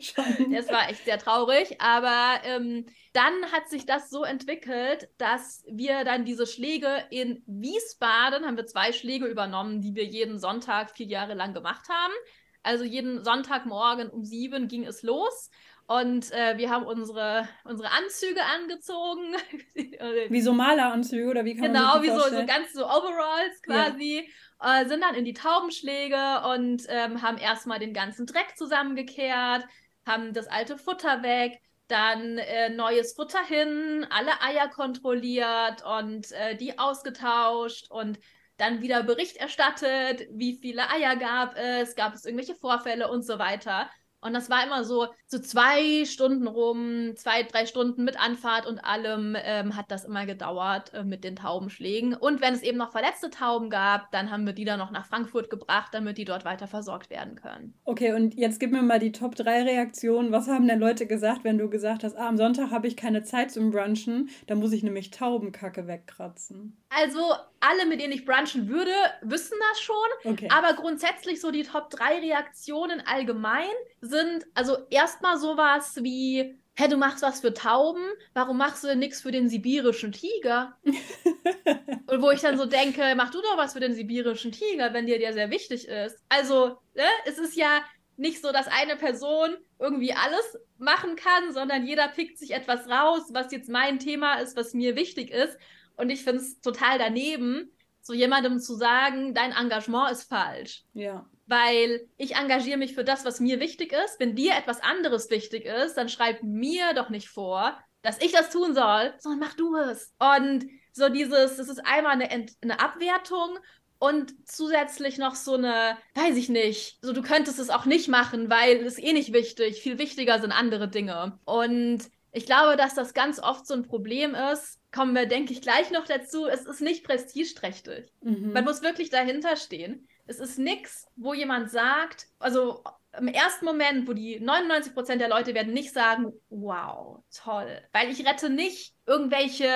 Schon. 0.00 0.52
Es 0.52 0.68
war 0.68 0.88
echt 0.90 1.04
sehr 1.04 1.18
traurig, 1.18 1.80
aber 1.80 2.40
ähm, 2.44 2.86
dann 3.12 3.32
hat 3.52 3.68
sich 3.68 3.86
das 3.86 4.10
so 4.10 4.24
entwickelt, 4.24 5.08
dass 5.18 5.64
wir 5.70 6.04
dann 6.04 6.24
diese 6.24 6.46
Schläge 6.46 6.88
in 7.10 7.42
Wiesbaden, 7.46 8.44
haben 8.44 8.56
wir 8.56 8.66
zwei 8.66 8.92
Schläge 8.92 9.26
übernommen, 9.26 9.80
die 9.80 9.94
wir 9.94 10.04
jeden 10.04 10.38
Sonntag 10.38 10.90
vier 10.90 11.06
Jahre 11.06 11.34
lang 11.34 11.54
gemacht 11.54 11.65
haben. 11.88 12.14
Also 12.62 12.84
jeden 12.84 13.22
Sonntagmorgen 13.22 14.10
um 14.10 14.24
sieben 14.24 14.68
ging 14.68 14.84
es 14.84 15.02
los. 15.02 15.50
Und 15.88 16.32
äh, 16.32 16.58
wir 16.58 16.68
haben 16.68 16.84
unsere, 16.84 17.48
unsere 17.64 17.90
Anzüge 17.92 18.40
angezogen. 18.42 19.36
wie 20.30 20.40
so 20.40 20.52
Maleranzüge 20.52 21.28
oder 21.28 21.44
wie 21.44 21.54
kann 21.54 21.72
genau, 21.72 21.94
man 21.94 22.02
Genau, 22.02 22.16
wie 22.16 22.20
so, 22.20 22.36
so 22.36 22.46
ganz 22.46 22.72
so 22.72 22.84
Overalls 22.84 23.62
quasi. 23.62 24.28
Ja. 24.60 24.80
Äh, 24.80 24.88
sind 24.88 25.02
dann 25.02 25.14
in 25.14 25.24
die 25.24 25.34
Taubenschläge 25.34 26.42
und 26.52 26.82
ähm, 26.88 27.22
haben 27.22 27.38
erstmal 27.38 27.78
den 27.78 27.92
ganzen 27.92 28.26
Dreck 28.26 28.56
zusammengekehrt, 28.56 29.64
haben 30.04 30.32
das 30.32 30.48
alte 30.48 30.76
Futter 30.76 31.22
weg, 31.22 31.60
dann 31.88 32.38
äh, 32.38 32.70
neues 32.70 33.14
Futter 33.14 33.44
hin, 33.44 34.06
alle 34.10 34.40
Eier 34.40 34.68
kontrolliert 34.68 35.84
und 35.84 36.32
äh, 36.32 36.56
die 36.56 36.78
ausgetauscht 36.78 37.90
und 37.90 38.18
dann 38.56 38.80
wieder 38.82 39.02
Bericht 39.02 39.36
erstattet, 39.36 40.28
wie 40.30 40.54
viele 40.56 40.88
Eier 40.90 41.16
gab 41.16 41.56
es, 41.56 41.94
gab 41.94 42.14
es 42.14 42.24
irgendwelche 42.24 42.54
Vorfälle 42.54 43.10
und 43.10 43.22
so 43.24 43.38
weiter. 43.38 43.90
Und 44.20 44.34
das 44.34 44.50
war 44.50 44.64
immer 44.64 44.84
so, 44.84 45.08
so 45.26 45.38
zwei 45.38 46.04
Stunden 46.04 46.46
rum, 46.46 47.12
zwei, 47.16 47.42
drei 47.42 47.66
Stunden 47.66 48.04
mit 48.04 48.18
Anfahrt 48.18 48.66
und 48.66 48.78
allem 48.80 49.36
ähm, 49.38 49.76
hat 49.76 49.90
das 49.90 50.04
immer 50.04 50.26
gedauert 50.26 50.92
äh, 50.94 51.04
mit 51.04 51.22
den 51.22 51.36
Taubenschlägen. 51.36 52.14
Und 52.14 52.40
wenn 52.40 52.54
es 52.54 52.62
eben 52.62 52.78
noch 52.78 52.92
verletzte 52.92 53.30
Tauben 53.30 53.70
gab, 53.70 54.10
dann 54.12 54.30
haben 54.30 54.46
wir 54.46 54.52
die 54.52 54.64
dann 54.64 54.78
noch 54.78 54.90
nach 54.90 55.06
Frankfurt 55.06 55.50
gebracht, 55.50 55.92
damit 55.92 56.18
die 56.18 56.24
dort 56.24 56.44
weiter 56.44 56.66
versorgt 56.66 57.10
werden 57.10 57.36
können. 57.36 57.74
Okay, 57.84 58.12
und 58.12 58.34
jetzt 58.34 58.58
gib 58.58 58.72
mir 58.72 58.82
mal 58.82 58.98
die 58.98 59.12
Top 59.12 59.34
3 59.34 59.62
Reaktionen. 59.62 60.32
Was 60.32 60.48
haben 60.48 60.66
denn 60.66 60.80
Leute 60.80 61.06
gesagt, 61.06 61.44
wenn 61.44 61.58
du 61.58 61.68
gesagt 61.68 62.02
hast, 62.02 62.16
ah, 62.16 62.28
am 62.28 62.36
Sonntag 62.36 62.70
habe 62.70 62.88
ich 62.88 62.96
keine 62.96 63.22
Zeit 63.22 63.50
zum 63.50 63.70
Brunchen, 63.70 64.30
da 64.46 64.54
muss 64.54 64.72
ich 64.72 64.82
nämlich 64.82 65.10
Taubenkacke 65.10 65.86
wegkratzen? 65.86 66.76
Also 66.88 67.20
alle, 67.60 67.86
mit 67.86 68.00
denen 68.00 68.12
ich 68.12 68.24
brunchen 68.24 68.68
würde, 68.68 68.92
wissen 69.22 69.56
das 69.70 69.80
schon. 69.80 70.32
Okay. 70.32 70.48
Aber 70.50 70.74
grundsätzlich 70.74 71.40
so 71.40 71.50
die 71.50 71.64
Top 71.64 71.90
3 71.90 72.20
Reaktionen 72.20 73.02
allgemein 73.06 73.64
sind, 74.08 74.46
also 74.54 74.78
erstmal 74.90 75.38
sowas 75.38 75.96
wie, 76.02 76.58
hä, 76.76 76.88
du 76.88 76.96
machst 76.96 77.22
was 77.22 77.40
für 77.40 77.54
Tauben, 77.54 78.04
warum 78.34 78.58
machst 78.58 78.84
du 78.84 78.88
denn 78.88 78.98
nichts 78.98 79.20
für 79.20 79.32
den 79.32 79.48
sibirischen 79.48 80.12
Tiger? 80.12 80.76
Und 80.84 82.22
wo 82.22 82.30
ich 82.30 82.40
dann 82.40 82.58
so 82.58 82.66
denke, 82.66 83.14
mach 83.16 83.30
du 83.30 83.40
doch 83.40 83.56
was 83.56 83.72
für 83.72 83.80
den 83.80 83.94
sibirischen 83.94 84.52
Tiger, 84.52 84.92
wenn 84.92 85.06
dir 85.06 85.18
der 85.18 85.32
sehr 85.32 85.50
wichtig 85.50 85.88
ist. 85.88 86.18
Also, 86.28 86.78
ne, 86.94 87.04
es 87.24 87.38
ist 87.38 87.56
ja 87.56 87.82
nicht 88.16 88.40
so, 88.40 88.52
dass 88.52 88.66
eine 88.68 88.96
Person 88.96 89.56
irgendwie 89.78 90.12
alles 90.12 90.58
machen 90.78 91.16
kann, 91.16 91.52
sondern 91.52 91.86
jeder 91.86 92.08
pickt 92.08 92.38
sich 92.38 92.52
etwas 92.52 92.88
raus, 92.88 93.24
was 93.32 93.52
jetzt 93.52 93.68
mein 93.68 93.98
Thema 93.98 94.36
ist, 94.36 94.56
was 94.56 94.74
mir 94.74 94.96
wichtig 94.96 95.30
ist. 95.30 95.58
Und 95.96 96.10
ich 96.10 96.24
finde 96.24 96.42
es 96.42 96.60
total 96.60 96.98
daneben, 96.98 97.70
so 98.00 98.14
jemandem 98.14 98.60
zu 98.60 98.74
sagen, 98.74 99.34
dein 99.34 99.52
Engagement 99.52 100.12
ist 100.12 100.24
falsch. 100.24 100.84
Ja. 100.94 101.28
Weil 101.46 102.08
ich 102.16 102.34
engagiere 102.34 102.78
mich 102.78 102.94
für 102.94 103.04
das, 103.04 103.24
was 103.24 103.40
mir 103.40 103.60
wichtig 103.60 103.92
ist. 103.92 104.18
Wenn 104.18 104.34
dir 104.34 104.54
etwas 104.54 104.82
anderes 104.82 105.30
wichtig 105.30 105.64
ist, 105.64 105.94
dann 105.94 106.08
schreib 106.08 106.42
mir 106.42 106.92
doch 106.94 107.08
nicht 107.08 107.28
vor, 107.28 107.78
dass 108.02 108.20
ich 108.20 108.32
das 108.32 108.50
tun 108.50 108.74
soll, 108.74 109.14
sondern 109.18 109.40
mach 109.40 109.54
du 109.54 109.76
es. 109.76 110.12
Und 110.18 110.66
so 110.92 111.08
dieses, 111.08 111.56
das 111.56 111.68
ist 111.68 111.86
einmal 111.86 112.12
eine, 112.12 112.46
eine 112.60 112.80
Abwertung 112.80 113.58
und 113.98 114.34
zusätzlich 114.46 115.18
noch 115.18 115.34
so 115.34 115.54
eine, 115.54 115.96
weiß 116.14 116.36
ich 116.36 116.48
nicht, 116.48 116.98
so 117.02 117.12
du 117.12 117.22
könntest 117.22 117.58
es 117.58 117.70
auch 117.70 117.86
nicht 117.86 118.08
machen, 118.08 118.50
weil 118.50 118.76
es 118.84 118.98
eh 118.98 119.12
nicht 119.12 119.32
wichtig, 119.32 119.80
viel 119.80 119.98
wichtiger 119.98 120.38
sind 120.40 120.52
andere 120.52 120.88
Dinge. 120.88 121.38
Und 121.44 122.04
ich 122.32 122.44
glaube, 122.44 122.76
dass 122.76 122.94
das 122.94 123.14
ganz 123.14 123.38
oft 123.38 123.66
so 123.66 123.74
ein 123.74 123.84
Problem 123.84 124.34
ist, 124.34 124.78
kommen 124.92 125.14
wir, 125.14 125.26
denke 125.26 125.52
ich, 125.52 125.62
gleich 125.62 125.90
noch 125.90 126.06
dazu. 126.06 126.46
Es 126.46 126.66
ist 126.66 126.82
nicht 126.82 127.04
prestigeträchtig. 127.04 128.12
Mhm. 128.20 128.52
Man 128.52 128.64
muss 128.64 128.82
wirklich 128.82 129.08
dahinter 129.08 129.56
stehen. 129.56 130.06
Es 130.26 130.38
ist 130.40 130.58
nichts, 130.58 131.06
wo 131.16 131.34
jemand 131.34 131.70
sagt, 131.70 132.26
also 132.38 132.82
im 133.18 133.28
ersten 133.28 133.64
Moment, 133.64 134.06
wo 134.08 134.12
die 134.12 134.40
99 134.40 134.94
Prozent 134.94 135.20
der 135.20 135.28
Leute 135.28 135.54
werden 135.54 135.72
nicht 135.72 135.92
sagen, 135.92 136.32
wow, 136.50 137.20
toll. 137.34 137.80
Weil 137.92 138.10
ich 138.10 138.26
rette 138.26 138.50
nicht 138.50 138.94
irgendwelche 139.06 139.68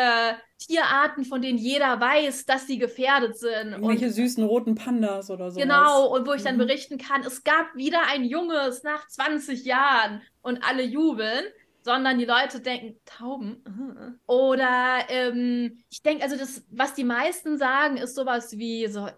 Tierarten, 0.59 1.25
von 1.25 1.41
denen 1.41 1.59
jeder 1.59 2.01
weiß, 2.01 2.47
dass 2.47 2.67
sie 2.67 2.79
gefährdet 2.79 3.39
sind. 3.39 3.73
Irgendwelche 3.73 4.07
und, 4.07 4.13
süßen 4.13 4.45
roten 4.45 4.75
Pandas 4.75 5.31
oder 5.31 5.51
so. 5.51 5.61
Genau, 5.61 6.09
und 6.15 6.27
wo 6.27 6.33
ich 6.33 6.43
dann 6.43 6.57
mhm. 6.57 6.67
berichten 6.67 6.99
kann, 6.99 7.23
es 7.23 7.45
gab 7.45 7.75
wieder 7.75 8.01
ein 8.09 8.25
Junges 8.25 8.83
nach 8.83 9.07
20 9.09 9.65
Jahren 9.65 10.23
und 10.43 10.63
alle 10.63 10.83
jubeln 10.83 11.45
sondern 11.83 12.19
die 12.19 12.27
Leute 12.27 12.61
denken, 12.61 13.01
Tauben. 13.07 14.19
Uh. 14.29 14.33
Oder 14.33 15.07
ähm, 15.09 15.83
ich 15.89 16.03
denke, 16.03 16.23
also 16.23 16.37
das, 16.37 16.63
was 16.71 16.95
die 16.95 17.05
meisten 17.05 17.57
sagen, 17.57 17.97
ist 17.97 18.15
sowas 18.15 18.59
wie 18.59 18.87
so, 18.89 19.09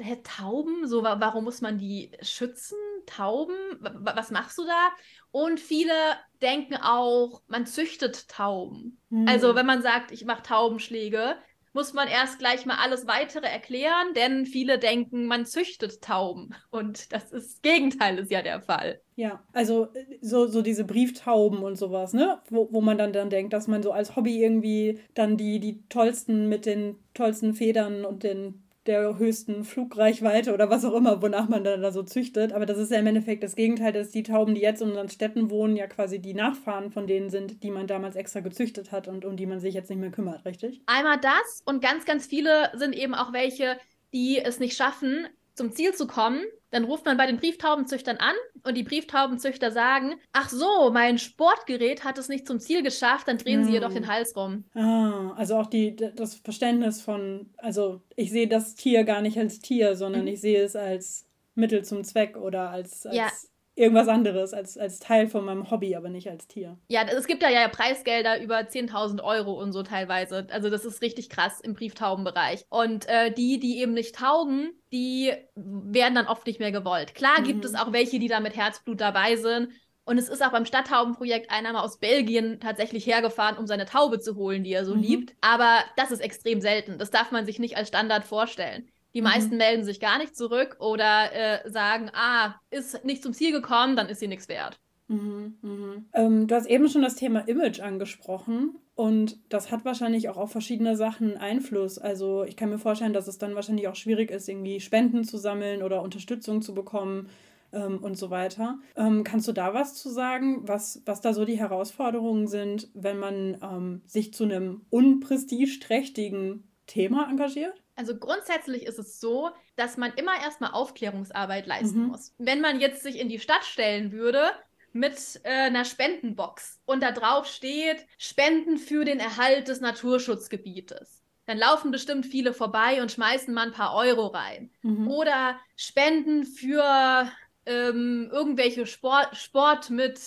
hä, 0.00 0.16
Tauben, 0.22 0.86
so 0.86 1.02
warum 1.02 1.44
muss 1.44 1.60
man 1.60 1.78
die 1.78 2.10
schützen? 2.20 2.76
Tauben, 3.06 3.54
was 3.80 4.30
machst 4.30 4.56
du 4.58 4.64
da? 4.64 4.90
Und 5.30 5.60
viele 5.60 5.92
denken 6.40 6.76
auch, 6.76 7.42
man 7.48 7.66
züchtet 7.66 8.28
Tauben. 8.28 8.98
Hm. 9.10 9.26
Also 9.28 9.54
wenn 9.54 9.66
man 9.66 9.82
sagt, 9.82 10.10
ich 10.10 10.24
mache 10.24 10.42
Taubenschläge, 10.42 11.36
muss 11.74 11.92
man 11.92 12.06
erst 12.08 12.38
gleich 12.38 12.64
mal 12.66 12.76
alles 12.76 13.06
weitere 13.06 13.46
erklären, 13.46 14.14
denn 14.14 14.46
viele 14.46 14.78
denken, 14.78 15.26
man 15.26 15.44
züchtet 15.44 16.00
Tauben. 16.00 16.54
Und 16.70 17.12
das 17.12 17.32
ist 17.32 17.56
das 17.56 17.62
Gegenteil 17.62 18.18
ist 18.18 18.30
ja 18.30 18.42
der 18.42 18.62
Fall. 18.62 19.00
Ja, 19.16 19.42
also 19.52 19.88
so, 20.20 20.46
so 20.46 20.62
diese 20.62 20.84
Brieftauben 20.84 21.64
und 21.64 21.76
sowas, 21.76 22.12
ne? 22.12 22.40
Wo, 22.48 22.68
wo 22.70 22.80
man 22.80 22.96
dann, 22.96 23.12
dann 23.12 23.28
denkt, 23.28 23.52
dass 23.52 23.66
man 23.66 23.82
so 23.82 23.90
als 23.90 24.14
Hobby 24.14 24.40
irgendwie 24.42 25.00
dann 25.14 25.36
die, 25.36 25.58
die 25.58 25.86
tollsten 25.88 26.48
mit 26.48 26.64
den 26.64 26.96
tollsten 27.12 27.54
Federn 27.54 28.04
und 28.04 28.22
den 28.22 28.63
der 28.86 29.18
höchsten 29.18 29.64
Flugreichweite 29.64 30.52
oder 30.52 30.70
was 30.70 30.84
auch 30.84 30.94
immer, 30.94 31.22
wonach 31.22 31.48
man 31.48 31.64
dann 31.64 31.82
da 31.82 31.92
so 31.92 32.02
züchtet. 32.02 32.52
Aber 32.52 32.66
das 32.66 32.78
ist 32.78 32.90
ja 32.90 32.98
im 32.98 33.06
Endeffekt 33.06 33.42
das 33.42 33.56
Gegenteil, 33.56 33.92
dass 33.92 34.10
die 34.10 34.22
Tauben, 34.22 34.54
die 34.54 34.60
jetzt 34.60 34.82
in 34.82 34.88
unseren 34.88 35.08
Städten 35.08 35.50
wohnen, 35.50 35.76
ja 35.76 35.86
quasi 35.86 36.18
die 36.20 36.34
Nachfahren 36.34 36.90
von 36.90 37.06
denen 37.06 37.30
sind, 37.30 37.62
die 37.62 37.70
man 37.70 37.86
damals 37.86 38.16
extra 38.16 38.40
gezüchtet 38.40 38.92
hat 38.92 39.08
und 39.08 39.24
um 39.24 39.36
die 39.36 39.46
man 39.46 39.60
sich 39.60 39.74
jetzt 39.74 39.90
nicht 39.90 40.00
mehr 40.00 40.10
kümmert, 40.10 40.44
richtig? 40.44 40.82
Einmal 40.86 41.18
das 41.20 41.62
und 41.64 41.82
ganz, 41.82 42.04
ganz 42.04 42.26
viele 42.26 42.70
sind 42.74 42.94
eben 42.94 43.14
auch 43.14 43.32
welche, 43.32 43.78
die 44.12 44.38
es 44.38 44.60
nicht 44.60 44.76
schaffen, 44.76 45.26
zum 45.54 45.72
Ziel 45.72 45.94
zu 45.94 46.06
kommen, 46.06 46.42
dann 46.70 46.84
ruft 46.84 47.04
man 47.04 47.16
bei 47.16 47.26
den 47.26 47.36
Brieftaubenzüchtern 47.36 48.16
an 48.16 48.34
und 48.64 48.76
die 48.76 48.82
Brieftaubenzüchter 48.82 49.70
sagen, 49.70 50.14
ach 50.32 50.48
so, 50.48 50.90
mein 50.92 51.18
Sportgerät 51.18 52.04
hat 52.04 52.18
es 52.18 52.28
nicht 52.28 52.46
zum 52.46 52.58
Ziel 52.58 52.82
geschafft, 52.82 53.28
dann 53.28 53.38
drehen 53.38 53.60
hm. 53.60 53.66
sie 53.66 53.74
ihr 53.74 53.80
doch 53.80 53.92
den 53.92 54.08
Hals 54.08 54.34
rum. 54.36 54.64
Ah, 54.74 55.32
also 55.36 55.56
auch 55.56 55.66
die, 55.66 55.94
das 55.94 56.34
Verständnis 56.34 57.00
von, 57.00 57.50
also 57.58 58.02
ich 58.16 58.30
sehe 58.30 58.48
das 58.48 58.74
Tier 58.74 59.04
gar 59.04 59.20
nicht 59.20 59.38
als 59.38 59.60
Tier, 59.60 59.94
sondern 59.94 60.22
mhm. 60.22 60.28
ich 60.28 60.40
sehe 60.40 60.62
es 60.62 60.74
als 60.74 61.26
Mittel 61.54 61.84
zum 61.84 62.02
Zweck 62.02 62.36
oder 62.36 62.70
als, 62.70 63.06
als 63.06 63.16
ja 63.16 63.28
irgendwas 63.76 64.08
anderes 64.08 64.52
als, 64.52 64.78
als 64.78 64.98
Teil 64.98 65.28
von 65.28 65.44
meinem 65.44 65.70
Hobby, 65.70 65.96
aber 65.96 66.08
nicht 66.08 66.30
als 66.30 66.46
Tier. 66.46 66.78
Ja, 66.88 67.02
es 67.02 67.26
gibt 67.26 67.42
ja, 67.42 67.50
ja 67.50 67.68
Preisgelder 67.68 68.40
über 68.40 68.58
10.000 68.58 69.22
Euro 69.22 69.60
und 69.60 69.72
so 69.72 69.82
teilweise. 69.82 70.46
Also 70.50 70.70
das 70.70 70.84
ist 70.84 71.02
richtig 71.02 71.28
krass 71.28 71.60
im 71.60 71.74
Brieftaubenbereich. 71.74 72.64
Und 72.68 73.08
äh, 73.08 73.32
die, 73.32 73.58
die 73.58 73.80
eben 73.80 73.92
nicht 73.92 74.14
taugen, 74.14 74.70
die 74.92 75.32
werden 75.54 76.14
dann 76.14 76.26
oft 76.26 76.46
nicht 76.46 76.60
mehr 76.60 76.72
gewollt. 76.72 77.14
Klar 77.14 77.40
mhm. 77.40 77.44
gibt 77.44 77.64
es 77.64 77.74
auch 77.74 77.92
welche, 77.92 78.18
die 78.18 78.28
da 78.28 78.40
mit 78.40 78.56
Herzblut 78.56 79.00
dabei 79.00 79.36
sind. 79.36 79.70
Und 80.06 80.18
es 80.18 80.28
ist 80.28 80.44
auch 80.44 80.52
beim 80.52 80.66
Stadttaubenprojekt 80.66 81.50
einer 81.50 81.72
mal 81.72 81.82
aus 81.82 81.98
Belgien 81.98 82.60
tatsächlich 82.60 83.06
hergefahren, 83.06 83.56
um 83.56 83.66
seine 83.66 83.86
Taube 83.86 84.20
zu 84.20 84.36
holen, 84.36 84.62
die 84.62 84.72
er 84.72 84.84
so 84.84 84.94
mhm. 84.94 85.02
liebt. 85.02 85.34
Aber 85.40 85.78
das 85.96 86.10
ist 86.10 86.20
extrem 86.20 86.60
selten. 86.60 86.98
Das 86.98 87.10
darf 87.10 87.32
man 87.32 87.46
sich 87.46 87.58
nicht 87.58 87.76
als 87.76 87.88
Standard 87.88 88.24
vorstellen. 88.24 88.88
Die 89.14 89.20
mhm. 89.20 89.28
meisten 89.28 89.56
melden 89.56 89.84
sich 89.84 90.00
gar 90.00 90.18
nicht 90.18 90.36
zurück 90.36 90.76
oder 90.80 91.32
äh, 91.32 91.70
sagen, 91.70 92.10
ah, 92.12 92.54
ist 92.70 93.04
nicht 93.04 93.22
zum 93.22 93.32
Ziel 93.32 93.52
gekommen, 93.52 93.96
dann 93.96 94.08
ist 94.08 94.20
sie 94.20 94.28
nichts 94.28 94.48
wert. 94.48 94.78
Mhm, 95.08 95.58
mhm. 95.62 96.06
Ähm, 96.14 96.46
du 96.46 96.54
hast 96.54 96.66
eben 96.66 96.88
schon 96.88 97.02
das 97.02 97.16
Thema 97.16 97.40
Image 97.40 97.80
angesprochen 97.80 98.76
und 98.94 99.38
das 99.48 99.70
hat 99.70 99.84
wahrscheinlich 99.84 100.28
auch 100.28 100.36
auf 100.36 100.52
verschiedene 100.52 100.96
Sachen 100.96 101.36
Einfluss. 101.36 101.98
Also 101.98 102.44
ich 102.44 102.56
kann 102.56 102.70
mir 102.70 102.78
vorstellen, 102.78 103.12
dass 103.12 103.28
es 103.28 103.38
dann 103.38 103.54
wahrscheinlich 103.54 103.88
auch 103.88 103.96
schwierig 103.96 104.30
ist, 104.30 104.48
irgendwie 104.48 104.80
Spenden 104.80 105.24
zu 105.24 105.36
sammeln 105.36 105.82
oder 105.82 106.02
Unterstützung 106.02 106.62
zu 106.62 106.74
bekommen 106.74 107.28
ähm, 107.72 107.98
und 107.98 108.16
so 108.16 108.30
weiter. 108.30 108.78
Ähm, 108.96 109.24
kannst 109.24 109.46
du 109.46 109.52
da 109.52 109.74
was 109.74 109.94
zu 109.94 110.08
sagen, 110.08 110.66
was, 110.66 111.02
was 111.04 111.20
da 111.20 111.34
so 111.34 111.44
die 111.44 111.58
Herausforderungen 111.58 112.46
sind, 112.46 112.88
wenn 112.94 113.18
man 113.18 113.58
ähm, 113.62 114.02
sich 114.06 114.32
zu 114.32 114.44
einem 114.44 114.86
unprestigeträchtigen 114.88 116.64
Thema 116.86 117.28
engagiert? 117.28 117.83
Also 117.96 118.16
grundsätzlich 118.16 118.84
ist 118.84 118.98
es 118.98 119.20
so, 119.20 119.50
dass 119.76 119.96
man 119.96 120.12
immer 120.14 120.40
erstmal 120.42 120.72
Aufklärungsarbeit 120.72 121.66
leisten 121.66 122.02
mhm. 122.02 122.06
muss. 122.08 122.34
Wenn 122.38 122.60
man 122.60 122.80
jetzt 122.80 123.02
sich 123.02 123.18
in 123.18 123.28
die 123.28 123.38
Stadt 123.38 123.64
stellen 123.64 124.12
würde 124.12 124.50
mit 124.92 125.40
äh, 125.44 125.66
einer 125.66 125.84
Spendenbox 125.84 126.80
und 126.86 127.02
da 127.02 127.12
drauf 127.12 127.46
steht 127.46 128.06
Spenden 128.18 128.78
für 128.78 129.04
den 129.04 129.20
Erhalt 129.20 129.68
des 129.68 129.80
Naturschutzgebietes, 129.80 131.22
dann 131.46 131.58
laufen 131.58 131.90
bestimmt 131.90 132.26
viele 132.26 132.52
vorbei 132.52 133.02
und 133.02 133.12
schmeißen 133.12 133.52
mal 133.52 133.66
ein 133.66 133.72
paar 133.72 133.94
Euro 133.94 134.28
rein. 134.28 134.70
Mhm. 134.82 135.08
Oder 135.08 135.58
Spenden 135.76 136.44
für 136.44 137.30
ähm, 137.66 138.30
irgendwelche 138.32 138.86
Sport, 138.86 139.36
Sport 139.36 139.90
mit 139.90 140.20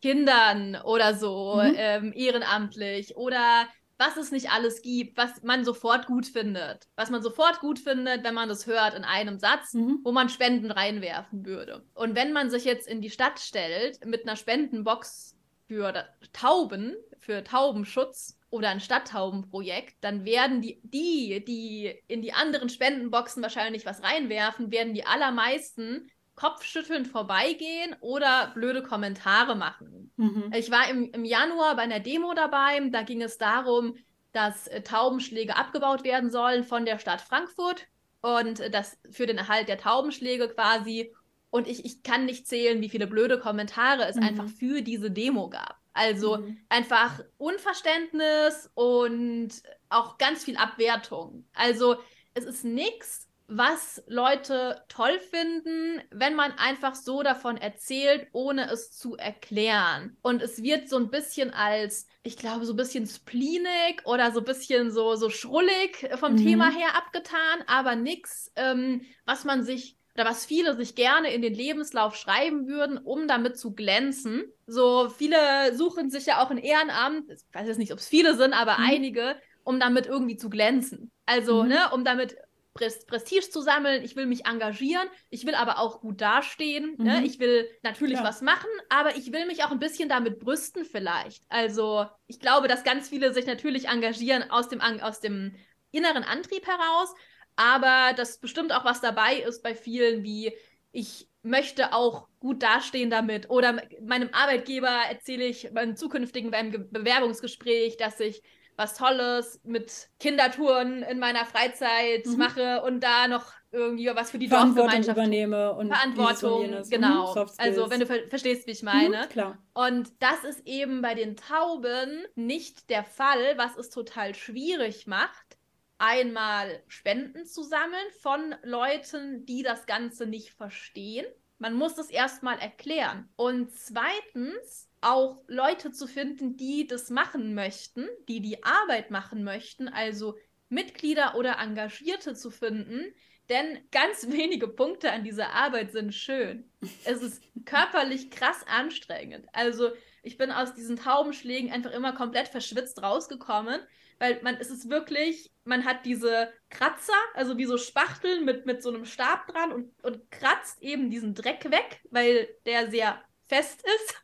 Kindern 0.00 0.76
oder 0.84 1.14
so, 1.14 1.60
mhm. 1.62 1.74
ähm, 1.76 2.12
ehrenamtlich 2.14 3.16
oder 3.16 3.68
was 4.00 4.16
es 4.16 4.32
nicht 4.32 4.50
alles 4.50 4.80
gibt, 4.80 5.18
was 5.18 5.42
man 5.42 5.62
sofort 5.62 6.06
gut 6.06 6.26
findet. 6.26 6.88
Was 6.96 7.10
man 7.10 7.22
sofort 7.22 7.60
gut 7.60 7.78
findet, 7.78 8.24
wenn 8.24 8.34
man 8.34 8.48
das 8.48 8.66
hört 8.66 8.94
in 8.94 9.04
einem 9.04 9.38
Satz, 9.38 9.74
mhm. 9.74 10.00
wo 10.02 10.10
man 10.10 10.30
Spenden 10.30 10.70
reinwerfen 10.70 11.44
würde. 11.44 11.84
Und 11.94 12.14
wenn 12.14 12.32
man 12.32 12.50
sich 12.50 12.64
jetzt 12.64 12.88
in 12.88 13.02
die 13.02 13.10
Stadt 13.10 13.38
stellt 13.38 14.02
mit 14.06 14.26
einer 14.26 14.36
Spendenbox 14.36 15.36
für 15.68 16.08
Tauben, 16.32 16.96
für 17.18 17.44
Taubenschutz 17.44 18.38
oder 18.48 18.70
ein 18.70 18.80
Stadttaubenprojekt, 18.80 19.96
dann 20.00 20.24
werden 20.24 20.62
die, 20.62 20.80
die, 20.82 21.44
die 21.44 21.94
in 22.08 22.22
die 22.22 22.32
anderen 22.32 22.70
Spendenboxen 22.70 23.42
wahrscheinlich 23.42 23.84
was 23.84 24.02
reinwerfen, 24.02 24.72
werden 24.72 24.94
die 24.94 25.04
allermeisten 25.04 26.10
kopfschüttelnd 26.34 27.08
vorbeigehen 27.08 27.94
oder 28.00 28.50
blöde 28.54 28.82
Kommentare 28.82 29.56
machen. 29.56 30.12
Mhm. 30.16 30.52
Ich 30.54 30.70
war 30.70 30.88
im, 30.88 31.10
im 31.12 31.24
Januar 31.24 31.76
bei 31.76 31.82
einer 31.82 32.00
Demo 32.00 32.32
dabei, 32.34 32.80
da 32.90 33.02
ging 33.02 33.22
es 33.22 33.38
darum, 33.38 33.96
dass 34.32 34.66
äh, 34.68 34.82
Taubenschläge 34.82 35.56
abgebaut 35.56 36.04
werden 36.04 36.30
sollen 36.30 36.64
von 36.64 36.84
der 36.84 36.98
Stadt 36.98 37.20
Frankfurt 37.20 37.86
und 38.20 38.60
äh, 38.60 38.70
das 38.70 38.98
für 39.10 39.26
den 39.26 39.38
Erhalt 39.38 39.68
der 39.68 39.78
Taubenschläge 39.78 40.48
quasi. 40.48 41.12
Und 41.50 41.66
ich, 41.66 41.84
ich 41.84 42.02
kann 42.02 42.26
nicht 42.26 42.46
zählen, 42.46 42.80
wie 42.80 42.88
viele 42.88 43.08
blöde 43.08 43.40
Kommentare 43.40 44.06
es 44.06 44.16
mhm. 44.16 44.22
einfach 44.22 44.48
für 44.48 44.82
diese 44.82 45.10
Demo 45.10 45.50
gab. 45.50 45.80
Also 45.92 46.38
mhm. 46.38 46.58
einfach 46.68 47.20
Unverständnis 47.36 48.70
und 48.74 49.50
auch 49.88 50.18
ganz 50.18 50.44
viel 50.44 50.56
Abwertung. 50.56 51.44
Also 51.52 51.96
es 52.34 52.44
ist 52.44 52.64
nichts, 52.64 53.28
was 53.50 54.00
Leute 54.06 54.80
toll 54.88 55.18
finden, 55.18 56.00
wenn 56.12 56.36
man 56.36 56.52
einfach 56.52 56.94
so 56.94 57.24
davon 57.24 57.56
erzählt, 57.56 58.28
ohne 58.32 58.70
es 58.70 58.92
zu 58.92 59.16
erklären. 59.16 60.16
Und 60.22 60.40
es 60.40 60.62
wird 60.62 60.88
so 60.88 60.96
ein 60.96 61.10
bisschen 61.10 61.52
als, 61.52 62.06
ich 62.22 62.36
glaube, 62.36 62.64
so 62.64 62.74
ein 62.74 62.76
bisschen 62.76 63.08
spleenig 63.08 64.02
oder 64.04 64.30
so 64.30 64.38
ein 64.38 64.44
bisschen 64.44 64.92
so, 64.92 65.16
so 65.16 65.30
schrullig 65.30 66.08
vom 66.14 66.34
mhm. 66.34 66.44
Thema 66.44 66.70
her 66.70 66.96
abgetan, 66.96 67.64
aber 67.66 67.96
nichts, 67.96 68.52
ähm, 68.54 69.02
was 69.26 69.44
man 69.44 69.64
sich 69.64 69.96
oder 70.14 70.28
was 70.28 70.46
viele 70.46 70.76
sich 70.76 70.94
gerne 70.94 71.32
in 71.32 71.42
den 71.42 71.54
Lebenslauf 71.54 72.14
schreiben 72.14 72.68
würden, 72.68 72.98
um 72.98 73.26
damit 73.26 73.58
zu 73.58 73.74
glänzen. 73.74 74.44
So 74.66 75.08
viele 75.08 75.74
suchen 75.74 76.10
sich 76.10 76.26
ja 76.26 76.42
auch 76.42 76.50
ein 76.50 76.58
Ehrenamt, 76.58 77.30
ich 77.30 77.42
weiß 77.52 77.66
jetzt 77.66 77.78
nicht, 77.78 77.92
ob 77.92 77.98
es 77.98 78.08
viele 78.08 78.36
sind, 78.36 78.52
aber 78.52 78.78
mhm. 78.78 78.84
einige, 78.90 79.36
um 79.64 79.80
damit 79.80 80.06
irgendwie 80.06 80.36
zu 80.36 80.50
glänzen. 80.50 81.10
Also, 81.26 81.62
mhm. 81.62 81.70
ne, 81.70 81.78
um 81.92 82.04
damit 82.04 82.36
Prestige 82.72 83.50
zu 83.50 83.60
sammeln, 83.60 84.04
ich 84.04 84.14
will 84.14 84.26
mich 84.26 84.46
engagieren, 84.46 85.08
ich 85.28 85.44
will 85.44 85.54
aber 85.54 85.78
auch 85.78 86.00
gut 86.00 86.20
dastehen, 86.20 86.94
ne? 86.96 86.96
mhm. 86.98 87.04
ne? 87.04 87.24
ich 87.24 87.40
will 87.40 87.68
natürlich 87.82 88.18
ja. 88.18 88.24
was 88.24 88.42
machen, 88.42 88.70
aber 88.88 89.16
ich 89.16 89.32
will 89.32 89.46
mich 89.46 89.64
auch 89.64 89.72
ein 89.72 89.80
bisschen 89.80 90.08
damit 90.08 90.38
brüsten 90.38 90.84
vielleicht. 90.84 91.42
Also 91.48 92.06
ich 92.26 92.38
glaube, 92.38 92.68
dass 92.68 92.84
ganz 92.84 93.08
viele 93.08 93.32
sich 93.34 93.46
natürlich 93.46 93.88
engagieren 93.88 94.50
aus 94.50 94.68
dem, 94.68 94.80
aus 94.80 95.20
dem 95.20 95.54
inneren 95.90 96.22
Antrieb 96.22 96.66
heraus, 96.66 97.12
aber 97.56 98.14
dass 98.14 98.38
bestimmt 98.38 98.72
auch 98.72 98.84
was 98.84 99.00
dabei 99.00 99.36
ist 99.36 99.62
bei 99.62 99.74
vielen, 99.74 100.22
wie 100.22 100.52
ich 100.92 101.28
möchte 101.42 101.92
auch 101.92 102.28
gut 102.38 102.62
dastehen 102.62 103.10
damit 103.10 103.50
oder 103.50 103.82
meinem 104.02 104.30
Arbeitgeber 104.32 104.90
erzähle 105.10 105.44
ich 105.44 105.70
beim 105.72 105.96
zukünftigen 105.96 106.50
beim 106.50 106.70
Bewerbungsgespräch, 106.90 107.96
dass 107.96 108.20
ich 108.20 108.42
was 108.80 108.94
Tolles 108.94 109.60
mit 109.62 110.08
Kindertouren 110.18 111.02
in 111.02 111.18
meiner 111.18 111.44
Freizeit 111.44 112.24
mhm. 112.24 112.38
mache 112.38 112.82
und 112.82 113.00
da 113.00 113.28
noch 113.28 113.52
irgendwie 113.70 114.06
was 114.06 114.30
für 114.30 114.38
die 114.38 114.48
Dorfgemeinschaft 114.48 115.18
übernehme 115.18 115.74
und 115.74 115.88
Verantwortung, 115.88 116.74
und 116.74 116.90
genau. 116.90 117.34
Mhm, 117.34 117.50
also 117.58 117.90
wenn 117.90 118.00
du 118.00 118.06
ver 118.06 118.26
verstehst, 118.28 118.66
wie 118.66 118.70
ich 118.70 118.82
meine. 118.82 119.26
Mhm, 119.26 119.28
klar. 119.28 119.58
Und 119.74 120.10
das 120.20 120.44
ist 120.44 120.66
eben 120.66 121.02
bei 121.02 121.14
den 121.14 121.36
Tauben 121.36 122.24
nicht 122.34 122.88
der 122.88 123.04
Fall, 123.04 123.58
was 123.58 123.76
es 123.76 123.90
total 123.90 124.34
schwierig 124.34 125.06
macht, 125.06 125.58
einmal 125.98 126.82
Spenden 126.88 127.44
zu 127.44 127.62
sammeln 127.62 128.10
von 128.22 128.54
Leuten, 128.62 129.44
die 129.44 129.62
das 129.62 129.84
Ganze 129.84 130.26
nicht 130.26 130.54
verstehen. 130.54 131.26
Man 131.58 131.74
muss 131.74 131.98
es 131.98 132.08
erstmal 132.08 132.58
erklären. 132.58 133.28
Und 133.36 133.70
zweitens 133.72 134.89
auch 135.00 135.42
Leute 135.46 135.92
zu 135.92 136.06
finden, 136.06 136.56
die 136.56 136.86
das 136.86 137.10
machen 137.10 137.54
möchten, 137.54 138.08
die 138.28 138.40
die 138.40 138.62
Arbeit 138.64 139.10
machen 139.10 139.44
möchten, 139.44 139.88
also 139.88 140.36
Mitglieder 140.68 141.34
oder 141.36 141.58
Engagierte 141.58 142.34
zu 142.34 142.50
finden, 142.50 143.12
denn 143.48 143.80
ganz 143.90 144.26
wenige 144.30 144.68
Punkte 144.68 145.12
an 145.12 145.24
dieser 145.24 145.50
Arbeit 145.50 145.92
sind 145.92 146.14
schön. 146.14 146.70
Es 147.04 147.22
ist 147.22 147.42
körperlich 147.64 148.30
krass 148.30 148.64
anstrengend. 148.66 149.46
Also 149.52 149.90
ich 150.22 150.38
bin 150.38 150.50
aus 150.50 150.74
diesen 150.74 150.96
Taubenschlägen 150.96 151.72
einfach 151.72 151.92
immer 151.92 152.12
komplett 152.12 152.48
verschwitzt 152.48 153.02
rausgekommen, 153.02 153.80
weil 154.18 154.40
man 154.42 154.56
es 154.56 154.70
ist 154.70 154.90
wirklich, 154.90 155.50
man 155.64 155.84
hat 155.84 156.04
diese 156.04 156.52
Kratzer, 156.68 157.14
also 157.34 157.56
wie 157.56 157.64
so 157.64 157.78
Spachteln 157.78 158.44
mit, 158.44 158.66
mit 158.66 158.82
so 158.82 158.90
einem 158.90 159.06
Stab 159.06 159.46
dran 159.48 159.72
und, 159.72 160.04
und 160.04 160.30
kratzt 160.30 160.82
eben 160.82 161.10
diesen 161.10 161.34
Dreck 161.34 161.70
weg, 161.70 162.00
weil 162.10 162.48
der 162.66 162.90
sehr 162.90 163.22
fest 163.48 163.82
ist. 163.82 164.22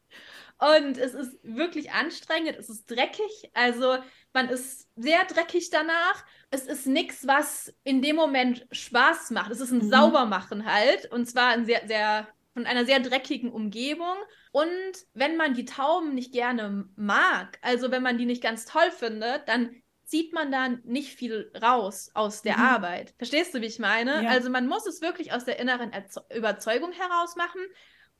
Und 0.58 0.96
es 0.96 1.12
ist 1.12 1.38
wirklich 1.42 1.92
anstrengend, 1.92 2.56
es 2.56 2.70
ist 2.70 2.90
dreckig. 2.90 3.50
Also 3.52 3.98
man 4.32 4.48
ist 4.48 4.88
sehr 4.96 5.24
dreckig 5.24 5.70
danach. 5.70 6.24
Es 6.50 6.66
ist 6.66 6.86
nichts, 6.86 7.26
was 7.26 7.74
in 7.84 8.00
dem 8.00 8.16
Moment 8.16 8.66
Spaß 8.72 9.30
macht. 9.32 9.50
Es 9.50 9.60
ist 9.60 9.70
ein 9.70 9.84
mhm. 9.84 9.90
Saubermachen 9.90 10.64
halt. 10.64 11.10
Und 11.12 11.26
zwar 11.26 11.48
ein 11.48 11.66
sehr, 11.66 11.86
sehr 11.86 12.28
von 12.54 12.64
einer 12.64 12.86
sehr 12.86 13.00
dreckigen 13.00 13.52
Umgebung. 13.52 14.16
Und 14.50 14.72
wenn 15.12 15.36
man 15.36 15.52
die 15.52 15.66
Tauben 15.66 16.14
nicht 16.14 16.32
gerne 16.32 16.88
mag, 16.96 17.58
also 17.60 17.90
wenn 17.90 18.02
man 18.02 18.16
die 18.16 18.24
nicht 18.24 18.42
ganz 18.42 18.64
toll 18.64 18.90
findet, 18.90 19.46
dann 19.46 19.82
zieht 20.06 20.32
man 20.32 20.50
da 20.50 20.68
nicht 20.68 21.18
viel 21.18 21.52
raus 21.60 22.10
aus 22.14 22.40
der 22.40 22.56
mhm. 22.56 22.62
Arbeit. 22.62 23.14
Verstehst 23.18 23.52
du, 23.52 23.60
wie 23.60 23.66
ich 23.66 23.78
meine? 23.78 24.22
Ja. 24.22 24.30
Also 24.30 24.48
man 24.48 24.68
muss 24.68 24.86
es 24.86 25.02
wirklich 25.02 25.32
aus 25.34 25.44
der 25.44 25.58
inneren 25.58 25.92
Erze 25.92 26.24
Überzeugung 26.34 26.92
heraus 26.92 27.36
machen. 27.36 27.60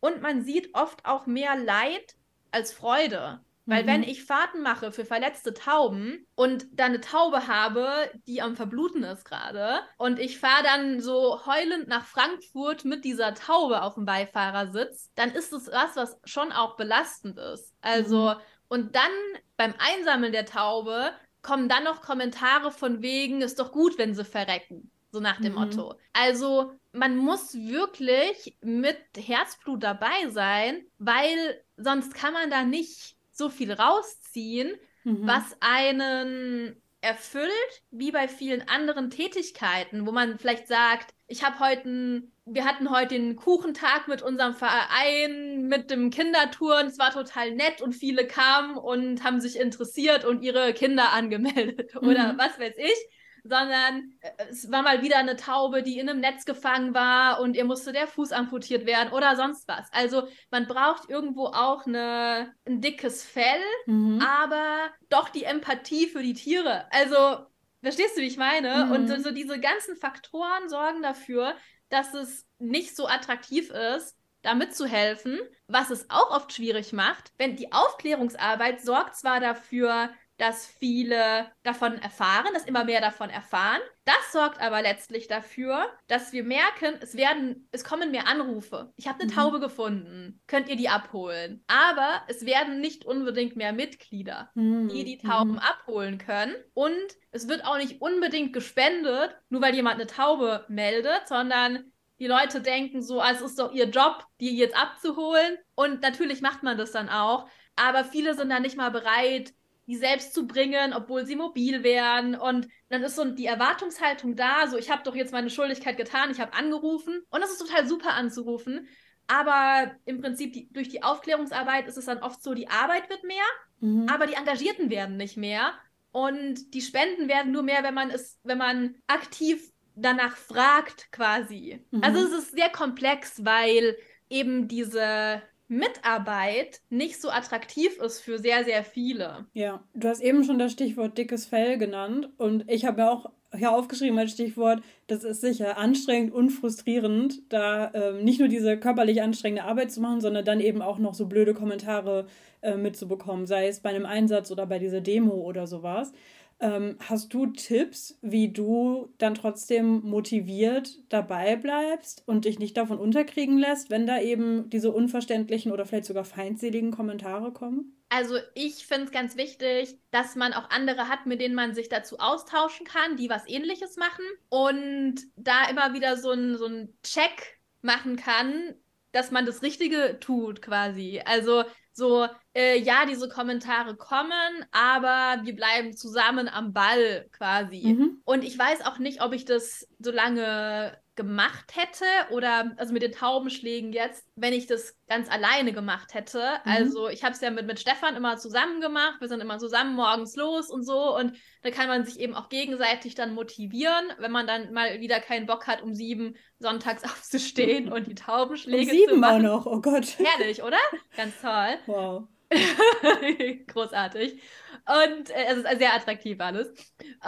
Und 0.00 0.20
man 0.20 0.44
sieht 0.44 0.74
oft 0.74 1.06
auch 1.06 1.26
mehr 1.26 1.56
Leid 1.56 2.16
als 2.56 2.72
Freude. 2.72 3.40
Weil 3.66 3.82
mhm. 3.82 3.86
wenn 3.88 4.02
ich 4.04 4.24
Fahrten 4.24 4.62
mache 4.62 4.92
für 4.92 5.04
verletzte 5.04 5.52
Tauben 5.52 6.24
und 6.36 6.66
dann 6.72 6.92
eine 6.92 7.00
Taube 7.00 7.48
habe, 7.48 7.88
die 8.26 8.40
am 8.40 8.54
Verbluten 8.54 9.02
ist 9.02 9.24
gerade, 9.24 9.80
und 9.98 10.20
ich 10.20 10.38
fahre 10.38 10.62
dann 10.62 11.00
so 11.00 11.44
heulend 11.46 11.88
nach 11.88 12.06
Frankfurt 12.06 12.84
mit 12.84 13.04
dieser 13.04 13.34
Taube 13.34 13.82
auf 13.82 13.94
dem 13.94 14.04
Beifahrersitz, 14.04 15.10
dann 15.16 15.32
ist 15.32 15.52
es 15.52 15.66
was, 15.66 15.96
was 15.96 16.16
schon 16.24 16.52
auch 16.52 16.76
belastend 16.76 17.38
ist. 17.38 17.74
Also, 17.80 18.34
mhm. 18.34 18.40
und 18.68 18.94
dann 18.94 19.10
beim 19.56 19.74
Einsammeln 19.78 20.32
der 20.32 20.46
Taube 20.46 21.10
kommen 21.42 21.68
dann 21.68 21.84
noch 21.84 22.02
Kommentare 22.02 22.70
von 22.70 23.02
wegen, 23.02 23.42
ist 23.42 23.58
doch 23.58 23.72
gut, 23.72 23.98
wenn 23.98 24.14
sie 24.14 24.24
verrecken. 24.24 24.92
So 25.10 25.20
nach 25.20 25.40
dem 25.40 25.54
mhm. 25.54 25.58
Motto. 25.58 25.94
Also 26.12 26.72
man 26.96 27.16
muss 27.16 27.54
wirklich 27.54 28.56
mit 28.62 28.98
Herzblut 29.16 29.82
dabei 29.82 30.28
sein, 30.30 30.84
weil 30.98 31.62
sonst 31.76 32.14
kann 32.14 32.32
man 32.32 32.50
da 32.50 32.64
nicht 32.64 33.16
so 33.30 33.48
viel 33.48 33.72
rausziehen, 33.72 34.74
mhm. 35.04 35.26
was 35.26 35.56
einen 35.60 36.82
erfüllt, 37.02 37.52
wie 37.90 38.10
bei 38.10 38.26
vielen 38.26 38.66
anderen 38.68 39.10
Tätigkeiten, 39.10 40.06
wo 40.06 40.12
man 40.12 40.38
vielleicht 40.38 40.66
sagt, 40.66 41.14
ich 41.28 41.44
habe 41.44 41.60
heute, 41.60 42.22
wir 42.46 42.64
hatten 42.64 42.90
heute 42.90 43.14
den 43.14 43.36
Kuchentag 43.36 44.08
mit 44.08 44.22
unserem 44.22 44.54
Verein, 44.54 45.68
mit 45.68 45.90
dem 45.90 46.10
Kindertouren, 46.10 46.86
es 46.86 46.98
war 46.98 47.12
total 47.12 47.52
nett 47.52 47.82
und 47.82 47.92
viele 47.92 48.26
kamen 48.26 48.76
und 48.76 49.22
haben 49.22 49.40
sich 49.40 49.58
interessiert 49.58 50.24
und 50.24 50.42
ihre 50.42 50.72
Kinder 50.72 51.12
angemeldet 51.12 51.94
mhm. 52.00 52.08
oder 52.08 52.34
was 52.38 52.58
weiß 52.58 52.74
ich. 52.78 53.15
Sondern 53.48 54.12
äh, 54.20 54.30
es 54.50 54.70
war 54.70 54.82
mal 54.82 55.02
wieder 55.02 55.18
eine 55.18 55.36
Taube, 55.36 55.82
die 55.82 55.98
in 55.98 56.08
einem 56.08 56.20
Netz 56.20 56.44
gefangen 56.44 56.94
war 56.94 57.40
und 57.40 57.56
ihr 57.56 57.64
musste 57.64 57.92
der 57.92 58.06
Fuß 58.06 58.32
amputiert 58.32 58.86
werden 58.86 59.12
oder 59.12 59.36
sonst 59.36 59.68
was. 59.68 59.88
Also 59.92 60.28
man 60.50 60.66
braucht 60.66 61.08
irgendwo 61.08 61.46
auch 61.46 61.86
eine, 61.86 62.54
ein 62.66 62.80
dickes 62.80 63.22
Fell, 63.22 63.62
mhm. 63.86 64.20
aber 64.20 64.90
doch 65.08 65.28
die 65.28 65.44
Empathie 65.44 66.06
für 66.06 66.22
die 66.22 66.34
Tiere. 66.34 66.86
Also 66.90 67.46
verstehst 67.82 68.16
du, 68.16 68.20
wie 68.22 68.26
ich 68.26 68.36
meine? 68.36 68.86
Mhm. 68.86 68.92
Und 68.92 69.08
so, 69.08 69.18
so 69.20 69.30
diese 69.30 69.60
ganzen 69.60 69.96
Faktoren 69.96 70.68
sorgen 70.68 71.02
dafür, 71.02 71.54
dass 71.88 72.14
es 72.14 72.46
nicht 72.58 72.96
so 72.96 73.06
attraktiv 73.06 73.70
ist, 73.70 74.16
da 74.42 74.54
mitzuhelfen, 74.54 75.40
was 75.66 75.90
es 75.90 76.08
auch 76.08 76.30
oft 76.30 76.52
schwierig 76.52 76.92
macht, 76.92 77.32
wenn 77.36 77.56
die 77.56 77.72
Aufklärungsarbeit 77.72 78.80
sorgt 78.80 79.16
zwar 79.16 79.40
dafür, 79.40 80.10
dass 80.38 80.66
viele 80.66 81.50
davon 81.62 81.98
erfahren, 81.98 82.52
dass 82.52 82.64
immer 82.64 82.84
mehr 82.84 83.00
davon 83.00 83.30
erfahren. 83.30 83.80
Das 84.04 84.32
sorgt 84.32 84.60
aber 84.60 84.82
letztlich 84.82 85.28
dafür, 85.28 85.88
dass 86.08 86.32
wir 86.32 86.44
merken, 86.44 86.94
es 87.00 87.16
werden, 87.16 87.68
es 87.72 87.84
kommen 87.84 88.10
mehr 88.10 88.28
Anrufe. 88.28 88.92
Ich 88.96 89.08
habe 89.08 89.20
eine 89.20 89.32
mhm. 89.32 89.34
Taube 89.34 89.60
gefunden. 89.60 90.40
Könnt 90.46 90.68
ihr 90.68 90.76
die 90.76 90.88
abholen? 90.88 91.64
Aber 91.66 92.22
es 92.28 92.44
werden 92.44 92.80
nicht 92.80 93.04
unbedingt 93.04 93.56
mehr 93.56 93.72
Mitglieder, 93.72 94.50
mhm. 94.54 94.88
die 94.88 95.04
die 95.04 95.18
Tauben 95.18 95.52
mhm. 95.52 95.58
abholen 95.58 96.18
können. 96.18 96.54
Und 96.74 96.94
es 97.30 97.48
wird 97.48 97.64
auch 97.64 97.78
nicht 97.78 98.00
unbedingt 98.00 98.52
gespendet, 98.52 99.36
nur 99.48 99.62
weil 99.62 99.74
jemand 99.74 99.96
eine 99.96 100.06
Taube 100.06 100.64
meldet, 100.68 101.26
sondern 101.26 101.92
die 102.18 102.26
Leute 102.26 102.60
denken 102.60 103.02
so, 103.02 103.20
ah, 103.20 103.30
es 103.30 103.40
ist 103.40 103.58
doch 103.58 103.72
ihr 103.72 103.88
Job, 103.88 104.24
die 104.40 104.56
jetzt 104.56 104.76
abzuholen. 104.76 105.58
Und 105.74 106.02
natürlich 106.02 106.40
macht 106.40 106.62
man 106.62 106.78
das 106.78 106.92
dann 106.92 107.08
auch. 107.08 107.48
Aber 107.74 108.04
viele 108.04 108.34
sind 108.34 108.48
dann 108.50 108.62
nicht 108.62 108.76
mal 108.76 108.90
bereit, 108.90 109.52
die 109.86 109.96
selbst 109.96 110.34
zu 110.34 110.46
bringen, 110.46 110.92
obwohl 110.92 111.26
sie 111.26 111.36
mobil 111.36 111.82
wären. 111.82 112.34
Und 112.34 112.68
dann 112.88 113.02
ist 113.02 113.16
so 113.16 113.24
die 113.24 113.46
Erwartungshaltung 113.46 114.36
da, 114.36 114.66
so 114.66 114.76
ich 114.76 114.90
habe 114.90 115.02
doch 115.04 115.14
jetzt 115.14 115.32
meine 115.32 115.50
Schuldigkeit 115.50 115.96
getan, 115.96 116.30
ich 116.30 116.40
habe 116.40 116.54
angerufen. 116.54 117.22
Und 117.30 117.40
das 117.40 117.50
ist 117.50 117.58
total 117.58 117.86
super 117.86 118.14
anzurufen. 118.14 118.88
Aber 119.28 119.92
im 120.04 120.20
Prinzip 120.20 120.52
die, 120.52 120.72
durch 120.72 120.88
die 120.88 121.02
Aufklärungsarbeit 121.02 121.86
ist 121.88 121.96
es 121.96 122.06
dann 122.06 122.22
oft 122.22 122.42
so, 122.42 122.54
die 122.54 122.68
Arbeit 122.68 123.10
wird 123.10 123.24
mehr, 123.24 123.44
mhm. 123.80 124.08
aber 124.08 124.26
die 124.26 124.34
Engagierten 124.34 124.90
werden 124.90 125.16
nicht 125.16 125.36
mehr. 125.36 125.72
Und 126.12 126.74
die 126.74 126.80
Spenden 126.80 127.28
werden 127.28 127.52
nur 127.52 127.62
mehr, 127.62 127.82
wenn 127.82 127.94
man 127.94 128.10
es, 128.10 128.38
wenn 128.42 128.58
man 128.58 128.94
aktiv 129.06 129.70
danach 129.96 130.36
fragt, 130.36 131.10
quasi. 131.12 131.84
Mhm. 131.90 132.02
Also 132.02 132.20
es 132.20 132.32
ist 132.32 132.52
sehr 132.52 132.70
komplex, 132.70 133.44
weil 133.44 133.96
eben 134.28 134.68
diese 134.68 135.42
Mitarbeit 135.68 136.80
nicht 136.90 137.20
so 137.20 137.28
attraktiv 137.30 137.98
ist 137.98 138.20
für 138.20 138.38
sehr, 138.38 138.64
sehr 138.64 138.84
viele. 138.84 139.46
Ja, 139.52 139.82
du 139.94 140.08
hast 140.08 140.20
eben 140.20 140.44
schon 140.44 140.58
das 140.58 140.72
Stichwort 140.72 141.18
dickes 141.18 141.46
Fell 141.46 141.78
genannt 141.78 142.28
und 142.38 142.70
ich 142.70 142.84
habe 142.84 143.00
ja 143.00 143.10
auch 143.10 143.30
hier 143.54 143.72
aufgeschrieben 143.72 144.18
als 144.18 144.32
Stichwort, 144.32 144.82
das 145.06 145.24
ist 145.24 145.40
sicher 145.40 145.78
anstrengend 145.78 146.32
und 146.32 146.50
frustrierend, 146.50 147.40
da 147.52 147.90
ähm, 147.94 148.24
nicht 148.24 148.38
nur 148.38 148.48
diese 148.48 148.76
körperlich 148.76 149.22
anstrengende 149.22 149.64
Arbeit 149.64 149.92
zu 149.92 150.00
machen, 150.00 150.20
sondern 150.20 150.44
dann 150.44 150.60
eben 150.60 150.82
auch 150.82 150.98
noch 150.98 151.14
so 151.14 151.26
blöde 151.26 151.54
Kommentare 151.54 152.26
äh, 152.62 152.76
mitzubekommen, 152.76 153.46
sei 153.46 153.68
es 153.68 153.80
bei 153.80 153.90
einem 153.90 154.06
Einsatz 154.06 154.50
oder 154.50 154.66
bei 154.66 154.78
dieser 154.78 155.00
Demo 155.00 155.34
oder 155.34 155.66
sowas. 155.66 156.12
Ähm, 156.58 156.96
hast 157.00 157.34
du 157.34 157.46
Tipps, 157.46 158.18
wie 158.22 158.50
du 158.50 159.12
dann 159.18 159.34
trotzdem 159.34 160.00
motiviert 160.00 160.98
dabei 161.10 161.56
bleibst 161.56 162.22
und 162.26 162.46
dich 162.46 162.58
nicht 162.58 162.76
davon 162.76 162.98
unterkriegen 162.98 163.58
lässt, 163.58 163.90
wenn 163.90 164.06
da 164.06 164.20
eben 164.20 164.70
diese 164.70 164.90
unverständlichen 164.90 165.70
oder 165.70 165.84
vielleicht 165.84 166.06
sogar 166.06 166.24
feindseligen 166.24 166.92
Kommentare 166.92 167.52
kommen? 167.52 167.96
Also 168.08 168.36
ich 168.54 168.86
finde 168.86 169.06
es 169.06 169.10
ganz 169.10 169.36
wichtig, 169.36 169.98
dass 170.10 170.36
man 170.36 170.52
auch 170.52 170.70
andere 170.70 171.08
hat, 171.08 171.26
mit 171.26 171.40
denen 171.40 171.54
man 171.54 171.74
sich 171.74 171.88
dazu 171.88 172.18
austauschen 172.18 172.86
kann, 172.86 173.16
die 173.16 173.28
was 173.28 173.46
ähnliches 173.48 173.96
machen 173.96 174.24
und 174.48 175.16
da 175.36 175.68
immer 175.68 175.92
wieder 175.92 176.16
so 176.16 176.30
ein, 176.30 176.56
so 176.56 176.66
ein 176.66 176.96
Check 177.02 177.58
machen 177.82 178.16
kann, 178.16 178.76
dass 179.12 179.30
man 179.30 179.44
das 179.44 179.62
Richtige 179.62 180.18
tut 180.20 180.62
quasi. 180.62 181.20
Also 181.24 181.64
so, 181.96 182.28
äh, 182.54 182.78
ja, 182.78 183.06
diese 183.06 183.26
Kommentare 183.26 183.96
kommen, 183.96 184.66
aber 184.70 185.42
wir 185.44 185.56
bleiben 185.56 185.96
zusammen 185.96 186.46
am 186.46 186.74
Ball 186.74 187.26
quasi. 187.32 187.82
Mhm. 187.86 188.20
Und 188.26 188.44
ich 188.44 188.58
weiß 188.58 188.84
auch 188.84 188.98
nicht, 188.98 189.22
ob 189.22 189.32
ich 189.32 189.46
das 189.46 189.88
so 189.98 190.10
lange 190.10 190.98
gemacht 191.14 191.74
hätte 191.74 192.04
oder 192.30 192.72
also 192.76 192.92
mit 192.92 193.02
den 193.02 193.12
Taubenschlägen 193.12 193.94
jetzt, 193.94 194.26
wenn 194.36 194.52
ich 194.52 194.66
das 194.66 194.94
ganz 195.08 195.30
alleine 195.30 195.72
gemacht 195.72 196.12
hätte. 196.12 196.38
Mhm. 196.64 196.70
Also 196.70 197.08
ich 197.08 197.24
habe 197.24 197.32
es 197.32 197.40
ja 197.40 197.50
mit, 197.50 197.66
mit 197.66 197.80
Stefan 197.80 198.14
immer 198.14 198.36
zusammen 198.36 198.82
gemacht. 198.82 199.16
Wir 199.20 199.28
sind 199.28 199.40
immer 199.40 199.58
zusammen 199.58 199.94
morgens 199.94 200.36
los 200.36 200.70
und 200.70 200.84
so 200.84 201.16
und 201.16 201.34
da 201.66 201.72
kann 201.72 201.88
man 201.88 202.04
sich 202.04 202.20
eben 202.20 202.34
auch 202.34 202.48
gegenseitig 202.48 203.14
dann 203.14 203.34
motivieren, 203.34 204.12
wenn 204.18 204.30
man 204.30 204.46
dann 204.46 204.72
mal 204.72 205.00
wieder 205.00 205.18
keinen 205.20 205.46
Bock 205.46 205.66
hat, 205.66 205.82
um 205.82 205.94
sieben 205.94 206.36
sonntags 206.58 207.04
aufzustehen 207.04 207.92
und 207.92 208.06
die 208.06 208.14
Taubenschläge 208.14 208.90
um 208.90 208.96
sieben 208.96 209.08
zu 209.14 209.16
machen. 209.16 209.42
Mal 209.42 209.48
noch, 209.48 209.66
oh 209.66 209.80
Gott. 209.80 210.16
Herrlich, 210.18 210.62
oder? 210.62 210.78
Ganz 211.16 211.40
toll. 211.40 211.78
Wow. 211.86 212.28
Großartig. 213.66 214.40
Und 214.86 215.30
äh, 215.30 215.46
es 215.48 215.58
ist 215.58 215.78
sehr 215.78 215.94
attraktiv 215.94 216.40
alles. 216.40 216.68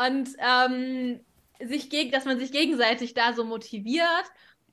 Und 0.06 0.28
ähm, 0.38 1.20
sich 1.60 1.90
gegen, 1.90 2.12
dass 2.12 2.24
man 2.24 2.38
sich 2.38 2.52
gegenseitig 2.52 3.14
da 3.14 3.32
so 3.32 3.42
motiviert 3.42 4.06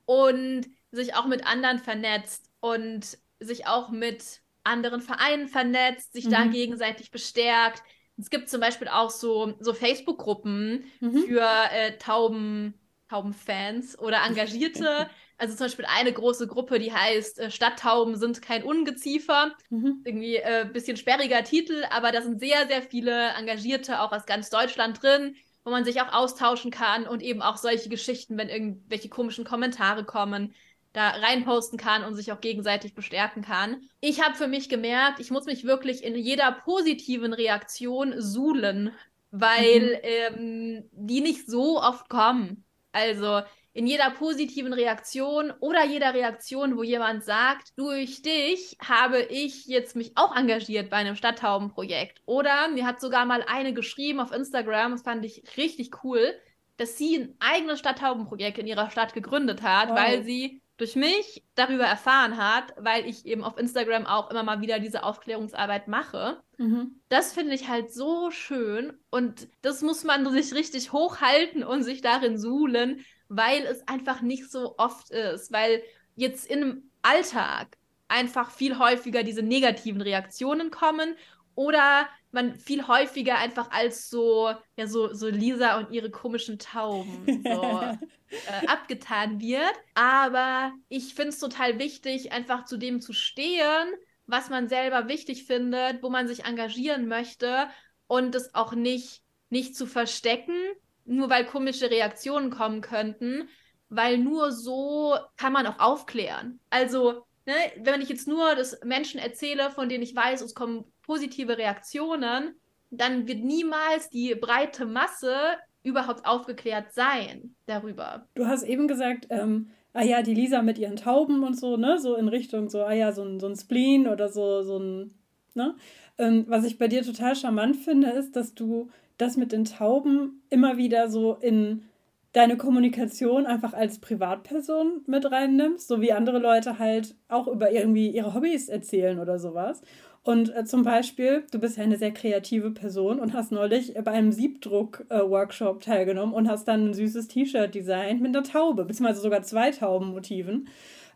und 0.04 0.68
sich 0.92 1.16
auch 1.16 1.26
mit 1.26 1.44
anderen 1.44 1.80
vernetzt 1.80 2.48
und 2.60 3.18
sich 3.40 3.66
auch 3.66 3.90
mit 3.90 4.40
anderen 4.62 5.00
Vereinen 5.00 5.48
vernetzt, 5.48 6.12
sich 6.12 6.26
mhm. 6.26 6.30
da 6.30 6.44
gegenseitig 6.44 7.10
bestärkt. 7.10 7.82
Es 8.18 8.30
gibt 8.30 8.48
zum 8.48 8.60
Beispiel 8.60 8.88
auch 8.88 9.10
so, 9.10 9.54
so 9.60 9.74
Facebook-Gruppen 9.74 10.84
mhm. 11.00 11.18
für 11.24 11.46
äh, 11.72 11.98
Tauben, 11.98 12.74
Taubenfans 13.08 13.98
oder 13.98 14.22
Engagierte. 14.26 15.08
Also 15.38 15.54
zum 15.54 15.66
Beispiel 15.66 15.84
eine 15.84 16.14
große 16.14 16.46
Gruppe, 16.46 16.78
die 16.78 16.94
heißt 16.94 17.38
äh, 17.38 17.50
Stadttauben 17.50 18.16
sind 18.16 18.40
kein 18.40 18.62
Ungeziefer. 18.62 19.52
Mhm. 19.68 20.00
Irgendwie 20.04 20.42
ein 20.42 20.68
äh, 20.68 20.70
bisschen 20.72 20.96
sperriger 20.96 21.44
Titel, 21.44 21.84
aber 21.90 22.10
da 22.10 22.22
sind 22.22 22.40
sehr, 22.40 22.66
sehr 22.66 22.80
viele 22.80 23.34
Engagierte 23.34 24.00
auch 24.00 24.12
aus 24.12 24.24
ganz 24.24 24.48
Deutschland 24.48 25.02
drin, 25.02 25.36
wo 25.62 25.70
man 25.70 25.84
sich 25.84 26.00
auch 26.00 26.10
austauschen 26.10 26.70
kann 26.70 27.06
und 27.06 27.22
eben 27.22 27.42
auch 27.42 27.58
solche 27.58 27.90
Geschichten, 27.90 28.38
wenn 28.38 28.48
irgendwelche 28.48 29.10
komischen 29.10 29.44
Kommentare 29.44 30.04
kommen, 30.04 30.54
da 30.96 31.10
reinposten 31.10 31.78
kann 31.78 32.04
und 32.04 32.14
sich 32.14 32.32
auch 32.32 32.40
gegenseitig 32.40 32.94
bestärken 32.94 33.42
kann. 33.42 33.82
Ich 34.00 34.22
habe 34.24 34.34
für 34.34 34.48
mich 34.48 34.70
gemerkt, 34.70 35.20
ich 35.20 35.30
muss 35.30 35.44
mich 35.44 35.64
wirklich 35.64 36.02
in 36.02 36.16
jeder 36.16 36.52
positiven 36.52 37.34
Reaktion 37.34 38.14
suhlen, 38.16 38.92
weil 39.30 39.80
mhm. 39.80 40.00
ähm, 40.02 40.90
die 40.92 41.20
nicht 41.20 41.46
so 41.46 41.82
oft 41.82 42.08
kommen. 42.08 42.64
Also 42.92 43.42
in 43.74 43.86
jeder 43.86 44.10
positiven 44.10 44.72
Reaktion 44.72 45.52
oder 45.60 45.84
jeder 45.84 46.14
Reaktion, 46.14 46.78
wo 46.78 46.82
jemand 46.82 47.24
sagt, 47.24 47.76
durch 47.76 48.22
dich 48.22 48.78
habe 48.82 49.20
ich 49.20 49.66
jetzt 49.66 49.96
mich 49.96 50.12
auch 50.14 50.34
engagiert 50.34 50.88
bei 50.88 50.96
einem 50.96 51.14
Stadttaubenprojekt. 51.14 52.22
Oder 52.24 52.68
mir 52.68 52.86
hat 52.86 53.02
sogar 53.02 53.26
mal 53.26 53.44
eine 53.46 53.74
geschrieben 53.74 54.18
auf 54.18 54.32
Instagram, 54.32 54.92
das 54.92 55.02
fand 55.02 55.26
ich 55.26 55.42
richtig 55.58 56.02
cool, 56.04 56.34
dass 56.78 56.96
sie 56.96 57.18
ein 57.18 57.34
eigenes 57.38 57.80
Stadttaubenprojekt 57.80 58.56
in 58.56 58.66
ihrer 58.66 58.90
Stadt 58.90 59.12
gegründet 59.12 59.60
hat, 59.60 59.90
wow. 59.90 59.96
weil 59.96 60.24
sie 60.24 60.62
durch 60.76 60.94
mich 60.94 61.42
darüber 61.54 61.84
erfahren 61.84 62.36
hat, 62.36 62.74
weil 62.76 63.06
ich 63.06 63.24
eben 63.24 63.44
auf 63.44 63.58
Instagram 63.58 64.06
auch 64.06 64.30
immer 64.30 64.42
mal 64.42 64.60
wieder 64.60 64.78
diese 64.78 65.04
Aufklärungsarbeit 65.04 65.88
mache. 65.88 66.42
Mhm. 66.58 67.00
Das 67.08 67.32
finde 67.32 67.54
ich 67.54 67.68
halt 67.68 67.92
so 67.92 68.30
schön 68.30 68.92
und 69.10 69.48
das 69.62 69.82
muss 69.82 70.04
man 70.04 70.30
sich 70.30 70.52
richtig 70.52 70.92
hochhalten 70.92 71.64
und 71.64 71.82
sich 71.82 72.02
darin 72.02 72.38
suhlen, 72.38 73.04
weil 73.28 73.64
es 73.64 73.86
einfach 73.88 74.20
nicht 74.20 74.50
so 74.50 74.76
oft 74.76 75.10
ist, 75.10 75.50
weil 75.50 75.82
jetzt 76.14 76.46
im 76.46 76.90
Alltag 77.02 77.78
einfach 78.08 78.50
viel 78.50 78.78
häufiger 78.78 79.22
diese 79.22 79.42
negativen 79.42 80.00
Reaktionen 80.00 80.70
kommen 80.70 81.16
oder 81.56 82.08
man 82.30 82.54
viel 82.54 82.86
häufiger 82.86 83.38
einfach 83.38 83.70
als 83.72 84.08
so, 84.08 84.52
ja, 84.76 84.86
so, 84.86 85.12
so 85.12 85.26
Lisa 85.26 85.78
und 85.78 85.90
ihre 85.90 86.10
komischen 86.10 86.58
Tauben 86.58 87.42
so 87.44 87.80
äh, 87.82 88.66
abgetan 88.68 89.40
wird. 89.40 89.72
Aber 89.94 90.72
ich 90.88 91.14
finde 91.14 91.30
es 91.30 91.40
total 91.40 91.80
wichtig, 91.80 92.30
einfach 92.30 92.66
zu 92.66 92.76
dem 92.76 93.00
zu 93.00 93.12
stehen, 93.12 93.88
was 94.26 94.50
man 94.50 94.68
selber 94.68 95.08
wichtig 95.08 95.44
findet, 95.44 96.02
wo 96.02 96.10
man 96.10 96.28
sich 96.28 96.44
engagieren 96.44 97.08
möchte 97.08 97.68
und 98.06 98.34
es 98.34 98.54
auch 98.54 98.74
nicht, 98.74 99.22
nicht 99.48 99.74
zu 99.74 99.86
verstecken, 99.86 100.56
nur 101.04 101.30
weil 101.30 101.46
komische 101.46 101.90
Reaktionen 101.90 102.50
kommen 102.50 102.82
könnten, 102.82 103.48
weil 103.88 104.18
nur 104.18 104.52
so 104.52 105.16
kann 105.36 105.52
man 105.52 105.66
auch 105.66 105.78
aufklären. 105.78 106.60
Also, 106.68 107.24
ne, 107.46 107.54
wenn 107.78 108.02
ich 108.02 108.08
jetzt 108.08 108.28
nur 108.28 108.54
das 108.56 108.80
Menschen 108.84 109.20
erzähle, 109.20 109.70
von 109.70 109.88
denen 109.88 110.02
ich 110.02 110.14
weiß, 110.14 110.42
es 110.42 110.54
kommen 110.54 110.84
positive 111.06 111.56
Reaktionen, 111.56 112.54
dann 112.90 113.26
wird 113.26 113.44
niemals 113.44 114.10
die 114.10 114.34
breite 114.34 114.86
Masse 114.86 115.34
überhaupt 115.82 116.26
aufgeklärt 116.26 116.92
sein 116.92 117.54
darüber. 117.66 118.26
Du 118.34 118.46
hast 118.46 118.64
eben 118.64 118.88
gesagt, 118.88 119.26
ähm, 119.30 119.68
ah 119.92 120.02
ja, 120.02 120.22
die 120.22 120.34
Lisa 120.34 120.62
mit 120.62 120.78
ihren 120.78 120.96
Tauben 120.96 121.44
und 121.44 121.58
so, 121.58 121.76
ne? 121.76 121.98
So 121.98 122.16
in 122.16 122.28
Richtung 122.28 122.68
so, 122.68 122.82
ah 122.82 122.92
ja, 122.92 123.12
so 123.12 123.22
ein, 123.22 123.40
so 123.40 123.46
ein 123.46 123.56
Spleen 123.56 124.08
oder 124.08 124.28
so, 124.28 124.62
so 124.62 124.78
ein 124.78 125.14
Ne? 125.56 125.74
Ähm, 126.18 126.44
was 126.48 126.64
ich 126.64 126.78
bei 126.78 126.86
dir 126.86 127.02
total 127.02 127.34
charmant 127.34 127.76
finde, 127.76 128.10
ist, 128.10 128.36
dass 128.36 128.54
du 128.54 128.90
das 129.16 129.36
mit 129.36 129.52
den 129.52 129.64
Tauben 129.64 130.42
immer 130.50 130.76
wieder 130.76 131.08
so 131.08 131.34
in 131.34 131.84
deine 132.32 132.58
Kommunikation 132.58 133.46
einfach 133.46 133.72
als 133.72 133.98
Privatperson 133.98 135.00
mit 135.06 135.30
reinnimmst, 135.30 135.88
so 135.88 136.02
wie 136.02 136.12
andere 136.12 136.38
Leute 136.38 136.78
halt 136.78 137.16
auch 137.28 137.48
über 137.48 137.70
irgendwie 137.70 138.10
ihre 138.10 138.34
Hobbys 138.34 138.68
erzählen 138.68 139.18
oder 139.18 139.38
sowas. 139.38 139.80
Und 140.26 140.52
äh, 140.56 140.64
zum 140.64 140.82
Beispiel, 140.82 141.44
du 141.52 141.60
bist 141.60 141.76
ja 141.76 141.84
eine 141.84 141.98
sehr 141.98 142.10
kreative 142.10 142.72
Person 142.72 143.20
und 143.20 143.32
hast 143.32 143.52
neulich 143.52 143.94
bei 143.94 144.10
einem 144.10 144.32
Siebdruck-Workshop 144.32 145.76
äh, 145.76 145.84
teilgenommen 145.84 146.34
und 146.34 146.48
hast 146.48 146.66
dann 146.66 146.88
ein 146.88 146.94
süßes 146.94 147.28
T-Shirt 147.28 147.72
designt 147.72 148.20
mit 148.20 148.34
einer 148.34 148.44
Taube, 148.44 148.84
beziehungsweise 148.84 149.20
sogar 149.20 149.42
zwei 149.42 149.70
Taubenmotiven. 149.70 150.66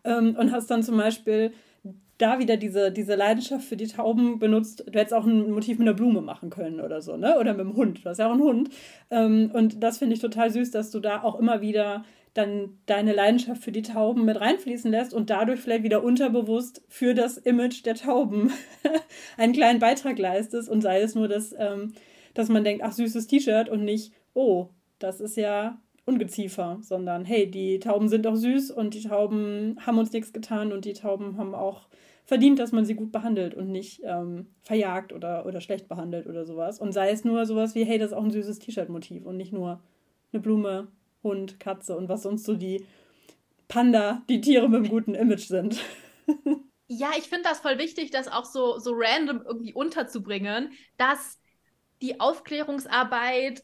Ähm, 0.04 0.36
und 0.38 0.52
hast 0.52 0.70
dann 0.70 0.84
zum 0.84 0.96
Beispiel 0.96 1.52
da 2.18 2.38
wieder 2.38 2.56
diese, 2.56 2.92
diese 2.92 3.16
Leidenschaft 3.16 3.64
für 3.64 3.76
die 3.76 3.88
Tauben 3.88 4.38
benutzt. 4.38 4.84
Du 4.86 4.96
hättest 4.96 5.14
auch 5.14 5.26
ein 5.26 5.50
Motiv 5.50 5.80
mit 5.80 5.88
einer 5.88 5.96
Blume 5.96 6.20
machen 6.20 6.50
können 6.50 6.80
oder 6.80 7.02
so, 7.02 7.16
ne? 7.16 7.36
Oder 7.36 7.54
mit 7.54 7.62
einem 7.62 7.74
Hund. 7.74 8.04
Du 8.04 8.08
hast 8.08 8.18
ja 8.18 8.28
auch 8.28 8.32
einen 8.32 8.42
Hund. 8.42 8.70
Ähm, 9.10 9.50
und 9.52 9.82
das 9.82 9.98
finde 9.98 10.14
ich 10.14 10.20
total 10.20 10.52
süß, 10.52 10.70
dass 10.70 10.92
du 10.92 11.00
da 11.00 11.24
auch 11.24 11.36
immer 11.36 11.60
wieder 11.62 12.04
dann 12.34 12.78
deine 12.86 13.12
Leidenschaft 13.12 13.62
für 13.62 13.72
die 13.72 13.82
Tauben 13.82 14.24
mit 14.24 14.40
reinfließen 14.40 14.90
lässt 14.90 15.12
und 15.12 15.30
dadurch 15.30 15.60
vielleicht 15.60 15.82
wieder 15.82 16.04
unterbewusst 16.04 16.82
für 16.88 17.14
das 17.14 17.36
Image 17.38 17.84
der 17.84 17.96
Tauben 17.96 18.52
einen 19.36 19.52
kleinen 19.52 19.80
Beitrag 19.80 20.18
leistest 20.18 20.68
und 20.68 20.80
sei 20.80 21.00
es 21.00 21.14
nur, 21.14 21.26
dass, 21.26 21.54
ähm, 21.58 21.92
dass 22.34 22.48
man 22.48 22.62
denkt, 22.62 22.84
ach, 22.84 22.92
süßes 22.92 23.26
T-Shirt 23.26 23.68
und 23.68 23.84
nicht, 23.84 24.12
oh, 24.34 24.68
das 25.00 25.20
ist 25.20 25.36
ja 25.36 25.80
Ungeziefer, 26.04 26.78
sondern 26.82 27.24
hey, 27.24 27.50
die 27.50 27.78
Tauben 27.78 28.08
sind 28.08 28.26
doch 28.26 28.36
süß 28.36 28.70
und 28.70 28.94
die 28.94 29.02
Tauben 29.02 29.76
haben 29.80 29.98
uns 29.98 30.12
nichts 30.12 30.32
getan 30.32 30.72
und 30.72 30.84
die 30.84 30.92
Tauben 30.92 31.36
haben 31.36 31.54
auch 31.54 31.88
verdient, 32.24 32.60
dass 32.60 32.70
man 32.70 32.84
sie 32.84 32.94
gut 32.94 33.10
behandelt 33.10 33.54
und 33.54 33.72
nicht 33.72 34.02
ähm, 34.04 34.46
verjagt 34.62 35.12
oder, 35.12 35.46
oder 35.46 35.60
schlecht 35.60 35.88
behandelt 35.88 36.28
oder 36.28 36.44
sowas. 36.44 36.78
Und 36.78 36.92
sei 36.92 37.10
es 37.10 37.24
nur 37.24 37.44
sowas 37.44 37.74
wie, 37.74 37.84
hey, 37.84 37.98
das 37.98 38.12
ist 38.12 38.16
auch 38.16 38.22
ein 38.22 38.30
süßes 38.30 38.60
T-Shirt-Motiv 38.60 39.26
und 39.26 39.36
nicht 39.36 39.52
nur 39.52 39.82
eine 40.32 40.40
Blume, 40.40 40.88
Hund, 41.22 41.60
Katze 41.60 41.96
und 41.96 42.08
was 42.08 42.22
sonst 42.22 42.44
so 42.44 42.54
die 42.54 42.86
Panda, 43.68 44.22
die 44.28 44.40
Tiere 44.40 44.68
mit 44.68 44.80
einem 44.80 44.88
guten 44.88 45.14
Image 45.14 45.46
sind. 45.46 45.80
ja, 46.88 47.10
ich 47.16 47.28
finde 47.28 47.48
das 47.48 47.60
voll 47.60 47.78
wichtig, 47.78 48.10
das 48.10 48.28
auch 48.28 48.44
so, 48.44 48.78
so 48.78 48.92
random 48.94 49.42
irgendwie 49.46 49.72
unterzubringen, 49.72 50.72
dass 50.96 51.38
die 52.02 52.20
Aufklärungsarbeit 52.20 53.62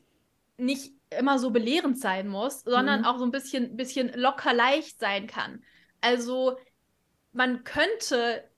nicht 0.59 0.93
immer 1.11 1.39
so 1.39 1.51
belehrend 1.51 1.99
sein 1.99 2.29
muss, 2.29 2.63
sondern 2.63 3.01
mhm. 3.01 3.07
auch 3.07 3.19
so 3.19 3.25
ein 3.25 3.31
bisschen, 3.31 3.77
bisschen 3.77 4.13
locker 4.15 4.53
leicht 4.53 4.99
sein 5.01 5.27
kann. 5.27 5.63
Also 6.01 6.57
man 7.33 7.65
könnte 7.65 8.49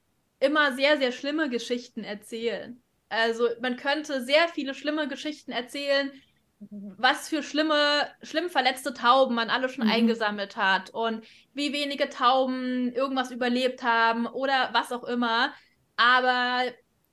immer 0.41 0.75
sehr, 0.75 0.99
sehr 0.99 1.13
schlimme 1.13 1.49
Geschichten 1.49 2.05
erzählen. 2.05 2.81
Also 3.09 3.49
man 3.61 3.77
könnte 3.77 4.23
sehr 4.23 4.49
viele 4.49 4.75
schlimme 4.75 5.09
Geschichten 5.09 5.51
erzählen, 5.51 6.13
was 6.61 7.29
für 7.29 7.43
schlimme, 7.43 8.09
schlimm 8.23 8.49
verletzte 8.51 8.93
Tauben 8.93 9.35
man 9.35 9.51
alle 9.51 9.69
schon 9.69 9.85
mhm. 9.85 9.93
eingesammelt 9.93 10.57
hat 10.57 10.91
und 10.91 11.25
wie 11.55 11.73
wenige 11.73 12.09
Tauben 12.09 12.93
irgendwas 12.93 13.31
überlebt 13.31 13.83
haben 13.83 14.27
oder 14.27 14.71
was 14.73 14.91
auch 14.93 15.05
immer. 15.05 15.53
Aber 15.97 16.65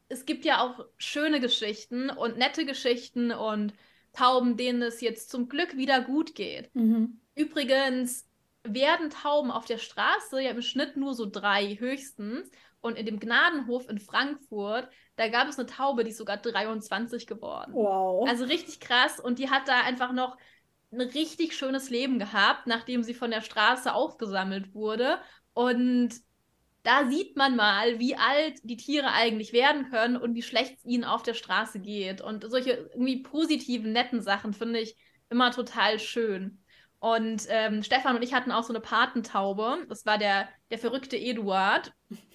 es 0.10 0.26
gibt 0.26 0.46
ja 0.46 0.62
auch 0.62 0.86
schöne 0.98 1.40
Geschichten 1.40 2.10
und 2.10 2.38
nette 2.38 2.66
Geschichten 2.66 3.32
und 3.32 3.74
Tauben, 4.14 4.58
denen 4.58 4.82
es 4.82 5.02
jetzt 5.02 5.30
zum 5.30 5.50
Glück 5.50 5.76
wieder 5.78 6.02
gut 6.02 6.36
geht. 6.36 6.74
Mhm. 6.74 7.20
Übrigens 7.36 8.28
werden 8.64 9.10
Tauben 9.10 9.52
auf 9.52 9.66
der 9.66 9.78
Straße 9.78 10.42
ja 10.42 10.52
im 10.52 10.62
Schnitt 10.62 10.98
nur 10.98 11.14
so 11.14 11.26
drei 11.30 11.76
höchstens. 11.76 12.50
Und 12.82 12.98
in 12.98 13.06
dem 13.08 13.20
Gnadenhof 13.20 13.90
in 13.90 14.00
Frankfurt, 14.00 14.90
da 15.16 15.30
gab 15.30 15.48
es 15.48 15.58
eine 15.58 15.68
Taube, 15.68 16.04
die 16.04 16.12
ist 16.12 16.18
sogar 16.18 16.38
23 16.38 17.28
geworden. 17.28 17.74
Wow. 17.74 18.28
Also 18.28 18.46
richtig 18.46 18.80
krass. 18.80 19.20
Und 19.20 19.40
die 19.40 19.50
hat 19.50 19.68
da 19.68 19.82
einfach 19.82 20.12
noch 20.12 20.38
ein 20.92 21.02
richtig 21.02 21.56
schönes 21.56 21.90
Leben 21.90 22.20
gehabt, 22.20 22.68
nachdem 22.68 23.04
sie 23.04 23.14
von 23.14 23.32
der 23.32 23.42
Straße 23.42 23.94
aufgesammelt 23.94 24.74
wurde. 24.74 25.20
Und 25.54 26.14
da 26.84 27.06
sieht 27.10 27.36
man 27.36 27.56
mal, 27.56 28.00
wie 28.00 28.16
alt 28.16 28.60
die 28.64 28.78
Tiere 28.78 29.12
eigentlich 29.12 29.54
werden 29.54 29.90
können 29.90 30.18
und 30.18 30.36
wie 30.36 30.44
schlecht 30.44 30.78
es 30.78 30.86
ihnen 30.86 31.04
auf 31.04 31.24
der 31.24 31.34
Straße 31.34 31.80
geht. 31.80 32.22
Und 32.22 32.50
solche 32.50 32.90
irgendwie 32.94 33.24
positiven, 33.24 33.92
netten 33.92 34.22
Sachen 34.22 34.54
finde 34.54 34.80
ich 34.80 34.96
immer 35.30 35.52
total 35.52 36.00
schön. 36.00 36.62
Und 37.00 37.44
ähm, 37.50 37.84
Stefan 37.84 38.16
und 38.16 38.24
ich 38.24 38.34
hatten 38.34 38.52
auch 38.52 38.64
so 38.64 38.74
eine 38.74 38.80
Patentaube. 38.80 39.86
Das 39.90 40.06
war 40.06 40.18
der, 40.18 40.48
der 40.70 40.78
verrückte 40.78 41.18
Eduard. 41.18 41.92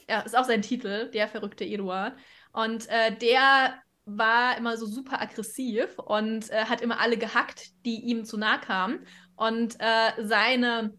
Ja, 0.08 0.20
ist 0.20 0.36
auch 0.36 0.44
sein 0.44 0.62
Titel, 0.62 1.10
der 1.10 1.28
verrückte 1.28 1.64
Eduard. 1.64 2.14
Und 2.52 2.88
äh, 2.88 3.16
der 3.16 3.74
war 4.04 4.56
immer 4.58 4.76
so 4.76 4.86
super 4.86 5.20
aggressiv 5.20 5.98
und 5.98 6.50
äh, 6.50 6.64
hat 6.64 6.80
immer 6.80 7.00
alle 7.00 7.16
gehackt, 7.16 7.70
die 7.84 8.00
ihm 8.00 8.24
zu 8.24 8.36
nahe 8.36 8.60
kamen. 8.60 9.06
Und 9.36 9.76
äh, 9.78 10.24
seine, 10.24 10.94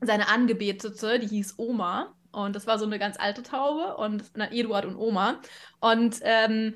seine 0.00 0.28
Angebetete, 0.28 1.18
die 1.18 1.28
hieß 1.28 1.54
Oma. 1.58 2.14
Und 2.32 2.54
das 2.54 2.66
war 2.66 2.78
so 2.78 2.84
eine 2.84 2.98
ganz 2.98 3.18
alte 3.18 3.42
Taube 3.42 3.96
und 3.96 4.24
na, 4.34 4.52
Eduard 4.52 4.84
und 4.84 4.96
Oma. 4.96 5.40
Und 5.80 6.16
ähm, 6.22 6.74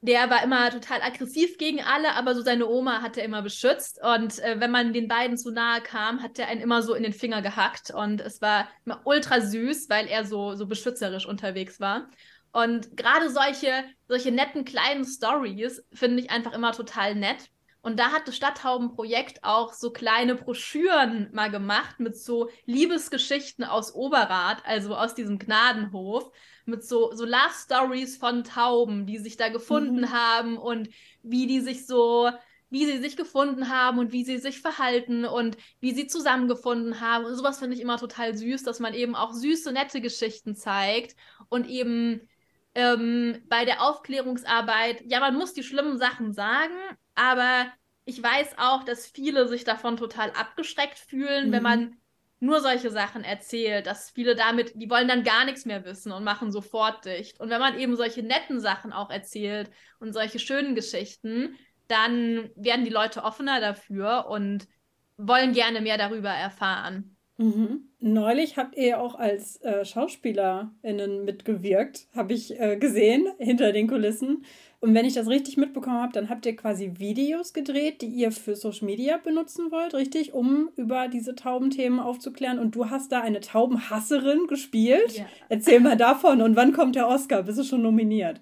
der 0.00 0.28
war 0.28 0.42
immer 0.42 0.70
total 0.70 1.00
aggressiv 1.00 1.56
gegen 1.56 1.80
alle, 1.82 2.14
aber 2.14 2.34
so 2.34 2.42
seine 2.42 2.68
Oma 2.68 3.00
hat 3.00 3.16
er 3.16 3.24
immer 3.24 3.40
beschützt. 3.40 3.98
Und 4.02 4.38
äh, 4.40 4.60
wenn 4.60 4.70
man 4.70 4.92
den 4.92 5.08
beiden 5.08 5.38
zu 5.38 5.50
nahe 5.50 5.80
kam, 5.80 6.22
hat 6.22 6.38
er 6.38 6.48
einen 6.48 6.60
immer 6.60 6.82
so 6.82 6.94
in 6.94 7.02
den 7.02 7.14
Finger 7.14 7.40
gehackt. 7.40 7.90
Und 7.90 8.20
es 8.20 8.42
war 8.42 8.68
immer 8.84 9.00
ultra 9.04 9.40
süß, 9.40 9.88
weil 9.88 10.06
er 10.06 10.26
so, 10.26 10.56
so 10.56 10.66
beschützerisch 10.66 11.26
unterwegs 11.26 11.80
war. 11.80 12.10
Und 12.54 12.96
gerade 12.96 13.30
solche, 13.30 13.84
solche 14.06 14.30
netten 14.30 14.64
kleinen 14.64 15.04
Stories 15.04 15.84
finde 15.92 16.22
ich 16.22 16.30
einfach 16.30 16.52
immer 16.52 16.70
total 16.70 17.16
nett. 17.16 17.50
Und 17.82 17.98
da 17.98 18.12
hat 18.12 18.28
das 18.28 18.36
Stadthaubenprojekt 18.36 19.42
auch 19.42 19.72
so 19.72 19.90
kleine 19.90 20.36
Broschüren 20.36 21.28
mal 21.32 21.50
gemacht 21.50 21.98
mit 21.98 22.16
so 22.16 22.48
Liebesgeschichten 22.64 23.64
aus 23.64 23.92
Oberrat, 23.92 24.62
also 24.64 24.94
aus 24.94 25.16
diesem 25.16 25.40
Gnadenhof 25.40 26.30
mit 26.64 26.84
so, 26.84 27.12
so 27.12 27.24
Love 27.24 27.52
Stories 27.60 28.16
von 28.18 28.44
Tauben, 28.44 29.04
die 29.04 29.18
sich 29.18 29.36
da 29.36 29.48
gefunden 29.48 30.02
mhm. 30.02 30.12
haben 30.12 30.56
und 30.56 30.90
wie 31.24 31.48
die 31.48 31.60
sich 31.60 31.88
so, 31.88 32.30
wie 32.70 32.86
sie 32.86 32.98
sich 32.98 33.16
gefunden 33.16 33.68
haben 33.68 33.98
und 33.98 34.12
wie 34.12 34.24
sie 34.24 34.38
sich 34.38 34.60
verhalten 34.60 35.24
und 35.24 35.56
wie 35.80 35.92
sie 35.92 36.06
zusammengefunden 36.06 37.00
haben. 37.00 37.24
Und 37.24 37.34
sowas 37.34 37.58
finde 37.58 37.74
ich 37.74 37.82
immer 37.82 37.98
total 37.98 38.36
süß, 38.36 38.62
dass 38.62 38.78
man 38.78 38.94
eben 38.94 39.16
auch 39.16 39.32
süße, 39.32 39.72
nette 39.72 40.00
Geschichten 40.00 40.54
zeigt 40.54 41.16
und 41.48 41.68
eben 41.68 42.28
ähm, 42.74 43.42
bei 43.48 43.64
der 43.64 43.82
Aufklärungsarbeit, 43.82 45.02
ja, 45.06 45.20
man 45.20 45.36
muss 45.36 45.54
die 45.54 45.62
schlimmen 45.62 45.98
Sachen 45.98 46.32
sagen, 46.32 46.74
aber 47.14 47.66
ich 48.04 48.22
weiß 48.22 48.58
auch, 48.58 48.84
dass 48.84 49.06
viele 49.06 49.48
sich 49.48 49.64
davon 49.64 49.96
total 49.96 50.30
abgeschreckt 50.32 50.98
fühlen, 50.98 51.48
mhm. 51.48 51.52
wenn 51.52 51.62
man 51.62 51.96
nur 52.40 52.60
solche 52.60 52.90
Sachen 52.90 53.24
erzählt, 53.24 53.86
dass 53.86 54.10
viele 54.10 54.34
damit, 54.34 54.72
die 54.74 54.90
wollen 54.90 55.08
dann 55.08 55.24
gar 55.24 55.44
nichts 55.46 55.64
mehr 55.64 55.84
wissen 55.84 56.12
und 56.12 56.24
machen 56.24 56.52
sofort 56.52 57.04
dicht. 57.06 57.40
Und 57.40 57.48
wenn 57.48 57.60
man 57.60 57.78
eben 57.78 57.96
solche 57.96 58.22
netten 58.22 58.60
Sachen 58.60 58.92
auch 58.92 59.10
erzählt 59.10 59.70
und 59.98 60.12
solche 60.12 60.38
schönen 60.38 60.74
Geschichten, 60.74 61.56
dann 61.88 62.50
werden 62.54 62.84
die 62.84 62.90
Leute 62.90 63.24
offener 63.24 63.60
dafür 63.60 64.26
und 64.28 64.68
wollen 65.16 65.52
gerne 65.52 65.80
mehr 65.80 65.96
darüber 65.96 66.30
erfahren. 66.30 67.13
Mhm. 67.36 67.88
Neulich 68.00 68.56
habt 68.56 68.76
ihr 68.76 69.00
auch 69.00 69.16
als 69.16 69.60
äh, 69.62 69.84
SchauspielerInnen 69.84 71.24
mitgewirkt, 71.24 72.06
habe 72.14 72.32
ich 72.32 72.60
äh, 72.60 72.76
gesehen, 72.76 73.26
hinter 73.38 73.72
den 73.72 73.88
Kulissen. 73.88 74.44
Und 74.80 74.94
wenn 74.94 75.06
ich 75.06 75.14
das 75.14 75.28
richtig 75.28 75.56
mitbekommen 75.56 76.00
habe, 76.02 76.12
dann 76.12 76.28
habt 76.28 76.44
ihr 76.44 76.54
quasi 76.54 76.92
Videos 76.98 77.54
gedreht, 77.54 78.02
die 78.02 78.08
ihr 78.08 78.30
für 78.30 78.54
Social 78.54 78.84
Media 78.86 79.16
benutzen 79.16 79.72
wollt, 79.72 79.94
richtig, 79.94 80.34
um 80.34 80.68
über 80.76 81.08
diese 81.08 81.34
Taubenthemen 81.34 81.98
aufzuklären. 81.98 82.58
Und 82.58 82.76
du 82.76 82.90
hast 82.90 83.10
da 83.10 83.20
eine 83.22 83.40
Taubenhasserin 83.40 84.46
gespielt. 84.46 85.16
Ja. 85.16 85.26
Erzähl 85.48 85.80
mal 85.80 85.96
davon 85.96 86.42
und 86.42 86.54
wann 86.54 86.72
kommt 86.72 86.96
der 86.96 87.08
Oscar? 87.08 87.42
Bist 87.42 87.58
du 87.58 87.64
schon 87.64 87.82
nominiert? 87.82 88.40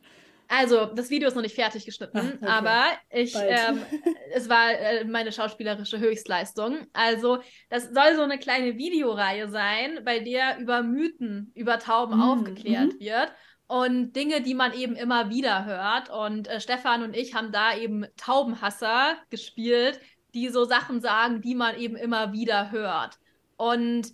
Also, 0.49 0.87
das 0.87 1.09
Video 1.11 1.29
ist 1.29 1.35
noch 1.35 1.43
nicht 1.43 1.55
fertig 1.55 1.85
geschnitten, 1.87 2.19
Ach, 2.19 2.35
okay. 2.37 2.47
aber 2.47 2.85
ich, 3.11 3.35
ähm, 3.37 3.83
es 4.35 4.49
war 4.49 4.71
äh, 4.73 5.05
meine 5.05 5.33
schauspielerische 5.33 5.99
Höchstleistung. 5.99 6.87
Also, 6.93 7.39
das 7.71 7.85
soll 7.85 8.17
so 8.17 8.23
eine 8.23 8.39
kleine 8.39 8.77
Videoreihe 8.77 9.49
sein, 9.49 10.01
bei 10.05 10.19
der 10.19 10.59
über 10.59 10.83
Mythen 10.83 11.53
über 11.55 11.79
Tauben 11.79 12.19
mm, 12.19 12.23
aufgeklärt 12.23 12.95
mm. 12.95 13.01
wird 13.01 13.33
und 13.73 14.13
Dinge, 14.13 14.43
die 14.43 14.55
man 14.55 14.75
eben 14.75 14.97
immer 14.97 15.31
wieder 15.31 15.65
hört. 15.65 16.11
Und 16.11 16.47
äh, 16.49 16.61
Stefan 16.61 17.03
und 17.03 17.17
ich 17.17 17.35
haben 17.35 17.53
da 17.53 17.75
eben 17.75 18.05
Taubenhasser 18.19 19.17
gespielt, 19.31 19.99
die 20.35 20.49
so 20.49 20.65
Sachen 20.65 21.01
sagen, 21.01 21.41
die 21.41 21.55
man 21.55 21.79
eben 21.79 21.97
immer 21.97 22.33
wieder 22.33 22.71
hört. 22.71 23.19
Und 23.57 24.13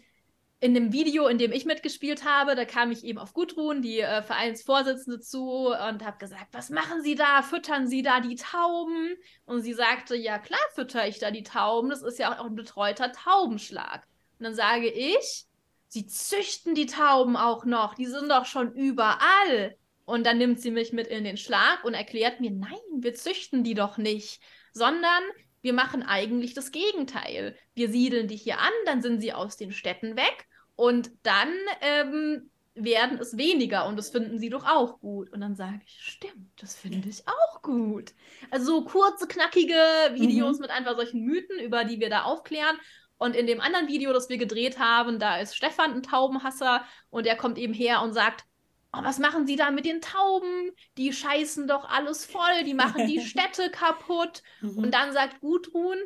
in 0.61 0.74
dem 0.74 0.92
Video, 0.92 1.28
in 1.28 1.38
dem 1.38 1.52
ich 1.52 1.64
mitgespielt 1.64 2.24
habe, 2.24 2.56
da 2.56 2.64
kam 2.64 2.90
ich 2.90 3.04
eben 3.04 3.18
auf 3.18 3.32
Gudrun, 3.32 3.80
die 3.80 4.00
äh, 4.00 4.22
Vereinsvorsitzende, 4.22 5.20
zu 5.20 5.68
und 5.68 6.04
habe 6.04 6.18
gesagt, 6.18 6.48
was 6.52 6.70
machen 6.70 7.02
Sie 7.02 7.14
da? 7.14 7.42
Füttern 7.42 7.86
Sie 7.86 8.02
da 8.02 8.20
die 8.20 8.34
Tauben? 8.34 9.16
Und 9.46 9.62
sie 9.62 9.74
sagte, 9.74 10.16
ja 10.16 10.38
klar 10.38 10.59
fütter 10.74 11.06
ich 11.06 11.18
da 11.18 11.30
die 11.30 11.44
Tauben, 11.44 11.90
das 11.90 12.02
ist 12.02 12.18
ja 12.18 12.38
auch 12.40 12.46
ein 12.46 12.56
betreuter 12.56 13.12
Taubenschlag. 13.12 14.06
Und 14.38 14.44
dann 14.44 14.54
sage 14.54 14.88
ich, 14.88 15.48
Sie 15.88 16.06
züchten 16.06 16.74
die 16.74 16.86
Tauben 16.86 17.36
auch 17.36 17.64
noch. 17.64 17.94
Die 17.94 18.06
sind 18.06 18.28
doch 18.28 18.44
schon 18.44 18.72
überall. 18.72 19.76
Und 20.04 20.24
dann 20.26 20.38
nimmt 20.38 20.61
sie 20.61 20.70
mich 20.70 20.92
mit 20.92 21.06
in 21.06 21.24
den 21.24 21.36
Schlag 21.36 21.84
und 21.84 21.94
erklärt 21.94 22.40
mir, 22.40 22.50
nein, 22.50 22.78
wir 22.98 23.14
züchten 23.14 23.64
die 23.64 23.74
doch 23.74 23.98
nicht, 23.98 24.40
sondern 24.72 25.22
wir 25.61 25.72
machen 25.72 26.02
eigentlich 26.02 26.54
das 26.54 26.72
Gegenteil. 26.72 27.56
Wir 27.74 27.88
siedeln 27.90 28.28
die 28.28 28.36
hier 28.36 28.59
an, 28.59 28.72
dann 28.86 29.02
sind 29.02 29.20
sie 29.20 29.32
aus 29.32 29.56
den 29.56 29.72
Städten 29.72 30.16
weg 30.16 30.46
und 30.76 31.11
dann 31.22 31.52
ähm, 31.80 32.50
werden 32.74 33.18
es 33.18 33.36
weniger 33.36 33.86
und 33.86 33.96
das 33.96 34.11
finden 34.11 34.38
sie 34.38 34.50
doch 34.50 34.64
auch 34.64 35.00
gut. 35.00 35.30
Und 35.30 35.40
dann 35.40 35.56
sage 35.56 35.80
ich, 35.84 35.98
stimmt, 36.00 36.50
das 36.61 36.76
finde 36.76 37.09
ich 37.09 37.22
auch 37.26 37.62
gut. 37.62 38.12
Also 38.50 38.66
so 38.66 38.84
kurze, 38.84 39.26
knackige 39.26 39.74
Videos 40.14 40.59
mhm. 40.59 40.62
mit 40.62 40.70
einfach 40.70 40.96
solchen 40.96 41.24
Mythen, 41.24 41.59
über 41.59 41.84
die 41.84 42.00
wir 42.00 42.11
da 42.11 42.22
aufklären. 42.22 42.76
Und 43.18 43.34
in 43.34 43.48
dem 43.48 43.61
anderen 43.61 43.88
Video, 43.88 44.12
das 44.12 44.28
wir 44.28 44.38
gedreht 44.38 44.78
haben, 44.78 45.18
da 45.18 45.38
ist 45.38 45.56
Stefan 45.56 45.92
ein 45.92 46.02
Taubenhasser 46.04 46.84
und 47.11 47.26
der 47.26 47.36
kommt 47.36 47.59
eben 47.59 47.74
her 47.74 48.00
und 48.02 48.12
sagt, 48.12 48.44
oh, 48.93 49.01
was 49.03 49.18
machen 49.18 49.47
Sie 49.47 49.57
da 49.57 49.70
mit 49.70 49.84
den 49.84 50.01
Tauben? 50.01 50.70
Die 50.97 51.12
scheißen 51.12 51.66
doch 51.68 51.89
alles 51.89 52.24
voll, 52.24 52.64
die 52.64 52.74
machen 52.74 53.07
die 53.07 53.20
Städte 53.26 53.70
kaputt. 53.70 54.43
Mhm. 54.61 54.78
Und 54.78 54.95
dann 54.95 55.12
sagt 55.12 55.41
Gudrun, 55.41 55.97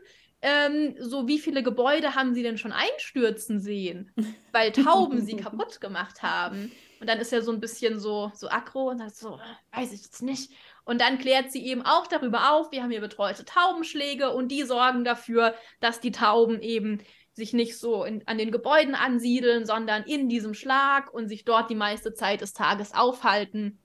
ähm, 0.43 0.97
so 0.99 1.29
wie 1.29 1.39
viele 1.39 1.63
Gebäude 1.63 2.15
haben 2.17 2.35
Sie 2.35 2.43
denn 2.43 2.59
schon 2.59 2.73
einstürzen 2.73 3.61
sehen? 3.61 4.13
Weil 4.51 4.73
Tauben 4.73 5.25
sie 5.25 5.37
kaputt 5.37 5.81
gemacht 5.81 6.23
haben. 6.23 6.73
Und 7.01 7.09
dann 7.09 7.19
ist 7.19 7.33
er 7.33 7.43
so 7.43 7.53
ein 7.53 7.61
bisschen 7.61 7.99
so, 7.99 8.31
so 8.35 8.49
aggro 8.49 8.91
und 8.91 8.99
sagt 8.99 9.17
so, 9.17 9.39
weiß 9.73 9.93
ich 9.93 10.03
jetzt 10.03 10.23
nicht. 10.23 10.53
Und 10.85 11.01
dann 11.01 11.19
klärt 11.19 11.53
sie 11.53 11.65
eben 11.65 11.83
auch 11.83 12.09
darüber 12.09 12.53
auf, 12.53 12.73
wir 12.73 12.83
haben 12.83 12.91
hier 12.91 13.01
betreute 13.01 13.45
Taubenschläge 13.45 14.31
und 14.31 14.49
die 14.49 14.65
sorgen 14.65 15.05
dafür, 15.05 15.55
dass 15.81 16.01
die 16.01 16.11
Tauben 16.11 16.61
eben 16.61 17.03
sich 17.35 17.53
nicht 17.53 17.79
so 17.79 18.05
in, 18.05 18.27
an 18.27 18.39
den 18.39 18.53
Gebäuden 18.53 18.95
ansiedeln, 18.95 19.65
sondern 19.65 20.05
in 20.05 20.29
diesem 20.29 20.55
Schlag 20.55 21.13
und 21.13 21.29
sich 21.29 21.45
dort 21.45 21.71
die 21.71 21.75
meiste 21.75 22.15
Zeit 22.15 22.41
des 22.41 22.53
Tages 22.53 22.95
aufhalten. 22.95 23.79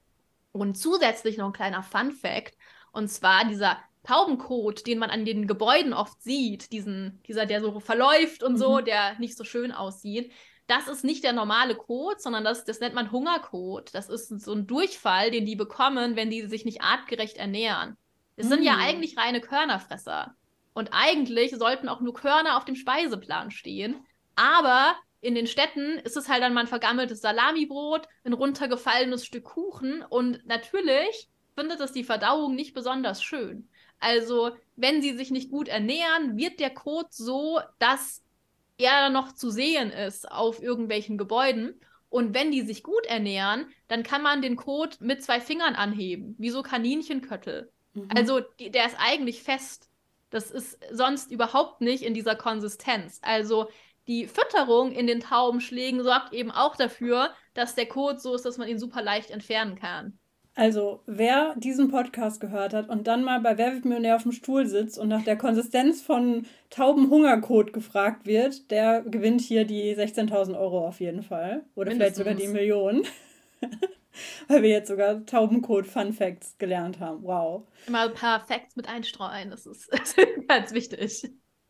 Und 0.52 0.78
zusätzlich 0.78 1.38
noch 1.38 1.48
ein 1.48 1.54
kleiner 1.54 1.84
Fun 1.84 2.12
Fact, 2.12 2.58
und 2.92 3.10
zwar 3.10 3.46
dieser 3.46 3.78
Taubenkot, 4.04 4.88
den 4.88 5.00
man 5.00 5.10
an 5.10 5.26
den 5.26 5.48
Gebäuden 5.48 5.94
oft 5.94 6.22
sieht, 6.22 6.72
diesen, 6.72 7.22
dieser, 7.28 7.46
der 7.46 7.62
so 7.62 7.80
verläuft 7.80 8.42
und 8.42 8.54
mhm. 8.54 8.58
so, 8.58 8.80
der 8.80 9.20
nicht 9.20 9.38
so 9.38 9.44
schön 9.44 9.72
aussieht, 9.72 10.32
das 10.66 10.88
ist 10.88 11.04
nicht 11.04 11.24
der 11.24 11.34
normale 11.34 11.76
Kot, 11.76 12.22
sondern 12.22 12.44
das, 12.44 12.66
das 12.66 12.80
nennt 12.80 12.96
man 12.96 13.12
Hungerkot. 13.12 13.94
Das 13.94 14.10
ist 14.10 14.28
so 14.42 14.54
ein 14.54 14.68
Durchfall, 14.68 15.32
den 15.32 15.46
die 15.46 15.56
bekommen, 15.56 16.16
wenn 16.16 16.30
die 16.30 16.46
sich 16.48 16.66
nicht 16.66 16.82
artgerecht 16.82 17.38
ernähren. 17.38 17.98
Es 18.36 18.46
mhm. 18.46 18.50
sind 18.50 18.64
ja 18.64 18.74
mm. 18.76 18.80
eigentlich 18.82 19.18
reine 19.18 19.40
Körnerfresser. 19.40 20.36
Und 20.78 20.90
eigentlich 20.92 21.56
sollten 21.56 21.90
auch 21.90 22.02
nur 22.02 22.14
Körner 22.14 22.56
auf 22.56 22.64
dem 22.64 22.76
Speiseplan 22.76 23.50
stehen. 23.50 23.96
Aber 24.36 24.96
in 25.22 25.34
den 25.34 25.48
Städten 25.48 25.98
ist 26.04 26.16
es 26.16 26.30
halt 26.30 26.44
dann 26.44 26.54
mal 26.54 26.62
ein 26.62 26.68
vergammeltes 26.68 27.20
Salamibrot, 27.20 28.08
ein 28.24 28.34
runtergefallenes 28.34 29.26
Stück 29.26 29.46
Kuchen. 29.46 30.04
Und 30.04 30.46
natürlich 30.46 31.30
findet 31.56 31.80
es 31.80 31.94
die 31.94 32.04
Verdauung 32.04 32.54
nicht 32.54 32.76
besonders 32.76 33.24
schön. 33.24 33.68
Also, 34.00 34.52
wenn 34.76 35.02
sie 35.02 35.18
sich 35.18 35.32
nicht 35.32 35.50
gut 35.50 35.68
ernähren, 35.68 36.38
wird 36.38 36.60
der 36.60 36.70
Kot 36.70 37.12
so, 37.12 37.60
dass 37.80 38.22
er 38.78 39.10
noch 39.10 39.34
zu 39.34 39.50
sehen 39.50 39.90
ist 39.90 40.32
auf 40.32 40.62
irgendwelchen 40.62 41.18
Gebäuden. 41.18 41.82
Und 42.10 42.36
wenn 42.36 42.52
die 42.52 42.62
sich 42.62 42.84
gut 42.84 43.08
ernähren, 43.08 43.66
dann 43.88 44.04
kann 44.04 44.22
man 44.22 44.44
den 44.44 44.56
Kot 44.56 45.02
mit 45.02 45.24
zwei 45.24 45.42
Fingern 45.42 45.74
anheben, 45.74 46.36
wie 46.38 46.52
so 46.52 46.62
Kaninchenköttel. 46.62 47.72
Mhm. 47.96 48.10
Also, 48.16 48.42
die, 48.60 48.70
der 48.70 48.86
ist 48.86 48.98
eigentlich 49.00 49.42
fest. 49.42 49.87
Das 50.30 50.52
ist 50.52 50.80
sonst 50.92 51.32
überhaupt 51.32 51.82
nicht 51.82 52.04
in 52.04 52.14
dieser 52.14 52.36
Konsistenz. 52.36 53.20
Also 53.22 53.68
die 54.08 54.26
Fütterung 54.26 54.92
in 54.92 55.08
den 55.08 55.20
Taubenschlägen 55.20 56.04
sorgt 56.04 56.34
eben 56.34 56.52
auch 56.52 56.76
dafür, 56.76 57.30
dass 57.54 57.76
der 57.76 57.88
Kot 57.88 58.22
so 58.22 58.36
ist, 58.36 58.46
dass 58.46 58.58
man 58.58 58.68
ihn 58.68 58.80
super 58.80 59.02
leicht 59.02 59.32
entfernen 59.32 59.76
kann. 59.76 60.18
Also, 60.56 61.04
wer 61.06 61.54
diesen 61.56 61.90
Podcast 61.90 62.42
gehört 62.42 62.74
hat 62.74 62.90
und 62.90 63.06
dann 63.06 63.24
mal 63.24 63.40
bei 63.42 63.60
Wer 63.60 63.74
wird 63.74 63.86
Millionär 63.86 64.16
auf 64.16 64.24
dem 64.24 64.32
Stuhl 64.32 64.66
sitzt 64.66 64.98
und 64.98 65.08
nach 65.08 65.24
der 65.24 65.38
Konsistenz 65.38 66.02
von 66.02 66.48
Taubenhungerkot 66.72 67.74
gefragt 67.74 68.26
wird, 68.26 68.72
der 68.72 69.04
gewinnt 69.04 69.42
hier 69.42 69.66
die 69.66 69.96
16.000 69.96 70.60
Euro 70.60 70.88
auf 70.88 71.00
jeden 71.00 71.22
Fall. 71.22 71.64
Oder 71.76 71.92
Mindestens. 71.92 71.96
vielleicht 71.96 72.16
sogar 72.16 72.34
die 72.34 72.48
Million. 72.48 73.04
Weil 74.48 74.64
wir 74.64 74.70
jetzt 74.70 74.88
sogar 74.88 75.26
Taubencode 75.26 75.88
Fun 75.88 76.14
Facts 76.14 76.58
gelernt 76.58 77.00
haben. 77.00 77.24
Wow. 77.24 77.68
Immer 77.88 78.10
ein 78.10 78.14
paar 78.14 78.46
Facts 78.46 78.76
mit 78.76 78.88
einstreuen, 78.88 79.50
das 79.52 79.66
ist 79.66 79.90
ganz 80.48 80.74
wichtig. 80.74 81.30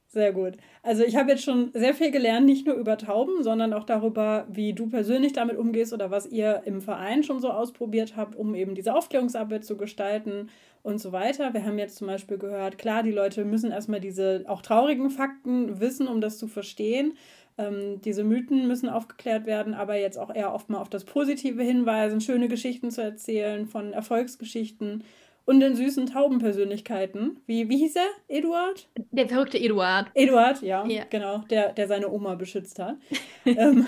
Sehr 0.10 0.32
gut. 0.32 0.54
Also 0.84 1.04
ich 1.04 1.18
habe 1.18 1.32
jetzt 1.32 1.44
schon 1.44 1.72
sehr 1.74 1.94
viel 1.94 2.12
gelernt, 2.12 2.46
nicht 2.46 2.66
nur 2.66 2.76
über 2.76 2.98
Tauben, 2.98 3.44
sondern 3.44 3.74
auch 3.74 3.84
darüber, 3.84 4.48
wie 4.50 4.74
du 4.74 4.90
persönlich 4.90 5.34
damit 5.34 5.58
umgehst 5.58 5.92
oder 5.92 6.10
was 6.10 6.26
ihr 6.26 6.62
im 6.66 6.80
Verein 6.82 7.24
schon 7.24 7.42
so 7.42 7.50
ausprobiert 7.52 8.16
habt, 8.16 8.34
um 8.34 8.56
eben 8.56 8.74
diese 8.74 8.96
Aufklärungsarbeit 8.96 9.66
zu 9.66 9.76
gestalten 9.76 10.50
und 10.82 11.00
so 11.00 11.12
weiter. 11.12 11.54
Wir 11.54 11.66
haben 11.66 11.78
jetzt 11.78 11.98
zum 11.98 12.08
Beispiel 12.08 12.38
gehört, 12.38 12.78
klar, 12.78 13.04
die 13.04 13.12
Leute 13.12 13.44
müssen 13.44 13.72
erstmal 13.72 14.00
diese 14.00 14.46
auch 14.48 14.62
traurigen 14.62 15.10
Fakten 15.10 15.82
wissen, 15.82 16.08
um 16.08 16.22
das 16.22 16.38
zu 16.38 16.48
verstehen. 16.48 17.18
Ähm, 17.58 18.02
diese 18.02 18.24
Mythen 18.24 18.68
müssen 18.68 18.90
aufgeklärt 18.90 19.46
werden, 19.46 19.74
aber 19.74 19.96
jetzt 19.96 20.18
auch 20.18 20.34
eher 20.34 20.54
oft 20.54 20.70
mal 20.70 20.80
auf 20.80 20.90
das 20.90 21.06
Positive 21.06 21.62
hinweisen, 21.64 22.22
schöne 22.22 22.48
Geschichten 22.48 22.92
zu 22.92 23.02
erzählen 23.02 23.66
von 23.68 23.94
Erfolgsgeschichten 23.94 25.04
und 25.48 25.62
den 25.62 25.78
süßen 25.78 26.08
Taubenpersönlichkeiten. 26.08 27.40
Wie, 27.46 27.70
wie 27.70 27.78
hieß 27.78 27.96
er? 27.96 28.10
Eduard? 28.28 28.90
Der 29.12 29.30
verrückte 29.30 29.58
Eduard. 29.58 30.12
Eduard, 30.14 30.62
ja, 30.62 30.86
ja. 30.86 31.06
genau, 31.10 31.40
der, 31.50 31.72
der 31.72 31.88
seine 31.88 32.12
Oma 32.12 32.36
beschützt 32.36 32.80
hat. 32.80 32.98
ähm, 33.46 33.86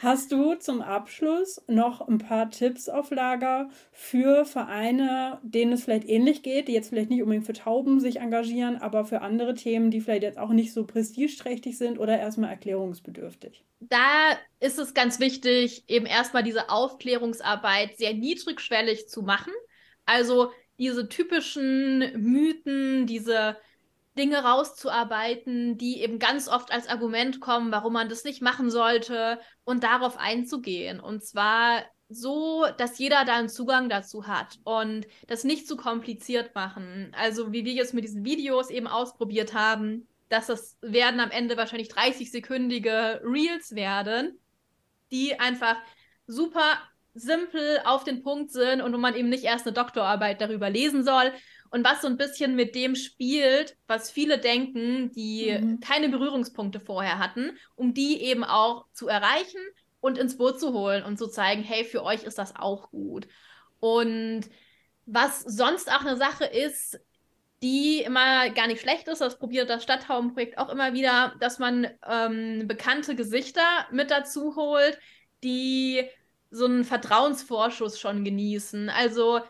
hast 0.00 0.32
du 0.32 0.56
zum 0.56 0.82
Abschluss 0.82 1.62
noch 1.68 2.06
ein 2.08 2.18
paar 2.18 2.50
Tipps 2.50 2.88
auf 2.88 3.12
Lager 3.12 3.68
für 3.92 4.44
Vereine, 4.44 5.38
denen 5.44 5.72
es 5.72 5.84
vielleicht 5.84 6.08
ähnlich 6.08 6.42
geht, 6.42 6.66
die 6.66 6.72
jetzt 6.72 6.88
vielleicht 6.88 7.10
nicht 7.10 7.22
unbedingt 7.22 7.46
für 7.46 7.52
Tauben 7.52 8.00
sich 8.00 8.18
engagieren, 8.18 8.76
aber 8.76 9.04
für 9.04 9.20
andere 9.20 9.54
Themen, 9.54 9.92
die 9.92 10.00
vielleicht 10.00 10.24
jetzt 10.24 10.38
auch 10.38 10.50
nicht 10.50 10.72
so 10.72 10.84
prestigeträchtig 10.84 11.78
sind 11.78 12.00
oder 12.00 12.18
erstmal 12.18 12.50
erklärungsbedürftig? 12.50 13.64
Da 13.78 14.36
ist 14.58 14.80
es 14.80 14.94
ganz 14.94 15.20
wichtig, 15.20 15.84
eben 15.86 16.06
erstmal 16.06 16.42
diese 16.42 16.70
Aufklärungsarbeit 16.70 17.96
sehr 17.98 18.14
niedrigschwellig 18.14 19.08
zu 19.08 19.22
machen. 19.22 19.52
Also 20.06 20.52
diese 20.78 21.08
typischen 21.08 21.98
Mythen, 22.20 23.06
diese 23.06 23.56
Dinge 24.16 24.38
rauszuarbeiten, 24.38 25.76
die 25.76 26.00
eben 26.00 26.18
ganz 26.18 26.48
oft 26.48 26.72
als 26.72 26.88
Argument 26.88 27.40
kommen, 27.40 27.70
warum 27.70 27.92
man 27.92 28.08
das 28.08 28.24
nicht 28.24 28.40
machen 28.40 28.70
sollte 28.70 29.38
und 29.64 29.84
darauf 29.84 30.16
einzugehen. 30.18 31.00
Und 31.00 31.22
zwar 31.22 31.82
so, 32.08 32.64
dass 32.78 32.98
jeder 32.98 33.24
da 33.24 33.36
einen 33.36 33.48
Zugang 33.48 33.88
dazu 33.88 34.26
hat 34.26 34.58
und 34.64 35.06
das 35.26 35.44
nicht 35.44 35.66
zu 35.66 35.76
kompliziert 35.76 36.54
machen. 36.54 37.12
Also 37.18 37.52
wie 37.52 37.64
wir 37.64 37.72
jetzt 37.72 37.94
mit 37.94 38.04
diesen 38.04 38.24
Videos 38.24 38.70
eben 38.70 38.86
ausprobiert 38.86 39.54
haben, 39.54 40.08
dass 40.28 40.46
das 40.46 40.78
werden 40.80 41.20
am 41.20 41.30
Ende 41.30 41.56
wahrscheinlich 41.56 41.90
30-sekündige 41.90 43.20
Reels 43.22 43.74
werden, 43.74 44.38
die 45.10 45.38
einfach 45.38 45.76
super 46.26 46.78
simpel 47.16 47.80
auf 47.84 48.04
den 48.04 48.22
Punkt 48.22 48.50
sind 48.50 48.80
und 48.80 48.92
wo 48.92 48.98
man 48.98 49.14
eben 49.14 49.28
nicht 49.28 49.44
erst 49.44 49.66
eine 49.66 49.74
Doktorarbeit 49.74 50.40
darüber 50.40 50.70
lesen 50.70 51.04
soll. 51.04 51.32
Und 51.70 51.84
was 51.84 52.00
so 52.00 52.06
ein 52.06 52.16
bisschen 52.16 52.54
mit 52.54 52.74
dem 52.74 52.94
spielt, 52.94 53.76
was 53.86 54.10
viele 54.10 54.38
denken, 54.38 55.10
die 55.12 55.56
mhm. 55.58 55.80
keine 55.80 56.08
Berührungspunkte 56.08 56.80
vorher 56.80 57.18
hatten, 57.18 57.58
um 57.74 57.92
die 57.92 58.22
eben 58.22 58.44
auch 58.44 58.86
zu 58.92 59.08
erreichen 59.08 59.60
und 60.00 60.16
ins 60.16 60.36
Boot 60.36 60.60
zu 60.60 60.72
holen 60.72 61.02
und 61.02 61.18
zu 61.18 61.26
zeigen, 61.26 61.62
hey, 61.62 61.84
für 61.84 62.04
euch 62.04 62.22
ist 62.22 62.38
das 62.38 62.54
auch 62.54 62.90
gut. 62.90 63.26
Und 63.80 64.42
was 65.06 65.40
sonst 65.40 65.90
auch 65.92 66.00
eine 66.00 66.16
Sache 66.16 66.44
ist, 66.44 67.00
die 67.62 68.02
immer 68.02 68.50
gar 68.50 68.66
nicht 68.66 68.80
schlecht 68.80 69.08
ist, 69.08 69.20
das 69.20 69.38
probiert 69.38 69.70
das 69.70 69.82
Stadthaubenprojekt 69.82 70.58
auch 70.58 70.68
immer 70.68 70.92
wieder, 70.92 71.34
dass 71.40 71.58
man 71.58 71.88
ähm, 72.06 72.64
bekannte 72.66 73.16
Gesichter 73.16 73.86
mit 73.90 74.10
dazu 74.10 74.56
holt, 74.56 74.98
die 75.42 76.04
so 76.56 76.64
einen 76.64 76.84
Vertrauensvorschuss 76.84 78.00
schon 78.00 78.24
genießen. 78.24 78.88
Also 78.88 79.40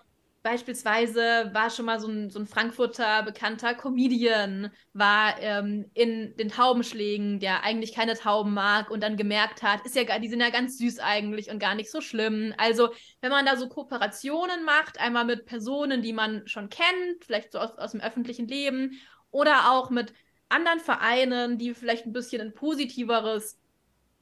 beispielsweise 0.42 1.50
war 1.52 1.70
schon 1.70 1.86
mal 1.86 1.98
so 1.98 2.06
ein, 2.06 2.30
so 2.30 2.38
ein 2.38 2.46
Frankfurter 2.46 3.24
bekannter 3.24 3.74
Comedian, 3.74 4.70
war 4.92 5.40
ähm, 5.40 5.90
in 5.92 6.36
den 6.36 6.48
Taubenschlägen, 6.48 7.40
der 7.40 7.64
eigentlich 7.64 7.92
keine 7.92 8.14
Tauben 8.14 8.54
mag 8.54 8.90
und 8.90 9.02
dann 9.02 9.16
gemerkt 9.16 9.64
hat, 9.64 9.84
ist 9.84 9.96
ja, 9.96 10.18
die 10.20 10.28
sind 10.28 10.40
ja 10.40 10.50
ganz 10.50 10.78
süß 10.78 11.00
eigentlich 11.00 11.50
und 11.50 11.58
gar 11.58 11.74
nicht 11.74 11.90
so 11.90 12.00
schlimm. 12.00 12.54
Also 12.58 12.90
wenn 13.20 13.32
man 13.32 13.44
da 13.44 13.56
so 13.56 13.68
Kooperationen 13.68 14.64
macht, 14.64 15.00
einmal 15.00 15.24
mit 15.24 15.46
Personen, 15.46 16.00
die 16.00 16.12
man 16.12 16.46
schon 16.46 16.68
kennt, 16.68 17.24
vielleicht 17.24 17.50
so 17.50 17.58
aus, 17.58 17.76
aus 17.76 17.90
dem 17.90 18.00
öffentlichen 18.00 18.46
Leben 18.46 19.00
oder 19.32 19.72
auch 19.72 19.90
mit 19.90 20.12
anderen 20.48 20.78
Vereinen, 20.78 21.58
die 21.58 21.74
vielleicht 21.74 22.06
ein 22.06 22.12
bisschen 22.12 22.40
ein 22.40 22.54
positiveres 22.54 23.58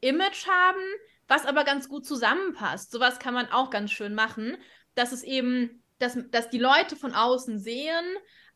Image 0.01 0.47
haben, 0.47 0.81
was 1.29 1.47
aber 1.47 1.65
ganz 1.65 1.89
gut 1.89 2.07
zusammenpasst. 2.07 2.91
Sowas 2.91 3.19
kann 3.19 3.35
man 3.35 3.51
auch 3.51 3.71
ganz 3.71 3.91
schön 3.91 4.15
machen, 4.15 4.57
dass 4.95 5.13
es 5.13 5.23
eben, 5.23 5.83
dass, 5.99 6.19
dass 6.31 6.51
die 6.51 6.59
Leute 6.59 6.97
von 6.97 7.15
außen 7.15 7.59
sehen, 7.59 8.05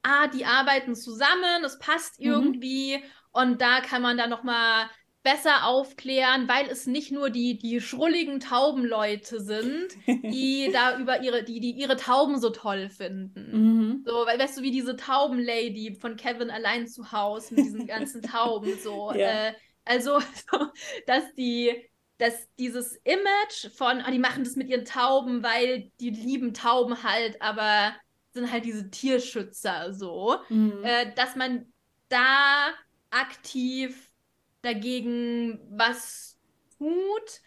ah, 0.03 0.29
die 0.29 0.45
arbeiten 0.45 0.95
zusammen, 0.95 1.64
es 1.64 1.79
passt 1.79 2.21
mhm. 2.21 2.27
irgendwie 2.27 3.03
und 3.33 3.61
da 3.61 3.81
kann 3.81 4.03
man 4.03 4.16
dann 4.16 4.31
nochmal 4.31 4.89
besser 5.23 5.66
aufklären, 5.66 6.49
weil 6.49 6.66
es 6.69 6.87
nicht 6.87 7.12
nur 7.12 7.29
die, 7.29 7.59
die 7.59 7.81
schrulligen 7.81 8.41
Taubenleute 8.41 9.41
sind, 9.41 9.89
die 10.07 10.71
da 10.73 10.99
über 10.99 11.23
ihre, 11.23 11.43
die, 11.43 11.61
die 11.61 11.73
ihre 11.73 11.97
Tauben 11.97 12.41
so 12.41 12.51
toll 12.51 12.89
finden. 12.89 13.51
Mhm. 13.53 14.05
So, 14.07 14.12
weil, 14.27 14.39
weißt 14.39 14.59
du, 14.59 14.62
wie 14.62 14.71
diese 14.71 14.97
Taubenlady 14.97 15.97
von 16.01 16.16
Kevin 16.16 16.51
allein 16.51 16.87
zu 16.87 17.12
Hause 17.12 17.55
mit 17.55 17.64
diesen 17.66 17.87
ganzen 17.87 18.23
Tauben, 18.23 18.79
so. 18.79 19.12
Ja. 19.19 19.49
Äh, 19.49 19.53
also, 19.85 20.21
so, 20.21 20.59
dass 21.07 21.25
die, 21.35 21.75
dass 22.19 22.49
dieses 22.59 22.97
Image 23.05 23.71
von, 23.75 24.03
oh, 24.07 24.11
die 24.11 24.19
machen 24.19 24.45
das 24.45 24.57
mit 24.57 24.69
ihren 24.69 24.85
Tauben, 24.85 25.43
weil 25.43 25.91
die 26.01 26.11
lieben 26.11 26.53
Tauben 26.53 27.03
halt, 27.03 27.41
aber 27.41 27.95
sind 28.33 28.51
halt 28.51 28.64
diese 28.64 28.91
Tierschützer 28.91 29.95
so, 29.95 30.37
mhm. 30.49 30.83
äh, 30.83 31.12
dass 31.14 31.37
man 31.37 31.73
da 32.09 32.71
aktiv 33.11 34.11
dagegen 34.62 35.61
was 35.71 36.39
tut, 36.77 37.41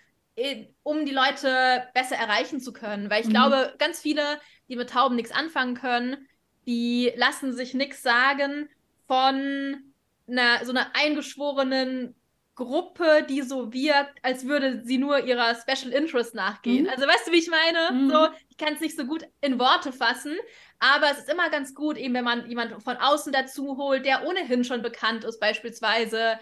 um 0.84 1.06
die 1.06 1.12
Leute 1.12 1.88
besser 1.94 2.16
erreichen 2.16 2.60
zu 2.62 2.74
können. 2.74 3.10
Weil 3.10 3.22
ich 3.22 3.28
mhm. 3.28 3.34
glaube, 3.34 3.76
ganz 3.78 4.00
viele, 4.00 4.40
die 4.70 4.76
mit 4.76 4.90
Tauben 4.90 5.16
nichts 5.16 5.32
anfangen 5.32 5.76
können, 5.76 6.28
die 6.66 7.12
lassen 7.16 7.54
sich 7.54 7.74
nichts 7.74 8.02
sagen 8.02 8.70
von 9.08 9.84
einer, 10.28 10.66
so 10.66 10.72
einer 10.72 10.96
eingeschworenen 10.96 12.16
Gruppe, 12.56 13.26
die 13.28 13.42
so 13.42 13.72
wirkt, 13.74 14.20
als 14.24 14.46
würde 14.46 14.82
sie 14.84 14.98
nur 14.98 15.26
ihrer 15.26 15.56
Special 15.56 15.94
Interest 15.94 16.36
nachgehen. 16.36 16.84
Mhm. 16.84 16.90
Also 16.90 17.08
weißt 17.08 17.28
du, 17.28 17.32
wie 17.32 17.40
ich 17.40 17.50
meine? 17.50 17.92
Mhm. 17.92 18.10
So, 18.10 18.28
ich 18.50 18.58
kann 18.58 18.74
es 18.74 18.82
nicht 18.82 18.98
so 18.98 19.06
gut 19.06 19.24
in 19.42 19.58
Worte 19.60 19.94
fassen, 19.94 20.36
aber 20.80 21.12
es 21.12 21.20
ist 21.20 21.30
immer 21.30 21.50
ganz 21.50 21.74
gut, 21.74 21.98
eben 21.98 22.14
wenn 22.14 22.26
man 22.26 22.48
jemanden 22.50 22.82
von 22.82 22.98
außen 22.98 23.32
dazu 23.32 23.78
holt, 23.78 24.06
der 24.06 24.28
ohnehin 24.28 24.64
schon 24.64 24.82
bekannt 24.82 25.24
ist, 25.24 25.40
beispielsweise, 25.40 26.40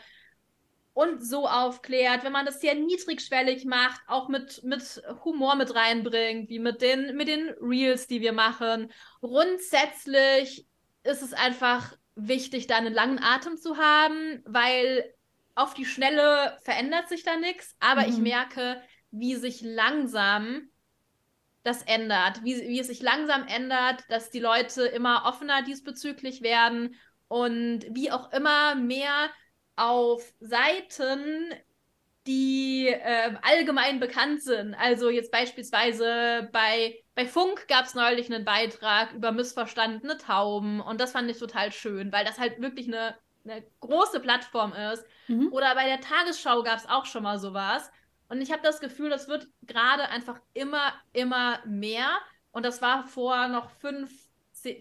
und 1.00 1.26
so 1.26 1.48
aufklärt, 1.48 2.26
wenn 2.26 2.34
man 2.34 2.46
das 2.46 2.60
sehr 2.60 2.76
niedrigschwellig 2.76 3.64
macht, 3.64 4.02
auch 4.08 4.28
mit, 4.28 4.64
mit 4.64 5.02
Humor 5.24 5.56
mit 5.56 5.74
reinbringt, 5.74 6.50
wie 6.50 6.60
mit 6.60 6.82
den, 6.82 7.16
mit 7.16 7.30
den 7.30 7.52
Reels, 7.62 8.08
die 8.08 8.20
wir 8.20 8.34
machen. 8.34 8.92
Grundsätzlich 9.22 10.68
ist 11.04 11.22
es 11.22 11.32
einfach 11.32 11.96
wichtig, 12.16 12.68
da 12.68 12.76
einen 12.76 12.94
langen 12.94 13.20
Atem 13.24 13.56
zu 13.56 13.78
haben, 13.78 14.44
weil 14.46 15.14
auf 15.60 15.74
die 15.74 15.86
Schnelle 15.86 16.58
verändert 16.64 17.10
sich 17.10 17.24
da 17.24 17.36
nichts, 17.36 17.76
aber 17.80 18.04
mhm. 18.04 18.10
ich 18.10 18.18
merke, 18.18 18.82
wie 19.12 19.36
sich 19.36 19.62
langsam 19.62 20.70
das 21.64 21.84
ändert, 21.84 22.44
wie, 22.44 22.56
wie 22.68 22.80
es 22.80 22.88
sich 22.88 23.02
langsam 23.02 23.46
ändert, 23.48 24.04
dass 24.10 24.32
die 24.32 24.40
Leute 24.40 24.84
immer 24.84 25.26
offener 25.26 25.62
diesbezüglich 25.62 26.42
werden 26.42 26.96
und 27.28 27.86
wie 27.92 28.12
auch 28.12 28.32
immer 28.32 28.76
mehr 28.76 29.30
auf 29.76 30.24
Seiten, 30.40 31.54
die 32.26 32.88
äh, 32.88 33.36
allgemein 33.42 34.00
bekannt 34.00 34.42
sind. 34.42 34.76
Also 34.76 35.10
jetzt 35.10 35.32
beispielsweise 35.32 36.50
bei, 36.54 36.96
bei 37.16 37.26
Funk 37.26 37.68
gab 37.68 37.86
es 37.86 37.96
neulich 37.96 38.32
einen 38.32 38.46
Beitrag 38.46 39.14
über 39.14 39.34
missverstandene 39.34 40.18
Tauben 40.18 40.80
und 40.80 41.02
das 41.02 41.12
fand 41.12 41.30
ich 41.30 41.38
total 41.38 41.74
schön, 41.74 42.14
weil 42.14 42.24
das 42.24 42.40
halt 42.40 42.62
wirklich 42.62 42.88
eine 42.88 43.16
eine 43.50 43.66
große 43.80 44.20
Plattform 44.20 44.74
ist. 44.74 45.06
Mhm. 45.28 45.52
Oder 45.52 45.76
bei 45.76 45.86
der 45.86 46.02
Tagesschau 46.02 46.64
gab 46.64 46.78
es 46.78 46.88
auch 46.88 47.06
schon 47.06 47.24
mal 47.24 47.40
sowas. 47.40 47.92
Und 48.28 48.42
ich 48.42 48.52
habe 48.52 48.62
das 48.62 48.80
Gefühl, 48.80 49.10
das 49.10 49.28
wird 49.28 49.48
gerade 49.64 50.10
einfach 50.10 50.40
immer, 50.54 50.94
immer 51.14 51.60
mehr. 51.66 52.10
Und 52.52 52.66
das 52.66 52.82
war 52.82 53.08
vor 53.08 53.48
noch 53.48 53.70
fünf, 53.72 54.12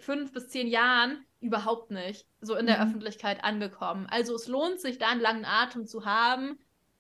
fünf 0.01 0.33
bis 0.33 0.49
zehn 0.49 0.69
Jahren 0.69 1.25
überhaupt 1.41 1.91
nicht 1.91 2.27
so 2.41 2.55
in 2.57 2.67
der 2.67 2.79
mhm. 2.79 2.89
Öffentlichkeit 2.89 3.45
angekommen. 3.45 4.07
Also 4.11 4.35
es 4.35 4.49
lohnt 4.49 4.81
sich, 4.81 4.99
da 4.99 5.09
einen 5.09 5.21
langen 5.21 5.45
Atem 5.45 5.87
zu 5.87 6.05
haben 6.05 6.59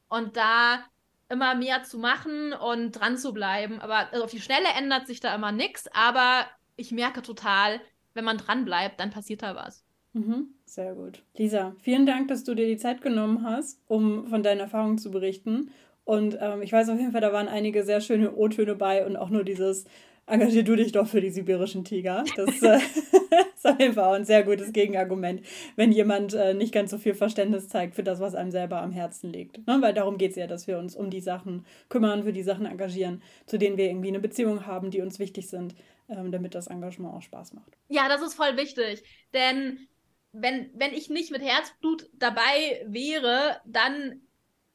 und 0.08 0.36
da 0.36 0.84
immer 1.28 1.54
mehr 1.54 1.82
zu 1.82 1.98
machen 1.98 2.52
und 2.52 2.92
dran 2.92 3.18
zu 3.18 3.32
bleiben. 3.32 3.80
Aber 3.80 4.10
also 4.12 4.24
auf 4.24 4.30
die 4.30 4.40
Schnelle 4.40 4.68
ändert 4.76 5.06
sich 5.06 5.20
da 5.20 5.34
immer 5.34 5.52
nichts. 5.52 5.88
Aber 5.92 6.46
ich 6.76 6.92
merke 6.92 7.22
total, 7.22 7.80
wenn 8.14 8.24
man 8.24 8.38
dran 8.38 8.64
bleibt, 8.64 9.00
dann 9.00 9.10
passiert 9.10 9.42
da 9.42 9.54
was. 9.54 9.84
Mhm, 10.12 10.54
sehr 10.74 10.94
gut. 10.94 11.22
Lisa, 11.36 11.74
vielen 11.82 12.06
Dank, 12.06 12.28
dass 12.28 12.44
du 12.44 12.54
dir 12.54 12.66
die 12.66 12.76
Zeit 12.76 13.02
genommen 13.02 13.42
hast, 13.44 13.80
um 13.86 14.26
von 14.26 14.42
deinen 14.42 14.60
Erfahrungen 14.60 14.98
zu 14.98 15.10
berichten. 15.10 15.70
Und 16.04 16.38
ähm, 16.40 16.62
ich 16.62 16.72
weiß 16.72 16.88
auf 16.88 16.98
jeden 16.98 17.12
Fall, 17.12 17.20
da 17.20 17.32
waren 17.32 17.48
einige 17.48 17.84
sehr 17.84 18.00
schöne 18.00 18.34
O-Töne 18.34 18.74
bei 18.74 19.04
und 19.04 19.16
auch 19.16 19.28
nur 19.28 19.44
dieses 19.44 19.84
engagier 20.28 20.62
du 20.62 20.76
dich 20.76 20.92
doch 20.92 21.06
für 21.06 21.20
die 21.20 21.30
sibirischen 21.30 21.84
Tiger. 21.84 22.24
Das 22.36 22.62
äh, 22.62 22.78
ist 23.54 23.66
auf 23.66 23.78
jeden 23.80 23.94
Fall 23.94 24.04
auch 24.04 24.14
ein 24.14 24.24
sehr 24.24 24.42
gutes 24.42 24.72
Gegenargument, 24.72 25.42
wenn 25.76 25.92
jemand 25.92 26.34
äh, 26.34 26.54
nicht 26.54 26.72
ganz 26.72 26.90
so 26.90 26.98
viel 26.98 27.14
Verständnis 27.14 27.68
zeigt 27.68 27.94
für 27.94 28.02
das, 28.02 28.20
was 28.20 28.34
einem 28.34 28.50
selber 28.50 28.80
am 28.80 28.92
Herzen 28.92 29.32
liegt. 29.32 29.66
Ne? 29.66 29.78
Weil 29.80 29.94
darum 29.94 30.18
geht 30.18 30.32
es 30.32 30.36
ja, 30.36 30.46
dass 30.46 30.66
wir 30.66 30.78
uns 30.78 30.94
um 30.94 31.10
die 31.10 31.20
Sachen 31.20 31.66
kümmern, 31.88 32.24
für 32.24 32.32
die 32.32 32.42
Sachen 32.42 32.66
engagieren, 32.66 33.22
zu 33.46 33.58
denen 33.58 33.76
wir 33.76 33.86
irgendwie 33.86 34.08
eine 34.08 34.20
Beziehung 34.20 34.66
haben, 34.66 34.90
die 34.90 35.00
uns 35.00 35.18
wichtig 35.18 35.48
sind, 35.48 35.74
ähm, 36.08 36.30
damit 36.30 36.54
das 36.54 36.68
Engagement 36.68 37.14
auch 37.14 37.22
Spaß 37.22 37.54
macht. 37.54 37.76
Ja, 37.88 38.08
das 38.08 38.22
ist 38.22 38.34
voll 38.34 38.56
wichtig. 38.56 39.02
Denn 39.34 39.88
wenn, 40.32 40.70
wenn 40.74 40.92
ich 40.92 41.08
nicht 41.10 41.30
mit 41.30 41.42
Herzblut 41.42 42.08
dabei 42.14 42.84
wäre, 42.86 43.60
dann 43.64 44.22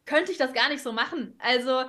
könnte 0.06 0.32
ich 0.32 0.38
das 0.38 0.54
gar 0.54 0.70
nicht 0.70 0.84
so 0.84 0.92
machen. 0.92 1.36
Also, 1.40 1.84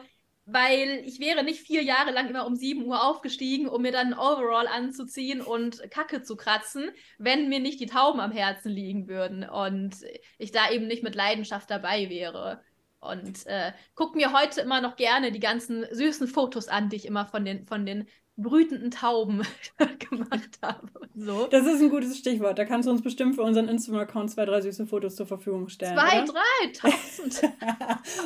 weil 0.47 1.03
ich 1.07 1.21
wäre 1.21 1.43
nicht 1.43 1.61
vier 1.61 1.83
Jahre 1.83 2.11
lang 2.11 2.29
immer 2.29 2.47
um 2.47 2.55
7 2.55 2.85
Uhr 2.85 3.03
aufgestiegen, 3.03 3.67
um 3.67 3.83
mir 3.83 3.93
dann 3.93 4.13
ein 4.13 4.19
Overall 4.19 4.67
anzuziehen 4.67 5.41
und 5.41 5.91
Kacke 5.91 6.23
zu 6.23 6.37
kratzen, 6.37 6.91
wenn 7.19 7.49
mir 7.49 7.61
nicht 7.61 7.81
die 7.81 7.87
Tauben 7.87 8.21
am 8.21 8.33
Herzen 8.33 8.71
liegen 8.71 9.09
würden 9.09 9.49
und 9.49 9.97
ich 10.39 10.53
da 10.53 10.71
eben 10.71 10.87
nicht 10.87 11.03
mit 11.03 11.15
Leidenschaft 11.15 11.71
dabei 11.71 12.11
wäre. 12.11 12.63
Und 13.01 13.47
äh, 13.47 13.73
guck 13.95 14.15
mir 14.15 14.33
heute 14.33 14.61
immer 14.63 14.81
noch 14.81 14.97
gerne 14.97 15.33
die 15.33 15.41
ganzen 15.41 15.87
süßen 15.91 16.27
Fotos 16.27 16.69
an, 16.69 16.89
die 16.89 16.97
ich 16.97 17.07
immer 17.07 17.27
von 17.27 17.45
den, 17.45 17.67
von 17.67 17.85
den 17.85 18.09
brütenden 18.37 18.91
Tauben 18.91 19.43
gemacht 20.11 20.59
habe. 20.61 20.91
So. 21.15 21.47
Das 21.47 21.67
ist 21.67 21.81
ein 21.81 21.91
gutes 21.91 22.19
Stichwort. 22.19 22.59
Da 22.59 22.65
kannst 22.65 22.89
du 22.89 22.91
uns 22.91 23.03
bestimmt 23.03 23.37
für 23.37 23.43
unseren 23.43 23.69
Instagram-Account 23.69 24.31
zwei, 24.33 24.45
drei 24.45 24.61
süße 24.61 24.87
Fotos 24.87 25.15
zur 25.15 25.27
Verfügung 25.27 25.69
stellen. 25.69 25.97
Zwei, 25.97 26.23
oder? 26.23 26.33
drei, 26.33 26.73
tausend. 26.73 27.43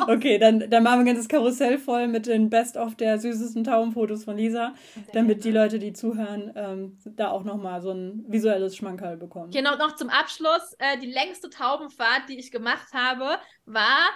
okay, 0.09 0.38
dann, 0.38 0.70
dann 0.70 0.82
machen 0.82 1.00
wir 1.00 1.00
ein 1.00 1.06
ganzes 1.06 1.28
Karussell 1.28 1.78
voll 1.78 2.09
mit 2.09 2.26
den 2.26 2.48
Best-of 2.48 2.94
der 2.94 3.18
süßesten 3.18 3.64
Taubenfotos 3.64 4.24
von 4.24 4.36
Lisa, 4.36 4.74
damit 5.12 5.44
die 5.44 5.50
Leute, 5.50 5.78
die 5.78 5.92
zuhören, 5.92 6.52
ähm, 6.56 6.98
da 7.04 7.30
auch 7.30 7.44
nochmal 7.44 7.82
so 7.82 7.90
ein 7.90 8.24
visuelles 8.28 8.76
Schmankerl 8.76 9.18
bekommen. 9.18 9.50
Genau, 9.50 9.76
noch 9.76 9.96
zum 9.96 10.09
Abschluss. 10.09 10.74
Äh, 10.78 10.98
die 10.98 11.12
längste 11.12 11.50
Taubenfahrt, 11.50 12.28
die 12.30 12.38
ich 12.38 12.50
gemacht 12.50 12.92
habe, 12.94 13.38
war 13.66 14.09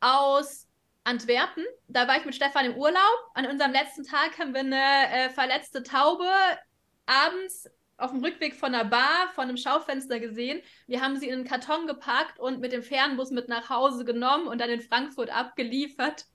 aus 0.00 0.67
Antwerpen. 1.08 1.64
Da 1.88 2.06
war 2.06 2.18
ich 2.18 2.24
mit 2.26 2.34
Stefan 2.34 2.66
im 2.66 2.76
Urlaub. 2.76 3.30
An 3.34 3.46
unserem 3.46 3.72
letzten 3.72 4.04
Tag 4.04 4.38
haben 4.38 4.52
wir 4.52 4.60
eine 4.60 5.10
äh, 5.10 5.30
verletzte 5.30 5.82
Taube 5.82 6.28
abends 7.06 7.66
auf 7.96 8.10
dem 8.10 8.22
Rückweg 8.22 8.54
von 8.54 8.72
der 8.72 8.84
Bar, 8.84 9.30
von 9.34 9.44
einem 9.44 9.56
Schaufenster 9.56 10.20
gesehen. 10.20 10.60
Wir 10.86 11.00
haben 11.02 11.16
sie 11.16 11.28
in 11.28 11.34
einen 11.34 11.44
Karton 11.44 11.86
gepackt 11.86 12.38
und 12.38 12.60
mit 12.60 12.72
dem 12.72 12.82
Fernbus 12.82 13.30
mit 13.30 13.48
nach 13.48 13.70
Hause 13.70 14.04
genommen 14.04 14.46
und 14.46 14.60
dann 14.60 14.70
in 14.70 14.82
Frankfurt 14.82 15.30
abgeliefert. 15.30 16.26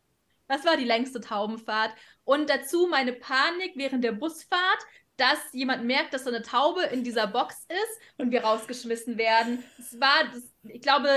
Das 0.47 0.65
war 0.65 0.75
die 0.75 0.83
längste 0.85 1.21
Taubenfahrt. 1.21 1.93
Und 2.25 2.49
dazu 2.49 2.87
meine 2.87 3.13
Panik 3.13 3.73
während 3.75 4.03
der 4.03 4.11
Busfahrt, 4.11 4.79
dass 5.17 5.53
jemand 5.53 5.85
merkt, 5.85 6.13
dass 6.13 6.23
so 6.23 6.29
eine 6.29 6.41
Taube 6.41 6.81
in 6.91 7.03
dieser 7.03 7.27
Box 7.27 7.65
ist 7.69 8.01
und 8.17 8.31
wir 8.31 8.43
rausgeschmissen 8.43 9.17
werden. 9.17 9.63
Es 9.77 9.99
war, 9.99 10.23
das, 10.33 10.51
ich 10.63 10.81
glaube, 10.81 11.09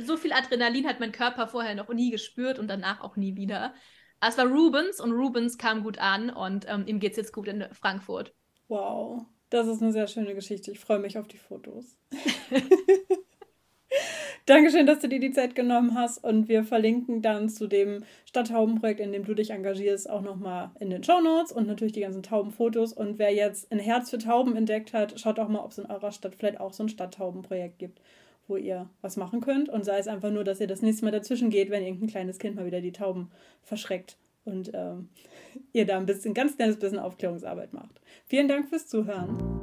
so 0.00 0.16
viel 0.16 0.32
Adrenalin 0.32 0.86
hat 0.86 1.00
mein 1.00 1.12
Körper 1.12 1.48
vorher 1.48 1.74
noch 1.74 1.88
nie 1.88 2.10
gespürt 2.10 2.58
und 2.58 2.68
danach 2.68 3.00
auch 3.00 3.16
nie 3.16 3.36
wieder. 3.36 3.74
es 4.20 4.36
war 4.36 4.46
Rubens 4.46 5.00
und 5.00 5.12
Rubens 5.12 5.56
kam 5.56 5.82
gut 5.82 5.98
an 5.98 6.30
und 6.30 6.66
ähm, 6.68 6.86
ihm 6.86 7.00
geht 7.00 7.12
es 7.12 7.16
jetzt 7.16 7.32
gut 7.32 7.48
in 7.48 7.66
Frankfurt. 7.72 8.34
Wow, 8.68 9.24
das 9.48 9.66
ist 9.66 9.82
eine 9.82 9.92
sehr 9.92 10.08
schöne 10.08 10.34
Geschichte. 10.34 10.72
Ich 10.72 10.80
freue 10.80 10.98
mich 10.98 11.16
auf 11.16 11.26
die 11.26 11.38
Fotos. 11.38 11.96
Dankeschön, 14.48 14.86
dass 14.86 15.00
du 15.00 15.10
dir 15.10 15.20
die 15.20 15.30
Zeit 15.30 15.54
genommen 15.54 15.94
hast 15.94 16.24
und 16.24 16.48
wir 16.48 16.64
verlinken 16.64 17.20
dann 17.20 17.50
zu 17.50 17.66
dem 17.66 18.02
Stadttaubenprojekt, 18.24 18.98
in 18.98 19.12
dem 19.12 19.26
du 19.26 19.34
dich 19.34 19.50
engagierst, 19.50 20.08
auch 20.08 20.22
nochmal 20.22 20.70
in 20.80 20.88
den 20.88 21.04
Show 21.04 21.20
Notes 21.20 21.52
und 21.52 21.66
natürlich 21.66 21.92
die 21.92 22.00
ganzen 22.00 22.22
Taubenfotos. 22.22 22.94
Und 22.94 23.18
wer 23.18 23.30
jetzt 23.34 23.70
ein 23.70 23.78
Herz 23.78 24.08
für 24.08 24.16
Tauben 24.16 24.56
entdeckt 24.56 24.94
hat, 24.94 25.20
schaut 25.20 25.38
auch 25.38 25.48
mal, 25.48 25.58
ob 25.58 25.72
es 25.72 25.76
in 25.76 25.84
eurer 25.84 26.12
Stadt 26.12 26.34
vielleicht 26.34 26.60
auch 26.60 26.72
so 26.72 26.82
ein 26.82 26.88
Stadttaubenprojekt 26.88 27.78
gibt, 27.78 28.00
wo 28.46 28.56
ihr 28.56 28.88
was 29.02 29.18
machen 29.18 29.42
könnt. 29.42 29.68
Und 29.68 29.84
sei 29.84 29.98
es 29.98 30.08
einfach 30.08 30.30
nur, 30.30 30.44
dass 30.44 30.60
ihr 30.60 30.66
das 30.66 30.80
nächste 30.80 31.04
Mal 31.04 31.10
dazwischen 31.10 31.50
geht, 31.50 31.68
wenn 31.68 31.82
irgendein 31.82 32.08
kleines 32.08 32.38
Kind 32.38 32.56
mal 32.56 32.64
wieder 32.64 32.80
die 32.80 32.92
Tauben 32.92 33.30
verschreckt 33.62 34.16
und 34.46 34.70
ähm, 34.72 35.10
ihr 35.74 35.84
da 35.84 35.98
ein 35.98 36.06
bisschen, 36.06 36.32
ganz 36.32 36.56
kleines 36.56 36.78
bisschen 36.78 36.98
Aufklärungsarbeit 36.98 37.74
macht. 37.74 38.00
Vielen 38.24 38.48
Dank 38.48 38.70
fürs 38.70 38.86
Zuhören. 38.86 39.60